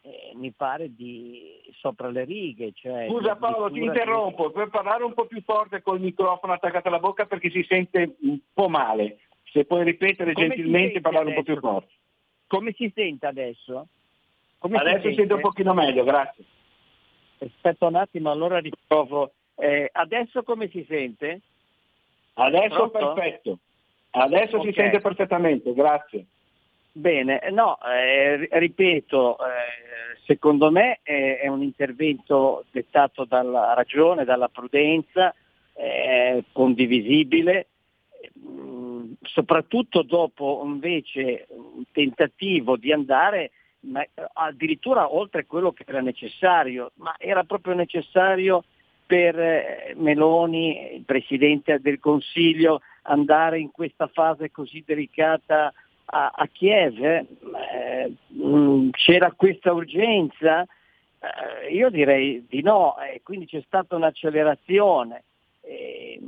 eh, 0.06 0.34
mi 0.36 0.52
pare 0.52 0.94
di 0.94 1.60
sopra 1.80 2.10
le 2.10 2.26
righe. 2.26 2.72
Cioè 2.74 3.08
Scusa 3.10 3.36
Paolo, 3.36 3.72
ti 3.72 3.82
interrompo, 3.82 4.48
di... 4.48 4.54
per 4.54 4.70
parlare 4.70 5.04
un 5.04 5.14
po' 5.14 5.26
più 5.26 5.42
forte 5.42 5.82
col 5.82 6.00
microfono 6.00 6.54
attaccato 6.54 6.90
alla 6.90 7.00
bocca 7.00 7.26
perché 7.26 7.50
si 7.50 7.66
sente 7.68 8.16
un 8.22 8.40
po' 8.54 8.70
male. 8.70 9.18
Se 9.52 9.66
puoi 9.66 9.84
ripetere 9.84 10.34
Come 10.34 10.48
gentilmente 10.48 11.00
e 11.00 11.02
parlare 11.02 11.32
adesso? 11.32 11.40
un 11.40 11.46
po' 11.46 11.52
più 11.54 11.62
forte. 11.62 11.94
Come 12.48 12.74
si 12.74 12.92
sente 12.94 13.26
adesso? 13.26 13.88
Come 14.60 14.78
adesso 14.78 15.10
si 15.10 15.16
sente 15.16 15.34
un 15.34 15.42
pochino 15.42 15.74
meglio, 15.74 16.04
grazie. 16.04 16.44
Aspetta 17.40 17.88
un 17.88 17.96
attimo, 17.96 18.30
allora 18.30 18.60
riprovo. 18.60 19.32
Eh, 19.56 19.90
adesso 19.92 20.44
come 20.44 20.70
si 20.70 20.86
sente? 20.88 21.42
Adesso 22.34 22.90
Pronto? 22.90 23.14
perfetto. 23.14 23.60
Adesso 24.12 24.58
okay. 24.58 24.72
si 24.72 24.78
sente 24.78 25.02
perfettamente, 25.02 25.74
grazie. 25.74 26.26
Bene, 26.98 27.42
no, 27.52 27.78
eh, 27.84 28.48
ripeto, 28.50 29.38
eh, 29.38 30.18
secondo 30.24 30.72
me 30.72 31.00
è, 31.04 31.40
è, 31.42 31.48
un 31.48 31.62
intervento 31.62 32.64
dettato 32.72 33.26
dalla 33.26 33.74
ragione, 33.74 34.24
dalla 34.24 34.48
prudenza, 34.48 35.36
eh, 35.74 36.46
condivisibile, 36.54 37.68
mm, 38.40 39.12
soprattutto 39.24 40.04
dopo 40.04 40.62
invece 40.64 41.48
un 41.50 41.84
tentativo 41.92 42.78
di 42.78 42.94
andare 42.94 43.52
ma, 43.82 44.02
addirittura 44.32 45.14
oltre 45.14 45.46
quello 45.46 45.74
che 45.74 45.84
era 45.86 46.00
necessario, 46.00 46.94
ma 46.96 47.14
era 47.18 47.44
proprio 47.44 47.74
necessario 47.74 48.64
per 49.06 49.38
eh, 49.38 49.94
Meloni, 49.98 50.96
il 50.96 51.04
Presidente 51.04 51.78
del 51.82 52.00
Consiglio, 52.00 52.80
andare 53.02 53.60
in 53.60 53.72
questa 53.72 54.08
fase 54.08 54.50
così 54.50 54.82
delicata 54.86 55.74
a, 56.06 56.32
a 56.36 56.48
Kiev? 56.48 57.00
Eh, 57.04 58.14
mm, 58.34 58.90
c'era 58.92 59.32
questa 59.32 59.74
urgenza? 59.74 60.64
Eh, 61.20 61.74
io 61.74 61.90
direi 61.90 62.46
di 62.48 62.62
no, 62.62 62.98
e 63.00 63.22
quindi 63.24 63.48
c'è 63.48 63.62
stata 63.66 63.96
un'accelerazione 63.96 65.24
e, 65.62 66.20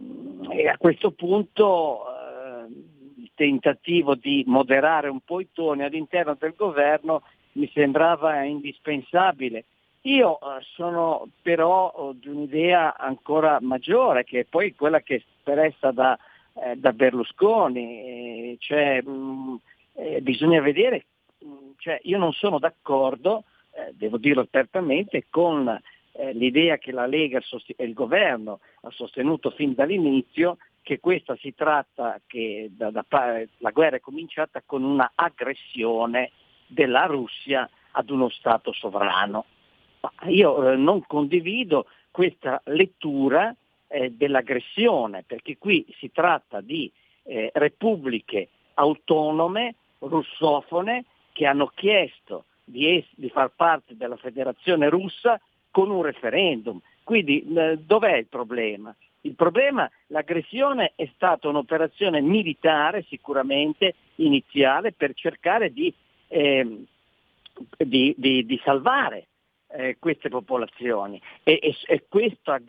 e 0.50 0.68
a 0.68 0.78
questo 0.78 1.12
punto 1.12 2.06
eh, 2.08 2.66
il 3.22 3.32
tentativo 3.36 4.16
di 4.16 4.44
moderare 4.48 5.10
un 5.10 5.20
po' 5.22 5.40
i 5.40 5.50
toni 5.54 5.84
all'interno 5.84 6.36
del 6.40 6.54
governo 6.56 7.22
mi 7.54 7.70
sembrava 7.74 8.44
indispensabile. 8.44 9.66
Io 10.02 10.40
eh, 10.40 10.64
sono 10.74 11.28
però 11.42 12.14
di 12.14 12.30
un'idea 12.30 12.96
ancora 12.98 13.60
maggiore, 13.62 14.24
che 14.24 14.42
è 14.42 14.46
poi 14.46 14.74
quella 14.74 15.02
che 15.02 15.16
è 15.16 15.18
espressa 15.18 15.92
da, 15.92 16.18
eh, 16.64 16.76
da 16.76 16.94
Berlusconi, 16.94 18.56
cioè, 18.60 19.02
mh, 19.02 19.10
mm, 19.10 19.56
eh, 19.94 20.22
bisogna 20.22 20.62
vedere, 20.62 21.06
mm, 21.44 21.72
cioè, 21.78 22.00
io 22.04 22.18
non 22.18 22.34
sono 22.34 22.60
d'accordo, 22.60 23.44
eh, 23.72 23.94
devo 23.94 24.18
dirlo 24.18 24.42
apertamente, 24.42 25.26
con 25.30 25.68
eh, 26.14 26.34
l'idea 26.34 26.78
che 26.78 26.92
la 26.92 27.06
Lega 27.06 27.40
e 27.76 27.84
il 27.84 27.94
governo 27.94 28.60
ha 28.82 28.90
sostenuto 28.90 29.52
fin 29.52 29.74
dall'inizio 29.74 30.58
che 30.82 31.00
questa 31.00 31.36
si 31.36 31.54
tratta 31.54 32.20
che 32.26 32.72
da, 32.72 32.90
da, 32.92 33.06
la 33.58 33.72
guerra 33.72 33.98
è 33.98 34.00
cominciata 34.00 34.64
con 34.66 34.84
una 34.84 35.12
aggressione 35.16 36.32
della 36.66 37.06
Russia 37.06 37.70
ad 37.92 38.10
uno 38.10 38.30
Stato 38.30 38.72
sovrano. 38.72 39.46
Io 40.28 40.72
eh, 40.72 40.76
non 40.76 41.06
condivido 41.06 41.88
questa 42.10 42.62
lettura 42.66 43.54
eh, 43.88 44.12
dell'aggressione, 44.12 45.24
perché 45.26 45.58
qui 45.58 45.86
si 45.98 46.12
tratta 46.12 46.62
di 46.62 46.92
eh, 47.24 47.50
repubbliche 47.54 48.50
autonome, 48.76 49.76
russofone, 50.00 51.06
che 51.32 51.46
hanno 51.46 51.72
chiesto 51.74 52.46
di, 52.64 52.98
es- 52.98 53.14
di, 53.16 53.30
far 53.30 53.52
parte 53.56 53.96
della 53.96 54.18
federazione 54.18 54.90
russa 54.90 55.40
con 55.72 55.90
un 55.90 56.02
referendum. 56.02 56.80
Quindi 57.04 57.46
eh, 57.56 57.78
dov'è 57.78 58.18
il 58.18 58.28
problema? 58.28 58.96
Il 59.22 59.36
problema, 59.36 59.90
l'aggressione 60.08 60.94
è 60.96 61.10
stata 61.16 61.48
un'operazione 61.48 62.22
militare 62.22 63.04
sicuramente 63.04 63.96
iniziale 64.16 64.92
per 64.94 65.14
cercare 65.14 65.72
di 65.72 65.94
eh, 66.30 66.86
di, 67.78 68.14
di, 68.18 68.46
di, 68.46 68.62
salvare 68.64 69.28
eh, 69.70 69.98
queste 70.00 70.30
popolazioni 70.30 71.22
e, 71.44 71.60
e, 71.62 71.76
e 71.86 72.06
questa, 72.08 72.62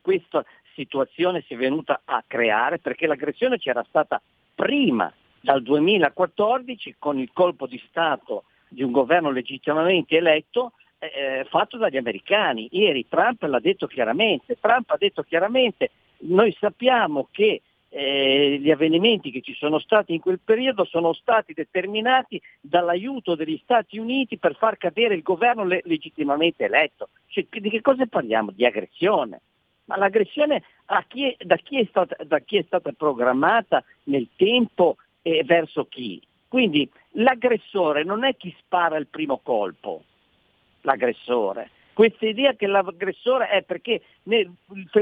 questa 0.00 0.44
situazione 0.74 1.42
si 1.46 1.54
è 1.54 1.56
venuta 1.56 2.02
a 2.04 2.22
creare 2.26 2.78
perché 2.78 3.06
l'aggressione 3.06 3.58
c'era 3.58 3.84
stata 3.88 4.20
prima 4.54 5.12
dal 5.40 5.62
2014 5.62 6.96
con 6.98 7.18
il 7.18 7.30
colpo 7.32 7.66
di 7.66 7.82
Stato 7.88 8.44
di 8.68 8.82
un 8.82 8.92
governo 8.92 9.30
legittimamente 9.30 10.16
eletto 10.16 10.72
eh, 10.98 11.06
eh, 11.06 11.44
fatto 11.48 11.76
dagli 11.76 11.96
americani. 11.96 12.68
Ieri 12.72 13.06
Trump 13.08 13.42
l'ha 13.42 13.58
detto 13.58 13.86
chiaramente, 13.86 14.58
Trump 14.60 14.90
ha 14.90 14.96
detto 14.98 15.22
chiaramente, 15.22 15.90
noi 16.18 16.54
sappiamo 16.58 17.28
che 17.30 17.62
eh, 17.92 18.58
gli 18.60 18.70
avvenimenti 18.70 19.30
che 19.32 19.40
ci 19.40 19.54
sono 19.54 19.80
stati 19.80 20.14
in 20.14 20.20
quel 20.20 20.38
periodo 20.38 20.84
sono 20.84 21.12
stati 21.12 21.52
determinati 21.52 22.40
dall'aiuto 22.60 23.34
degli 23.34 23.58
Stati 23.62 23.98
Uniti 23.98 24.38
per 24.38 24.54
far 24.56 24.76
cadere 24.76 25.14
il 25.14 25.22
governo 25.22 25.64
le- 25.64 25.82
legittimamente 25.84 26.64
eletto. 26.64 27.08
Cioè, 27.26 27.46
di 27.50 27.68
che 27.68 27.80
cosa 27.80 28.06
parliamo? 28.06 28.52
Di 28.52 28.64
aggressione. 28.64 29.40
Ma 29.90 29.96
l'aggressione 29.96 30.62
chi 31.08 31.34
da, 31.40 31.56
chi 31.56 31.84
stata, 31.88 32.16
da, 32.22 32.38
chi 32.38 32.58
è 32.58 32.62
stata, 32.62 32.92
programmata 32.92 33.82
nel 34.04 34.28
tempo 34.36 34.98
e 35.20 35.42
verso 35.44 35.86
chi? 35.86 36.22
Quindi 36.46 36.88
l'aggressore 37.14 38.04
non 38.04 38.22
è 38.22 38.36
chi 38.36 38.54
spara 38.60 38.96
il 38.98 39.08
primo 39.08 39.40
colpo, 39.42 40.04
l'aggressore. 40.82 41.70
Questa 41.92 42.24
idea 42.24 42.52
che 42.54 42.68
l'aggressore 42.68 43.48
è 43.48 43.62
perché 43.62 44.02
nel, 44.24 44.48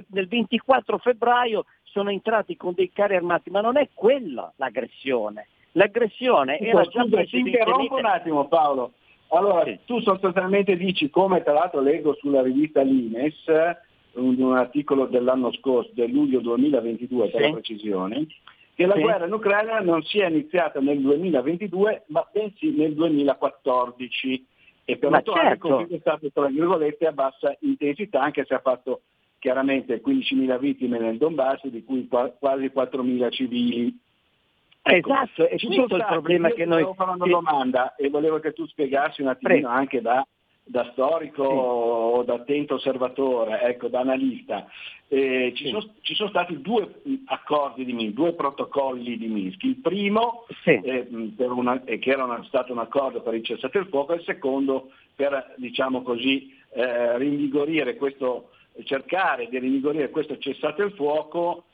nel 0.07 0.27
24 0.27 0.97
febbraio 0.97 1.67
sono 1.83 2.09
entrati 2.09 2.57
con 2.57 2.73
dei 2.73 2.91
carri 2.91 3.17
armati, 3.17 3.51
ma 3.51 3.61
non 3.61 3.77
è 3.77 3.91
quella 3.93 4.51
l'aggressione. 4.57 5.49
L'aggressione 5.73 6.59
era 6.61 6.83
già 6.85 7.05
ti 7.05 7.41
interrompo 7.41 7.97
un 7.97 8.07
attimo 8.07 8.49
Paolo. 8.49 8.93
Allora, 9.29 9.65
sì. 9.65 9.79
tu 9.85 10.01
sostanzialmente 10.01 10.77
dici, 10.79 11.11
come 11.11 11.43
tra 11.43 11.53
l'altro 11.53 11.83
leggo 11.83 12.15
sulla 12.15 12.41
rivista 12.41 12.81
Lines, 12.81 13.45
un, 14.15 14.57
articolo 14.57 15.07
dell'anno 15.07 15.53
scorso, 15.53 15.91
del 15.95 16.11
luglio 16.11 16.41
2022 16.41 17.29
per 17.29 17.41
sì. 17.41 17.47
la 17.47 17.53
precisione, 17.53 18.27
che 18.75 18.87
la 18.87 18.95
sì. 18.95 19.01
guerra 19.01 19.27
in 19.27 19.33
Ucraina 19.33 19.79
non 19.81 20.03
sia 20.03 20.29
iniziata 20.29 20.81
nel 20.81 21.01
2022, 21.01 22.05
ma 22.09 22.27
bensì 22.33 22.71
nel 22.71 22.95
2014 22.95 24.47
e 24.85 24.97
per 24.97 25.13
otto 25.13 25.35
certo. 25.35 25.77
anni 25.77 25.97
è 25.97 25.99
stato 25.99 26.31
tra 26.33 26.47
virgolette 26.47 27.07
a 27.07 27.13
bassa 27.13 27.55
intensità, 27.61 28.23
anche 28.23 28.45
se 28.47 28.55
ha 28.55 28.61
fatto 28.61 29.03
chiaramente 29.39 30.01
15.000 30.01 30.59
vittime 30.59 30.99
nel 30.99 31.19
Donbass, 31.19 31.67
di 31.67 31.85
cui 31.85 32.09
quasi 32.09 32.73
4.000 32.75 33.31
civili. 33.31 33.99
Ecco, 34.81 35.13
esatto, 35.13 35.47
è 35.47 35.57
questo 35.59 35.97
il 35.97 36.05
problema 36.09 36.49
che 36.51 36.65
noi... 36.65 36.81
Stavo 36.81 36.95
fare 36.95 37.11
una 37.11 37.27
domanda 37.27 37.95
e 37.97 38.09
volevo 38.09 38.39
che 38.41 38.53
tu 38.53 38.67
spiegassi 38.67 39.21
un 39.21 39.29
attimino 39.29 39.69
Prego. 39.69 39.79
anche 39.79 40.01
da, 40.01 40.27
da 40.69 40.89
storico 40.93 41.43
sì. 41.43 41.55
o 41.55 42.23
da 42.23 42.35
attento 42.35 42.75
osservatore, 42.75 43.63
ecco, 43.63 43.89
da 43.89 44.01
analista. 44.01 44.67
Eh, 45.09 45.53
ci, 45.57 45.65
sì. 45.65 45.71
sono, 45.71 45.95
ci, 46.03 46.15
sono, 46.15 46.29
stati 46.29 46.61
due 46.61 47.01
accordi 47.27 47.85
di 47.85 47.95
Minsk, 47.95 48.15
due 48.15 48.35
protocolli 48.35 49.17
di 49.17 49.27
Minsk. 49.27 49.63
Il 49.65 49.77
primo, 49.77 50.45
sì. 50.63 50.79
eh, 50.83 51.09
una, 51.39 51.83
eh, 51.85 51.99
che 51.99 52.11
era 52.11 52.25
una, 52.25 52.45
stato 52.45 52.73
un 52.73 52.79
accordo 52.79 53.23
per 53.23 53.35
il 53.35 53.45
cessate 53.45 53.79
il 53.79 53.87
fuoco, 53.87 54.13
e 54.13 54.17
il 54.17 54.25
secondo 54.25 54.91
per, 55.15 55.55
diciamo 55.57 56.03
così, 56.03 56.55
eh, 56.75 57.17
rinvigorire 57.17 57.97
questo 57.97 58.51
cercare 58.85 59.49
di 59.49 59.59
rinvigorire 59.59 60.11
questo 60.11 60.39
cessate 60.39 60.85
il 60.85 60.93
fuoco 60.93 61.65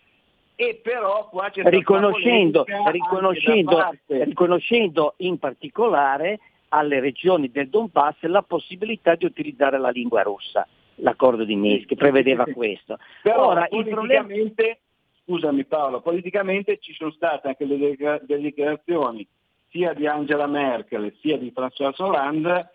e 0.56 0.80
però 0.82 1.28
qua 1.28 1.50
c'è 1.50 1.62
riconoscendo, 1.64 2.64
riconoscendo, 2.90 3.76
parte... 3.76 4.24
riconoscendo 4.24 5.14
in 5.18 5.38
particolare 5.38 6.38
alle 6.68 7.00
regioni 7.00 7.50
del 7.50 7.68
Donbass 7.68 8.20
la 8.22 8.42
possibilità 8.42 9.14
di 9.14 9.24
utilizzare 9.24 9.78
la 9.78 9.90
lingua 9.90 10.22
russa. 10.22 10.66
L'accordo 10.96 11.44
di 11.44 11.56
Minsk 11.56 11.94
prevedeva 11.94 12.44
questo. 12.44 12.98
Però 13.22 13.48
Ora, 13.48 13.66
politicamente, 13.66 14.52
problema... 14.54 14.76
scusami 15.24 15.64
Paolo, 15.64 16.00
politicamente 16.00 16.78
ci 16.78 16.94
sono 16.94 17.10
state 17.10 17.48
anche 17.48 17.66
delle 17.66 17.96
dichiarazioni 18.40 19.26
sia 19.70 19.92
di 19.92 20.06
Angela 20.06 20.46
Merkel 20.46 21.12
sia 21.20 21.36
di 21.36 21.52
François 21.54 21.94
Hollande 21.96 22.70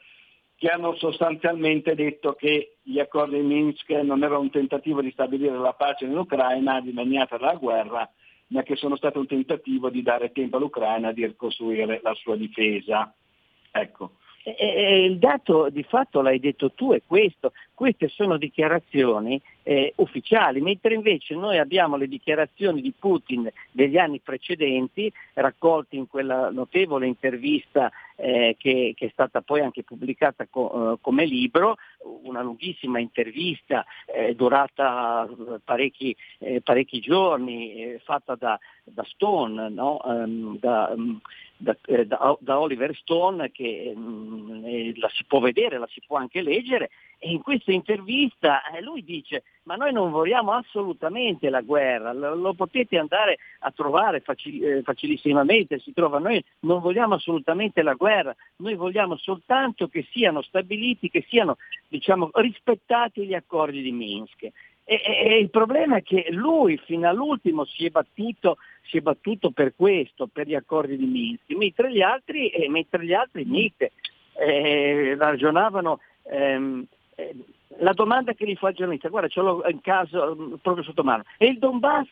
che 0.60 0.68
hanno 0.68 0.94
sostanzialmente 0.96 1.96
detto 1.96 2.34
che 2.34 2.76
gli 2.82 3.00
accordi 3.00 3.40
di 3.40 3.48
Minsk 3.48 3.90
non 3.92 4.22
erano 4.24 4.42
un 4.42 4.50
tentativo 4.50 5.02
di 5.02 5.10
stabilire 5.12 5.58
la 5.58 5.72
pace 5.72 6.04
in 6.04 6.18
Ucraina, 6.18 6.82
dilaniata 6.82 7.38
dalla 7.38 7.56
guerra, 7.56 8.12
ma 8.48 8.64
che 8.64 8.76
sono 8.76 8.98
stati 8.98 9.18
un 9.18 9.26
tentativo 9.26 9.90
di 9.90 10.02
dare 10.02 10.34
tempo 10.34 10.58
all'Ucraina 10.58 11.14
di 11.14 11.26
ricostruire 11.26 12.02
la 12.04 12.14
sua 12.16 12.36
difesa. 12.36 13.14
Ecco. 13.72 14.12
E, 14.44 15.04
il 15.06 15.18
dato 15.18 15.70
di 15.70 15.84
fatto 15.84 16.22
l'hai 16.22 16.40
detto 16.40 16.72
tu 16.72 16.94
è 16.94 17.02
questo, 17.06 17.52
queste 17.74 18.08
sono 18.08 18.38
dichiarazioni 18.38 19.40
eh, 19.64 19.94
ufficiali, 19.98 20.62
mentre 20.62 20.94
invece 20.96 21.36
noi 21.36 21.58
abbiamo 21.58 21.98
le 21.98 22.08
dichiarazioni 22.08 22.82
di 22.82 22.94
Putin 22.98 23.50
degli 23.72 23.98
anni 23.98 24.20
precedenti 24.20 25.12
raccolte 25.34 25.98
in 25.98 26.08
quella 26.08 26.50
notevole 26.50 27.06
intervista 27.06 27.92
eh, 28.20 28.56
che, 28.58 28.94
che, 28.96 29.06
è 29.08 29.10
stata 29.12 29.42
poi 29.42 29.62
anche 29.62 29.84
pubblicata 29.84 30.46
co- 30.50 30.94
eh, 30.94 30.98
come 31.02 31.26
libro, 31.26 31.78
una 32.24 32.42
lunghissima 32.42 33.00
intervista 33.00 33.86
eh, 34.06 34.36
durata 34.36 35.28
parecchi, 35.64 36.16
eh, 36.40 36.62
parecchi 36.62 37.00
giorni, 37.00 37.74
eh, 37.74 38.02
fatta 38.04 38.36
da, 38.36 38.60
da 38.84 39.04
Stone, 39.06 39.70
no? 39.70 40.00
um, 40.04 40.58
da, 40.60 40.92
um, 40.96 41.20
da, 41.58 41.78
eh, 41.86 42.06
da, 42.06 42.38
da, 42.40 42.60
Oliver 42.60 42.96
Stone 42.96 43.52
che 43.52 43.94
eh, 43.96 44.94
la 44.96 45.10
si 45.10 45.24
può 45.26 45.40
vedere, 45.40 45.78
la 45.78 45.90
si 45.92 46.02
può 46.06 46.18
anche 46.18 46.42
leggere 46.42 46.90
e 47.18 47.32
in 47.32 47.42
questa 47.42 47.72
intervista 47.72 48.62
eh, 48.70 48.82
lui 48.82 49.04
dice 49.04 49.44
ma 49.64 49.76
noi 49.76 49.92
non 49.92 50.12
vogliamo 50.12 50.52
assolutamente 50.54 51.50
la 51.50 51.62
guerra, 51.62 52.14
lo, 52.14 52.36
lo 52.36 52.54
potete 52.54 52.98
andare 52.98 53.38
a 53.60 53.72
trovare 53.72 54.20
facil, 54.22 54.64
eh, 54.64 54.82
facilissimamente, 54.82 55.80
si 55.80 55.94
trova, 55.94 56.20
noi 56.20 56.44
non 56.62 56.82
vogliamo 56.82 57.16
assolutamente 57.16 57.82
la 57.82 57.94
guerra, 57.94 58.36
noi 58.58 58.76
vogliamo 58.76 59.16
soltanto 59.18 59.88
che 59.88 60.08
siano 60.12 60.42
stabiliti, 60.42 61.10
che 61.10 61.26
siano 61.28 61.58
diciamo, 61.88 62.30
rispettati 62.34 63.26
gli 63.26 63.34
accordi 63.36 63.82
di 63.82 63.92
Minsk. 63.92 64.50
E, 64.92 65.02
e, 65.04 65.38
il 65.38 65.52
problema 65.52 65.98
è 65.98 66.02
che 66.02 66.30
lui 66.32 66.76
fino 66.78 67.08
all'ultimo 67.08 67.64
si 67.66 67.86
è 67.86 67.90
battuto, 67.90 68.58
si 68.82 68.98
è 68.98 69.02
battuto 69.02 69.52
per 69.52 69.74
questo, 69.76 70.26
per 70.26 70.48
gli 70.48 70.56
accordi 70.56 70.98
di 70.98 71.06
Minsk, 71.06 71.50
mentre 71.50 71.92
gli 71.92 72.02
altri, 72.02 72.50
eh, 72.50 72.68
mentre 72.70 73.06
gli 73.06 73.14
altri 73.14 73.46
niente, 73.46 73.92
eh, 74.34 75.16
ragionavano. 75.16 76.00
Ehm, 76.24 76.88
eh, 77.14 77.36
la 77.78 77.94
domanda 77.94 78.34
che 78.34 78.46
gli 78.46 78.56
fa 78.56 78.70
il 78.70 78.76
giornalista, 78.76 79.10
guarda, 79.10 79.28
ce 79.28 79.42
l'ho 79.42 79.64
in 79.68 79.82
caso 79.82 80.36
mm, 80.36 80.54
proprio 80.62 80.84
sotto 80.84 81.04
mano, 81.04 81.24
e 81.38 81.48
il 81.48 81.60
Donbass 81.60 82.10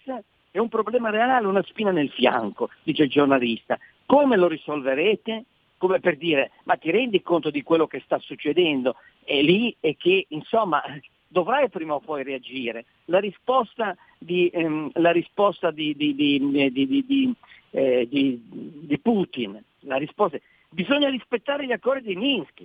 è 0.51 0.59
un 0.59 0.69
problema 0.69 1.09
reale, 1.09 1.47
una 1.47 1.63
spina 1.63 1.91
nel 1.91 2.09
fianco, 2.09 2.69
dice 2.83 3.03
il 3.03 3.09
giornalista. 3.09 3.77
Come 4.05 4.37
lo 4.37 4.47
risolverete? 4.47 5.45
Come 5.77 5.99
per 5.99 6.17
dire, 6.17 6.51
ma 6.63 6.75
ti 6.75 6.89
rendi 6.89 7.21
conto 7.21 7.51
di 7.51 7.61
quello 7.61 7.85
che 7.85 8.01
sta 8.03 8.17
succedendo? 8.19 8.95
È 9.23 9.39
lì 9.41 9.75
e 9.79 9.95
che, 9.97 10.25
insomma, 10.29 10.81
dovrai 11.27 11.69
prima 11.69 11.93
o 11.93 11.99
poi 11.99 12.23
reagire. 12.23 12.85
La 13.05 13.19
risposta 13.19 13.95
di, 14.17 14.49
ehm, 14.49 14.91
la 14.93 15.11
risposta 15.11 15.69
di, 15.71 15.95
di, 15.95 16.15
di 16.15 17.35
eh, 17.71 18.99
Putin, 19.01 19.61
la 19.81 19.97
risposta, 19.97 20.39
bisogna 20.69 21.09
rispettare 21.09 21.65
gli 21.65 21.71
accordi 21.71 22.07
di 22.07 22.15
Minsk. 22.15 22.61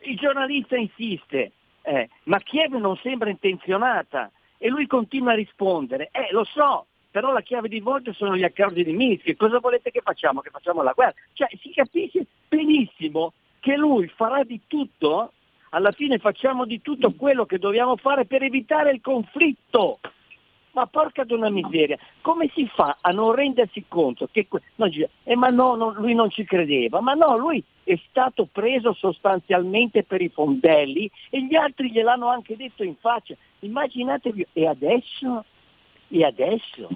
Il 0.00 0.16
giornalista 0.16 0.76
insiste, 0.76 1.52
eh, 1.86 2.08
ma 2.24 2.40
Kiev 2.40 2.74
non 2.74 2.96
sembra 2.96 3.30
intenzionata 3.30 4.30
e 4.58 4.68
lui 4.68 4.86
continua 4.86 5.32
a 5.32 5.36
rispondere, 5.36 6.08
eh 6.10 6.28
lo 6.32 6.44
so, 6.44 6.86
però 7.10 7.32
la 7.32 7.42
chiave 7.42 7.68
di 7.68 7.80
volta 7.80 8.12
sono 8.12 8.36
gli 8.36 8.42
accordi 8.42 8.82
di 8.82 8.92
Minsk, 8.92 9.36
cosa 9.36 9.60
volete 9.60 9.90
che 9.92 10.00
facciamo? 10.02 10.40
Che 10.40 10.50
facciamo 10.50 10.82
la 10.82 10.92
guerra? 10.92 11.14
Cioè 11.32 11.48
si 11.60 11.70
capisce 11.72 12.26
benissimo 12.48 13.32
che 13.60 13.76
lui 13.76 14.08
farà 14.08 14.42
di 14.42 14.60
tutto 14.66 15.32
alla 15.70 15.92
fine 15.92 16.18
facciamo 16.18 16.64
di 16.64 16.80
tutto 16.80 17.12
quello 17.12 17.44
che 17.44 17.58
dobbiamo 17.58 17.96
fare 17.96 18.24
per 18.24 18.42
evitare 18.42 18.90
il 18.90 19.00
conflitto. 19.00 20.00
Ma 20.76 20.84
porca 20.84 21.24
di 21.24 21.32
una 21.32 21.48
miseria, 21.48 21.96
come 22.20 22.50
si 22.52 22.68
fa 22.68 22.98
a 23.00 23.10
non 23.10 23.32
rendersi 23.32 23.86
conto 23.88 24.28
che... 24.30 24.46
No, 24.74 24.86
eh, 25.24 25.34
ma 25.34 25.48
no, 25.48 25.74
no, 25.74 25.94
lui 25.94 26.12
non 26.12 26.28
ci 26.28 26.44
credeva, 26.44 27.00
ma 27.00 27.14
no, 27.14 27.34
lui 27.38 27.64
è 27.82 27.98
stato 28.10 28.46
preso 28.52 28.92
sostanzialmente 28.92 30.04
per 30.04 30.20
i 30.20 30.28
fondelli 30.28 31.10
e 31.30 31.46
gli 31.46 31.54
altri 31.54 31.90
gliel'hanno 31.90 32.28
anche 32.28 32.56
detto 32.56 32.84
in 32.84 32.94
faccia. 32.96 33.34
Immaginatevi, 33.60 34.48
e 34.52 34.66
adesso? 34.66 35.46
E 36.08 36.22
adesso? 36.22 36.88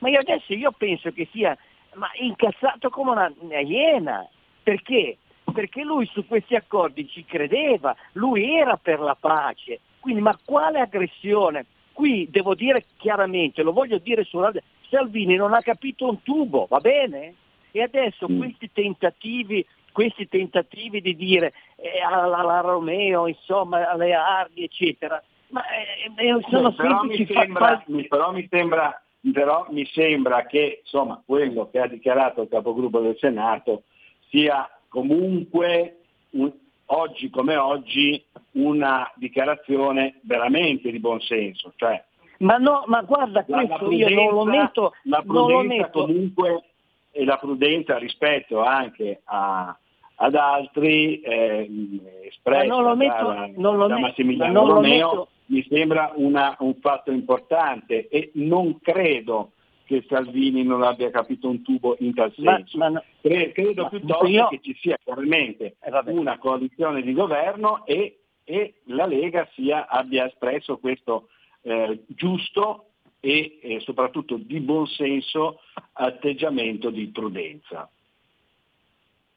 Ma 0.00 0.10
io 0.10 0.18
adesso 0.18 0.52
io 0.52 0.72
penso 0.72 1.10
che 1.10 1.26
sia 1.32 1.56
ma 1.94 2.10
incazzato 2.20 2.90
come 2.90 3.12
una, 3.12 3.32
una 3.38 3.60
iena, 3.60 4.28
perché? 4.62 5.16
perché 5.50 5.82
lui 5.82 6.04
su 6.12 6.26
questi 6.26 6.56
accordi 6.56 7.08
ci 7.08 7.24
credeva, 7.24 7.96
lui 8.12 8.54
era 8.54 8.76
per 8.76 9.00
la 9.00 9.16
pace. 9.18 9.80
Quindi, 10.00 10.20
ma 10.20 10.38
quale 10.44 10.80
aggressione? 10.80 11.64
Qui 11.94 12.28
devo 12.30 12.54
dire 12.54 12.84
chiaramente, 12.98 13.62
lo 13.62 13.72
voglio 13.72 13.98
dire 13.98 14.24
sulla 14.24 14.52
Salvini 14.90 15.36
non 15.36 15.54
ha 15.54 15.62
capito 15.62 16.06
un 16.06 16.22
tubo, 16.22 16.66
va 16.68 16.80
bene? 16.80 17.34
E 17.70 17.82
adesso 17.82 18.28
mm. 18.30 18.38
questi 18.38 18.70
tentativi 18.72 19.64
questi 19.94 20.28
tentativi 20.28 21.00
di 21.00 21.14
dire 21.14 21.52
eh, 21.76 22.02
alla, 22.02 22.38
alla, 22.38 22.60
Romeo, 22.60 23.28
insomma, 23.28 23.88
alle 23.88 24.12
armi, 24.12 24.64
eccetera, 24.64 25.22
ma 25.50 25.62
eh, 25.68 26.10
eh 26.16 26.40
sono 26.50 26.70
Beh, 26.70 26.76
però 26.76 27.02
mi 27.04 27.26
sembra, 27.26 27.66
fa... 27.78 27.84
però, 28.08 28.32
mi 28.32 28.48
sembra, 28.50 29.02
però 29.32 29.66
mi 29.70 29.86
sembra 29.86 30.46
che 30.46 30.80
insomma, 30.82 31.22
quello 31.24 31.70
che 31.70 31.78
ha 31.78 31.86
dichiarato 31.86 32.42
il 32.42 32.48
capogruppo 32.48 32.98
del 32.98 33.16
Senato 33.20 33.84
sia 34.30 34.68
comunque 34.88 36.00
un, 36.30 36.52
oggi 36.86 37.30
come 37.30 37.56
oggi 37.56 38.22
una 38.52 39.10
dichiarazione 39.16 40.20
veramente 40.22 40.90
di 40.90 40.98
buonsenso. 40.98 41.72
Cioè, 41.76 42.02
ma 42.38 42.56
no, 42.56 42.84
ma 42.86 43.02
guarda, 43.02 43.44
questo 43.44 43.90
io 43.90 44.08
non 44.08 44.34
lo 44.34 44.44
metto, 44.44 44.92
la 45.04 45.22
lo 45.24 45.62
metto. 45.62 46.04
comunque 46.04 46.64
e 47.10 47.24
la 47.24 47.36
prudenza 47.36 47.96
rispetto 47.96 48.60
anche 48.62 49.20
a, 49.24 49.76
ad 50.16 50.34
altri 50.34 51.20
eh, 51.20 51.68
espressa 52.26 52.64
non 52.64 52.82
lo 52.82 52.96
metto, 52.96 53.24
da, 53.24 53.50
non 53.54 53.76
lo 53.76 53.86
da 53.86 53.98
Massimiliano 53.98 54.66
Romeo 54.66 55.28
mi 55.46 55.64
sembra 55.68 56.10
una, 56.16 56.56
un 56.58 56.74
fatto 56.80 57.12
importante 57.12 58.08
e 58.08 58.30
non 58.34 58.80
credo 58.80 59.52
che 59.84 60.04
Salvini 60.08 60.62
non 60.62 60.82
abbia 60.82 61.10
capito 61.10 61.48
un 61.48 61.62
tubo 61.62 61.96
in 62.00 62.14
tal 62.14 62.32
senso. 62.34 62.78
Ma, 62.78 62.88
ma 62.88 63.00
no, 63.00 63.04
credo 63.20 63.82
ma, 63.82 63.88
piuttosto 63.88 64.26
io... 64.26 64.48
che 64.48 64.60
ci 64.62 64.74
sia 64.80 64.98
chiaramente 65.02 65.76
eh, 65.80 66.10
una 66.10 66.38
coalizione 66.38 67.02
di 67.02 67.12
governo 67.12 67.84
e, 67.86 68.20
e 68.44 68.74
la 68.84 69.06
Lega 69.06 69.48
sia, 69.54 69.86
abbia 69.86 70.26
espresso 70.26 70.78
questo 70.78 71.28
eh, 71.62 72.02
giusto 72.06 72.86
e 73.20 73.58
eh, 73.62 73.80
soprattutto 73.80 74.36
di 74.36 74.60
buonsenso 74.60 75.60
atteggiamento 75.92 76.90
di 76.90 77.06
prudenza. 77.08 77.88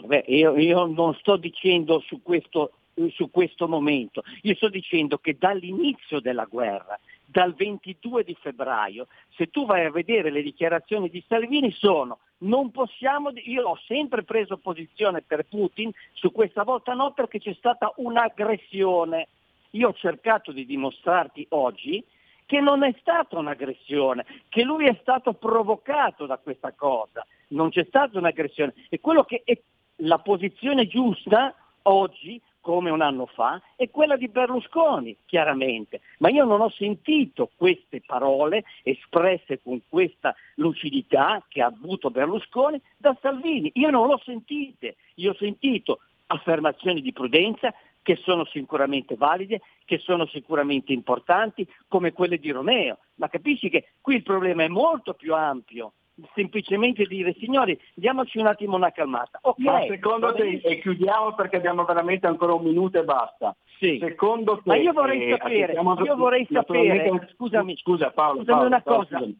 Beh, 0.03 0.25
io, 0.27 0.57
io 0.57 0.85
non 0.85 1.13
sto 1.15 1.37
dicendo 1.37 1.99
su 2.01 2.21
questo 2.21 2.71
su 3.11 3.29
questo 3.29 3.67
momento. 3.67 4.23
Io 4.41 4.55
sto 4.55 4.69
dicendo 4.69 5.19
che 5.19 5.37
dall'inizio 5.37 6.19
della 6.19 6.45
guerra, 6.45 6.99
dal 7.29 7.53
22 7.53 8.23
di 8.23 8.35
febbraio, 8.39 9.07
se 9.35 9.47
tu 9.47 9.65
vai 9.65 9.85
a 9.85 9.91
vedere 9.91 10.31
le 10.31 10.41
dichiarazioni 10.41 11.09
di 11.09 11.23
Salvini 11.27 11.71
sono 11.71 12.19
non 12.39 12.71
possiamo, 12.71 13.31
io 13.33 13.67
ho 13.67 13.79
sempre 13.87 14.23
preso 14.23 14.57
posizione 14.57 15.21
per 15.21 15.45
Putin, 15.45 15.91
su 16.13 16.31
questa 16.31 16.63
volta 16.63 16.93
no 16.93 17.11
perché 17.11 17.39
c'è 17.39 17.53
stata 17.53 17.91
un'aggressione. 17.95 19.27
Io 19.71 19.89
ho 19.89 19.93
cercato 19.93 20.51
di 20.51 20.65
dimostrarti 20.65 21.47
oggi 21.49 22.03
che 22.45 22.61
non 22.61 22.83
è 22.83 22.93
stata 22.99 23.37
un'aggressione, 23.37 24.25
che 24.47 24.63
lui 24.63 24.87
è 24.87 24.97
stato 25.01 25.33
provocato 25.33 26.25
da 26.25 26.37
questa 26.37 26.71
cosa, 26.71 27.25
non 27.49 27.69
c'è 27.69 27.83
stata 27.85 28.17
un'aggressione. 28.17 28.73
E 28.89 29.01
quello 29.01 29.23
che 29.23 29.41
è 29.43 29.59
la 30.01 30.19
posizione 30.19 30.87
giusta 30.87 31.53
oggi 31.83 32.39
come 32.61 32.89
un 32.89 33.01
anno 33.01 33.25
fa, 33.25 33.61
è 33.75 33.89
quella 33.89 34.17
di 34.17 34.27
Berlusconi, 34.27 35.15
chiaramente. 35.25 36.01
Ma 36.19 36.29
io 36.29 36.45
non 36.45 36.61
ho 36.61 36.69
sentito 36.69 37.49
queste 37.55 38.01
parole 38.05 38.63
espresse 38.83 39.61
con 39.61 39.81
questa 39.87 40.35
lucidità 40.55 41.43
che 41.47 41.61
ha 41.61 41.67
avuto 41.67 42.09
Berlusconi 42.09 42.81
da 42.97 43.15
Salvini. 43.21 43.71
Io 43.75 43.89
non 43.89 44.07
l'ho 44.07 44.21
sentite. 44.23 44.97
Io 45.15 45.31
ho 45.31 45.35
sentito 45.35 45.99
affermazioni 46.27 47.01
di 47.01 47.13
prudenza 47.13 47.73
che 48.01 48.15
sono 48.17 48.45
sicuramente 48.45 49.15
valide, 49.15 49.61
che 49.83 49.97
sono 49.97 50.25
sicuramente 50.27 50.93
importanti, 50.93 51.67
come 51.87 52.13
quelle 52.13 52.37
di 52.37 52.51
Romeo. 52.51 52.99
Ma 53.15 53.27
capisci 53.27 53.69
che 53.69 53.89
qui 54.01 54.15
il 54.15 54.23
problema 54.23 54.63
è 54.63 54.69
molto 54.69 55.13
più 55.13 55.33
ampio 55.33 55.91
semplicemente 56.33 57.05
dire 57.05 57.33
signori 57.39 57.79
diamoci 57.93 58.37
un 58.39 58.47
attimo 58.47 58.75
una 58.75 58.91
calmata. 58.91 59.39
Okay, 59.41 59.65
Ma 59.65 59.85
secondo 59.87 60.33
te, 60.33 60.61
e 60.63 60.79
chiudiamo 60.79 61.33
perché 61.35 61.57
abbiamo 61.57 61.85
veramente 61.85 62.27
ancora 62.27 62.53
un 62.53 62.63
minuto 62.63 62.99
e 62.99 63.03
basta. 63.03 63.55
Sì. 63.79 63.97
Secondo 63.99 64.55
te, 64.55 64.61
Ma 64.65 64.75
io 64.77 64.93
vorrei 64.93 65.29
eh, 65.29 65.37
sapere, 65.37 65.73
io 65.73 66.15
vorrei 66.15 66.47
sapere, 66.51 67.27
scusami, 67.35 67.77
scusa 67.77 68.11
Paolo, 68.11 68.39
scusami 68.39 68.45
Paolo, 68.45 68.67
una 68.67 68.81
Paolo, 68.81 69.03
cosa, 69.03 69.17
scusami. 69.17 69.37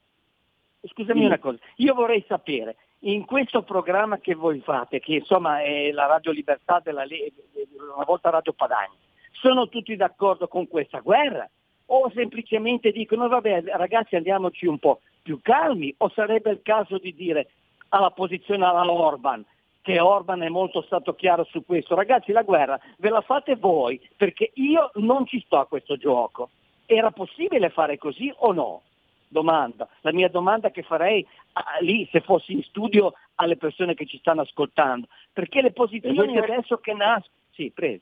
scusami 0.81 1.25
una 1.25 1.39
cosa, 1.39 1.57
io 1.77 1.93
vorrei 1.95 2.23
sapere, 2.27 2.75
in 2.99 3.25
questo 3.25 3.63
programma 3.63 4.19
che 4.19 4.35
voi 4.35 4.59
fate, 4.59 4.99
che 4.99 5.15
insomma 5.15 5.61
è 5.61 5.91
la 5.91 6.05
Radio 6.05 6.31
Libertà 6.31 6.81
della 6.83 7.03
Lega, 7.03 7.41
una 7.95 8.05
volta 8.05 8.29
Radio 8.29 8.53
Padagna, 8.53 8.93
sono 9.31 9.69
tutti 9.69 9.95
d'accordo 9.95 10.47
con 10.47 10.67
questa 10.67 10.99
guerra? 10.99 11.49
O 11.89 12.11
semplicemente 12.13 12.91
dicono 12.91 13.29
vabbè 13.29 13.63
ragazzi 13.77 14.17
andiamoci 14.17 14.65
un 14.65 14.77
po' 14.77 14.99
più 15.27 15.41
calmi 15.41 15.93
o 15.97 16.09
sarebbe 16.15 16.51
il 16.51 16.61
caso 16.63 16.97
di 16.97 17.13
dire 17.13 17.49
alla 17.89 18.11
posizione 18.11 18.63
alla 18.63 18.89
Orban 18.89 19.43
che 19.81 19.99
Orban 19.99 20.41
è 20.41 20.47
molto 20.47 20.81
stato 20.81 21.15
chiaro 21.15 21.43
su 21.45 21.65
questo, 21.65 21.95
ragazzi 21.95 22.31
la 22.31 22.43
guerra 22.43 22.79
ve 22.97 23.09
la 23.09 23.19
fate 23.19 23.57
voi 23.57 23.99
perché 24.15 24.51
io 24.55 24.91
non 24.95 25.25
ci 25.25 25.41
sto 25.45 25.57
a 25.59 25.65
questo 25.65 25.97
gioco. 25.97 26.49
Era 26.85 27.11
possibile 27.11 27.69
fare 27.69 27.97
così 27.97 28.33
o 28.37 28.53
no? 28.53 28.81
Domanda. 29.27 29.87
La 30.01 30.13
mia 30.13 30.29
domanda 30.29 30.71
che 30.71 30.83
farei 30.83 31.25
ah, 31.53 31.77
lì 31.81 32.07
se 32.11 32.21
fossi 32.21 32.53
in 32.53 32.63
studio 32.63 33.13
alle 33.35 33.57
persone 33.57 33.93
che 33.93 34.05
ci 34.05 34.17
stanno 34.17 34.41
ascoltando, 34.41 35.07
perché 35.31 35.61
le 35.61 35.71
posizioni 35.71 36.37
adesso 36.37 36.77
che 36.77 36.93
nascono... 36.93 37.35
Sì, 37.51 37.71
prego. 37.73 38.01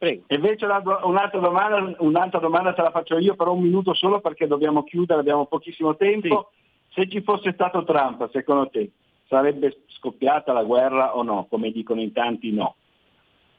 Prego. 0.00 0.24
Invece 0.28 0.64
un'altra 0.64 1.40
domanda, 1.40 1.94
un'altra 1.98 2.38
domanda 2.38 2.72
te 2.72 2.80
la 2.80 2.90
faccio 2.90 3.18
io 3.18 3.34
per 3.34 3.48
un 3.48 3.60
minuto 3.60 3.92
solo 3.92 4.20
perché 4.20 4.46
dobbiamo 4.46 4.82
chiudere, 4.82 5.20
abbiamo 5.20 5.44
pochissimo 5.44 5.94
tempo. 5.94 6.52
Sì. 6.88 7.02
Se 7.02 7.08
ci 7.10 7.20
fosse 7.20 7.52
stato 7.52 7.84
Trump, 7.84 8.30
secondo 8.30 8.70
te 8.70 8.92
sarebbe 9.26 9.82
scoppiata 9.88 10.54
la 10.54 10.64
guerra 10.64 11.14
o 11.14 11.22
no? 11.22 11.46
Come 11.50 11.70
dicono 11.70 12.00
in 12.00 12.14
tanti 12.14 12.50
no. 12.50 12.76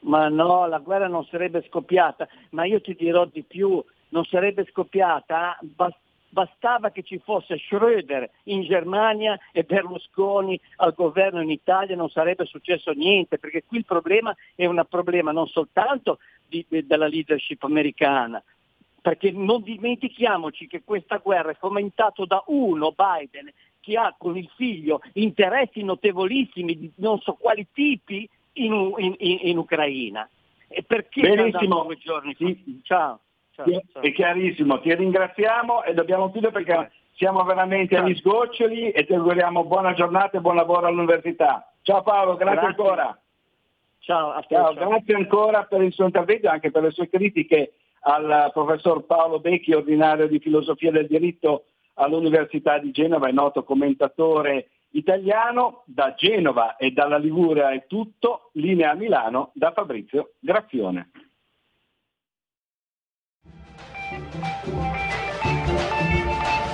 Ma 0.00 0.28
no, 0.28 0.66
la 0.66 0.80
guerra 0.80 1.06
non 1.06 1.24
sarebbe 1.26 1.64
scoppiata, 1.68 2.26
ma 2.50 2.64
io 2.64 2.80
ti 2.80 2.96
dirò 2.96 3.24
di 3.24 3.44
più, 3.44 3.80
non 4.08 4.24
sarebbe 4.24 4.66
scoppiata, 4.68 5.60
bastava 6.32 6.90
che 6.90 7.02
ci 7.02 7.18
fosse 7.18 7.56
Schröder 7.56 8.26
in 8.44 8.62
Germania 8.62 9.38
e 9.52 9.64
Berlusconi 9.64 10.58
al 10.76 10.94
governo 10.94 11.42
in 11.42 11.50
Italia, 11.50 11.94
non 11.94 12.08
sarebbe 12.08 12.46
successo 12.46 12.92
niente, 12.92 13.38
perché 13.38 13.64
qui 13.64 13.78
il 13.78 13.84
problema 13.84 14.34
è 14.54 14.64
un 14.64 14.82
problema 14.88 15.30
non 15.30 15.46
soltanto 15.46 16.18
di, 16.48 16.64
della 16.68 17.06
leadership 17.06 17.62
americana, 17.64 18.42
perché 19.02 19.30
non 19.30 19.62
dimentichiamoci 19.62 20.66
che 20.68 20.82
questa 20.82 21.18
guerra 21.18 21.50
è 21.50 21.56
fomentata 21.56 22.24
da 22.24 22.42
uno, 22.46 22.94
Biden, 22.96 23.52
che 23.80 23.98
ha 23.98 24.14
con 24.16 24.38
il 24.38 24.48
figlio 24.56 25.02
interessi 25.14 25.82
notevolissimi 25.82 26.78
di 26.78 26.90
non 26.96 27.20
so 27.20 27.34
quali 27.34 27.66
tipi 27.72 28.26
in, 28.54 28.92
in, 28.96 29.16
in 29.18 29.58
Ucraina. 29.58 30.26
E 30.66 30.82
perché 30.82 31.20
Benissimo. 31.20 31.82
due 31.82 31.98
giorni 31.98 32.32
fa? 32.32 32.46
Sì. 32.46 32.80
Ciao. 32.82 33.20
Ciao. 33.54 34.00
È 34.00 34.12
chiarissimo, 34.12 34.80
ti 34.80 34.94
ringraziamo 34.94 35.84
e 35.84 35.94
dobbiamo 35.94 36.30
chiudere 36.30 36.52
perché 36.52 36.90
siamo 37.14 37.44
veramente 37.44 37.96
agli 37.96 38.14
sgoccioli 38.16 38.90
e 38.90 39.04
ti 39.04 39.14
auguriamo 39.14 39.64
buona 39.64 39.92
giornata 39.94 40.38
e 40.38 40.40
buon 40.40 40.56
lavoro 40.56 40.86
all'università. 40.86 41.72
Ciao 41.82 42.02
Paolo, 42.02 42.36
grazie, 42.36 42.60
Grazie. 42.60 42.68
ancora. 42.68 43.18
Ciao, 43.98 44.40
te, 44.40 44.54
Ciao, 44.54 44.74
ciao. 44.74 44.88
grazie 44.88 45.14
ancora 45.14 45.64
per 45.64 45.82
il 45.82 45.92
suo 45.92 46.06
intervento 46.06 46.46
e 46.46 46.50
anche 46.50 46.70
per 46.70 46.82
le 46.82 46.90
sue 46.90 47.08
critiche 47.08 47.74
al 48.00 48.50
professor 48.52 49.04
Paolo 49.04 49.38
Becchi, 49.38 49.72
ordinario 49.72 50.26
di 50.26 50.40
filosofia 50.40 50.90
del 50.90 51.06
diritto 51.06 51.66
all'Università 51.94 52.78
di 52.78 52.90
Genova 52.90 53.28
e 53.28 53.32
noto 53.32 53.62
commentatore 53.62 54.70
italiano. 54.90 55.82
Da 55.86 56.14
Genova 56.16 56.76
e 56.76 56.90
dalla 56.90 57.18
Liguria 57.18 57.70
è 57.70 57.86
tutto, 57.86 58.50
linea 58.54 58.90
a 58.90 58.94
Milano 58.94 59.50
da 59.54 59.70
Fabrizio 59.72 60.32
Graffione. 60.40 61.10